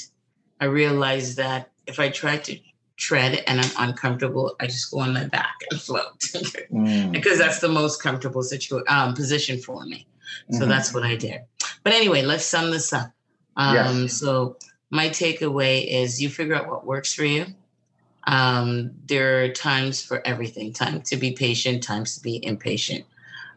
I 0.61 0.65
realized 0.67 1.37
that 1.39 1.71
if 1.87 2.01
I 2.01 2.09
try 2.11 2.37
to 2.37 2.59
tread 2.97 3.45
and 3.47 3.61
I'm 3.61 3.71
uncomfortable, 3.89 4.57
I 4.61 4.67
just 4.67 4.91
go 4.91 4.99
on 4.99 5.15
my 5.15 5.25
back 5.27 5.55
and 5.71 5.81
float 5.81 6.19
Mm. 6.73 7.13
because 7.13 7.39
that's 7.39 7.61
the 7.61 7.69
most 7.69 8.03
comfortable 8.03 8.43
situ- 8.43 8.85
um, 8.89 9.15
position 9.15 9.59
for 9.59 9.85
me. 9.87 10.07
So 10.51 10.65
Mhm. 10.65 10.69
that's 10.69 10.93
what 10.93 11.05
I 11.05 11.15
did. 11.17 11.41
But 11.85 11.93
anyway, 11.95 12.23
let's 12.23 12.45
sum 12.45 12.71
this 12.73 12.93
up. 12.93 13.11
Um, 13.57 13.75
Yes. 14.03 14.15
So 14.15 14.57
my 14.91 15.09
takeaway 15.09 15.87
is 15.87 16.21
you 16.21 16.29
figure 16.29 16.55
out 16.55 16.69
what 16.69 16.87
works 16.87 17.13
for 17.15 17.25
you. 17.25 17.47
Um, 18.27 18.93
there 19.07 19.43
are 19.45 19.49
times 19.49 20.03
for 20.03 20.27
everything 20.27 20.73
time 20.73 21.01
to 21.03 21.17
be 21.17 21.33
patient, 21.33 21.83
times 21.83 22.17
to 22.17 22.23
be 22.23 22.45
impatient. 22.45 23.05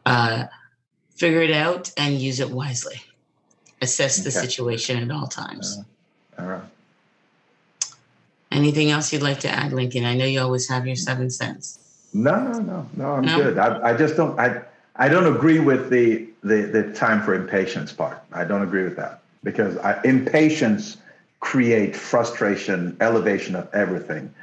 Uh, 0.06 0.46
figure 1.16 1.42
it 1.42 1.52
out 1.52 1.92
and 1.98 2.16
use 2.16 2.40
it 2.40 2.50
wisely. 2.50 3.02
Assess 3.82 4.18
the 4.18 4.30
Okay. 4.30 4.48
situation 4.48 5.02
at 5.02 5.12
all 5.16 5.28
times. 5.28 5.80
All 6.38 6.46
right. 6.46 6.62
Anything 8.52 8.92
else 8.92 9.12
you'd 9.14 9.22
like 9.24 9.40
to 9.42 9.50
add, 9.50 9.72
Lincoln? 9.74 10.06
I 10.06 10.16
know 10.16 10.26
you 10.26 10.42
always 10.42 10.68
have 10.70 10.86
your 10.86 10.96
seven 10.96 11.30
cents. 11.30 11.80
No, 12.14 12.36
no, 12.36 12.60
no, 12.60 12.90
no. 12.98 13.12
I'm 13.14 13.26
No? 13.26 13.38
good. 13.38 13.58
I, 13.58 13.92
I 13.92 13.98
just 13.98 14.18
don't. 14.18 14.38
I 14.40 14.62
I 14.98 15.08
don't 15.08 15.34
agree 15.34 15.60
with 15.60 15.90
the, 15.90 16.28
the 16.44 16.64
the 16.64 16.94
time 16.94 17.24
for 17.24 17.34
impatience 17.34 17.94
part. 17.94 18.22
I 18.34 18.44
don't 18.44 18.62
agree 18.62 18.84
with 18.84 18.98
that 18.98 19.22
because 19.44 19.78
I, 19.78 20.02
impatience 20.04 20.98
create 21.42 21.96
frustration, 21.96 22.96
elevation 23.02 23.56
of 23.56 23.68
everything. 23.74 24.34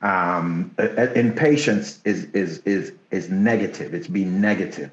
Um, 0.00 0.74
impatience 0.78 2.00
is 2.04 2.24
is 2.32 2.58
is 2.64 2.92
is 3.10 3.28
negative. 3.28 3.92
It's 3.92 4.08
being 4.08 4.40
negative. 4.40 4.90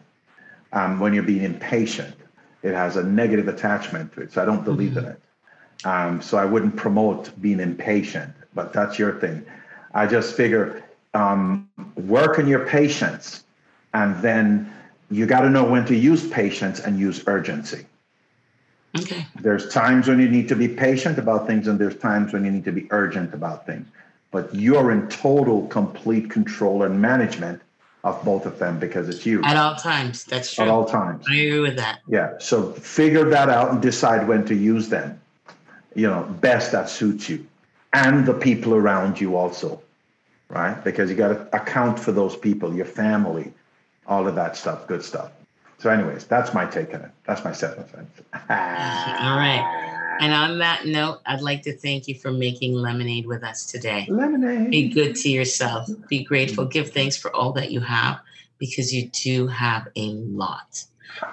Um, 0.74 1.00
when 1.00 1.14
you're 1.14 1.24
being 1.24 1.44
impatient, 1.44 2.16
it 2.64 2.74
has 2.74 2.98
a 2.98 3.04
negative 3.04 3.48
attachment 3.48 4.12
to 4.14 4.22
it. 4.22 4.34
So 4.34 4.42
I 4.42 4.46
don't 4.46 4.66
believe 4.66 4.98
in 4.98 5.06
it. 5.06 5.22
Um, 5.86 6.22
so 6.22 6.38
I 6.38 6.46
wouldn't 6.46 6.76
promote 6.76 7.30
being 7.42 7.60
impatient, 7.60 8.34
but 8.56 8.74
that's 8.74 8.98
your 8.98 9.20
thing. 9.20 9.46
I 9.94 10.08
just 10.08 10.36
figure 10.36 10.84
um, 11.14 11.70
work 11.96 12.40
on 12.40 12.48
your 12.48 12.66
patience, 12.66 13.44
and 13.94 14.20
then 14.24 14.74
you 15.12 15.28
got 15.28 15.42
to 15.42 15.50
know 15.50 15.66
when 15.66 15.86
to 15.86 15.96
use 15.96 16.28
patience 16.28 16.80
and 16.80 16.98
use 16.98 17.24
urgency. 17.28 17.86
Okay. 18.98 19.26
There's 19.42 19.70
times 19.70 20.08
when 20.08 20.20
you 20.20 20.30
need 20.30 20.48
to 20.50 20.56
be 20.56 20.68
patient 20.68 21.18
about 21.18 21.48
things, 21.48 21.68
and 21.68 21.80
there's 21.80 21.98
times 21.98 22.32
when 22.34 22.46
you 22.46 22.52
need 22.52 22.66
to 22.66 22.72
be 22.72 22.88
urgent 22.92 23.34
about 23.34 23.66
things. 23.66 23.88
But 24.32 24.54
you're 24.54 24.92
in 24.92 25.10
total, 25.10 25.68
complete 25.68 26.30
control 26.30 26.84
and 26.84 27.02
management 27.02 27.62
of 28.04 28.24
both 28.26 28.46
of 28.46 28.60
them 28.60 28.80
because 28.80 29.08
it's 29.08 29.26
you 29.26 29.42
At 29.44 29.56
all 29.56 29.76
times. 29.76 30.26
That's 30.26 30.54
true. 30.54 30.66
at 30.66 30.70
all 30.70 30.86
times. 30.86 31.26
I 31.30 31.36
agree 31.36 31.60
with 31.60 31.78
that. 31.78 32.02
Yeah. 32.08 32.38
So 32.40 32.74
figure 32.74 33.30
that 33.30 33.50
out 33.50 33.72
and 33.72 33.82
decide 33.82 34.28
when 34.28 34.46
to 34.46 34.56
use 34.56 34.90
them. 34.90 35.20
You 35.96 36.08
know, 36.08 36.24
best 36.42 36.72
that 36.72 36.90
suits 36.90 37.30
you 37.30 37.46
and 37.94 38.26
the 38.26 38.34
people 38.34 38.74
around 38.74 39.22
you 39.22 39.36
also, 39.36 39.82
right? 40.50 40.84
Because 40.84 41.10
you 41.10 41.16
got 41.16 41.30
to 41.30 41.56
account 41.56 42.00
for 42.00 42.12
those 42.12 42.36
people, 42.36 42.74
your 42.76 42.86
family, 42.86 43.54
all 44.08 44.28
of 44.28 44.36
that 44.36 44.58
stuff, 44.58 44.88
good 44.88 45.04
stuff. 45.04 45.32
So, 45.80 45.90
anyways, 45.90 46.26
that's 46.26 46.54
my 46.54 46.66
take 46.66 46.94
on 46.94 47.02
it. 47.02 47.12
That's 47.26 47.44
my 47.44 47.52
seven 47.52 47.88
cents. 47.90 48.22
All 48.34 49.38
right. 49.38 49.90
And 50.20 50.32
on 50.34 50.60
that 50.60 50.86
note, 50.86 51.20
I'd 51.26 51.42
like 51.42 51.64
to 51.64 51.76
thank 51.76 52.08
you 52.08 52.16
for 52.16 52.32
making 52.32 52.74
lemonade 52.74 53.26
with 53.26 53.44
us 53.44 53.66
today. 53.66 54.06
Lemonade. 54.10 54.70
Be 54.70 54.90
good 54.90 55.16
to 55.18 55.30
yourself. 55.30 55.90
Be 56.08 56.24
grateful. 56.24 56.66
Give 56.66 56.90
thanks 56.90 57.18
for 57.18 57.36
all 57.36 57.52
that 57.54 57.72
you 57.72 57.80
have 57.82 58.20
because 58.60 58.94
you 58.94 59.10
do 59.10 59.48
have 59.48 59.88
a 59.96 60.12
lot. 60.12 60.84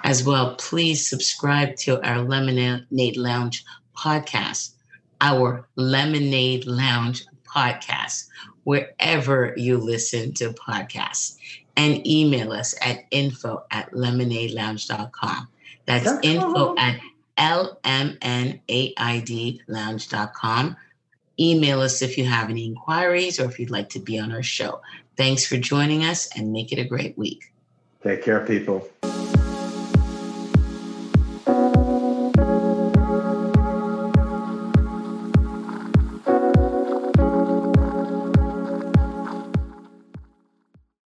As 0.03 0.23
well, 0.23 0.55
please 0.55 1.07
subscribe 1.07 1.75
to 1.77 2.05
our 2.05 2.25
LMN-Aid 2.25 3.17
Lounge 3.17 3.63
podcast, 3.95 4.73
our 5.21 5.67
LMN-Aid 5.77 6.65
Lounge 6.67 7.25
podcast, 7.43 8.27
wherever 8.63 9.53
you 9.57 9.77
listen 9.77 10.33
to 10.33 10.49
podcasts. 10.49 11.37
And 11.77 12.05
email 12.05 12.51
us 12.51 12.75
at 12.81 13.05
info 13.11 13.63
at 13.71 13.91
lmnaidlounge.com. 13.91 15.47
That's, 15.85 16.05
That's 16.05 16.25
info 16.25 16.75
at 16.77 16.99
L 17.37 17.79
M 17.83 18.17
N 18.21 18.61
A 18.69 18.93
I 18.97 19.19
D 19.19 19.61
lmnaidlounge.com. 19.67 20.77
Email 21.39 21.81
us 21.81 22.01
if 22.01 22.17
you 22.17 22.25
have 22.25 22.49
any 22.49 22.65
inquiries 22.65 23.39
or 23.39 23.45
if 23.45 23.59
you'd 23.59 23.71
like 23.71 23.89
to 23.89 23.99
be 23.99 24.19
on 24.19 24.31
our 24.31 24.43
show. 24.43 24.81
Thanks 25.17 25.45
for 25.45 25.57
joining 25.57 26.03
us 26.03 26.29
and 26.37 26.53
make 26.53 26.71
it 26.71 26.79
a 26.79 26.85
great 26.85 27.17
week. 27.17 27.51
Take 28.03 28.23
care, 28.23 28.45
people. 28.45 28.87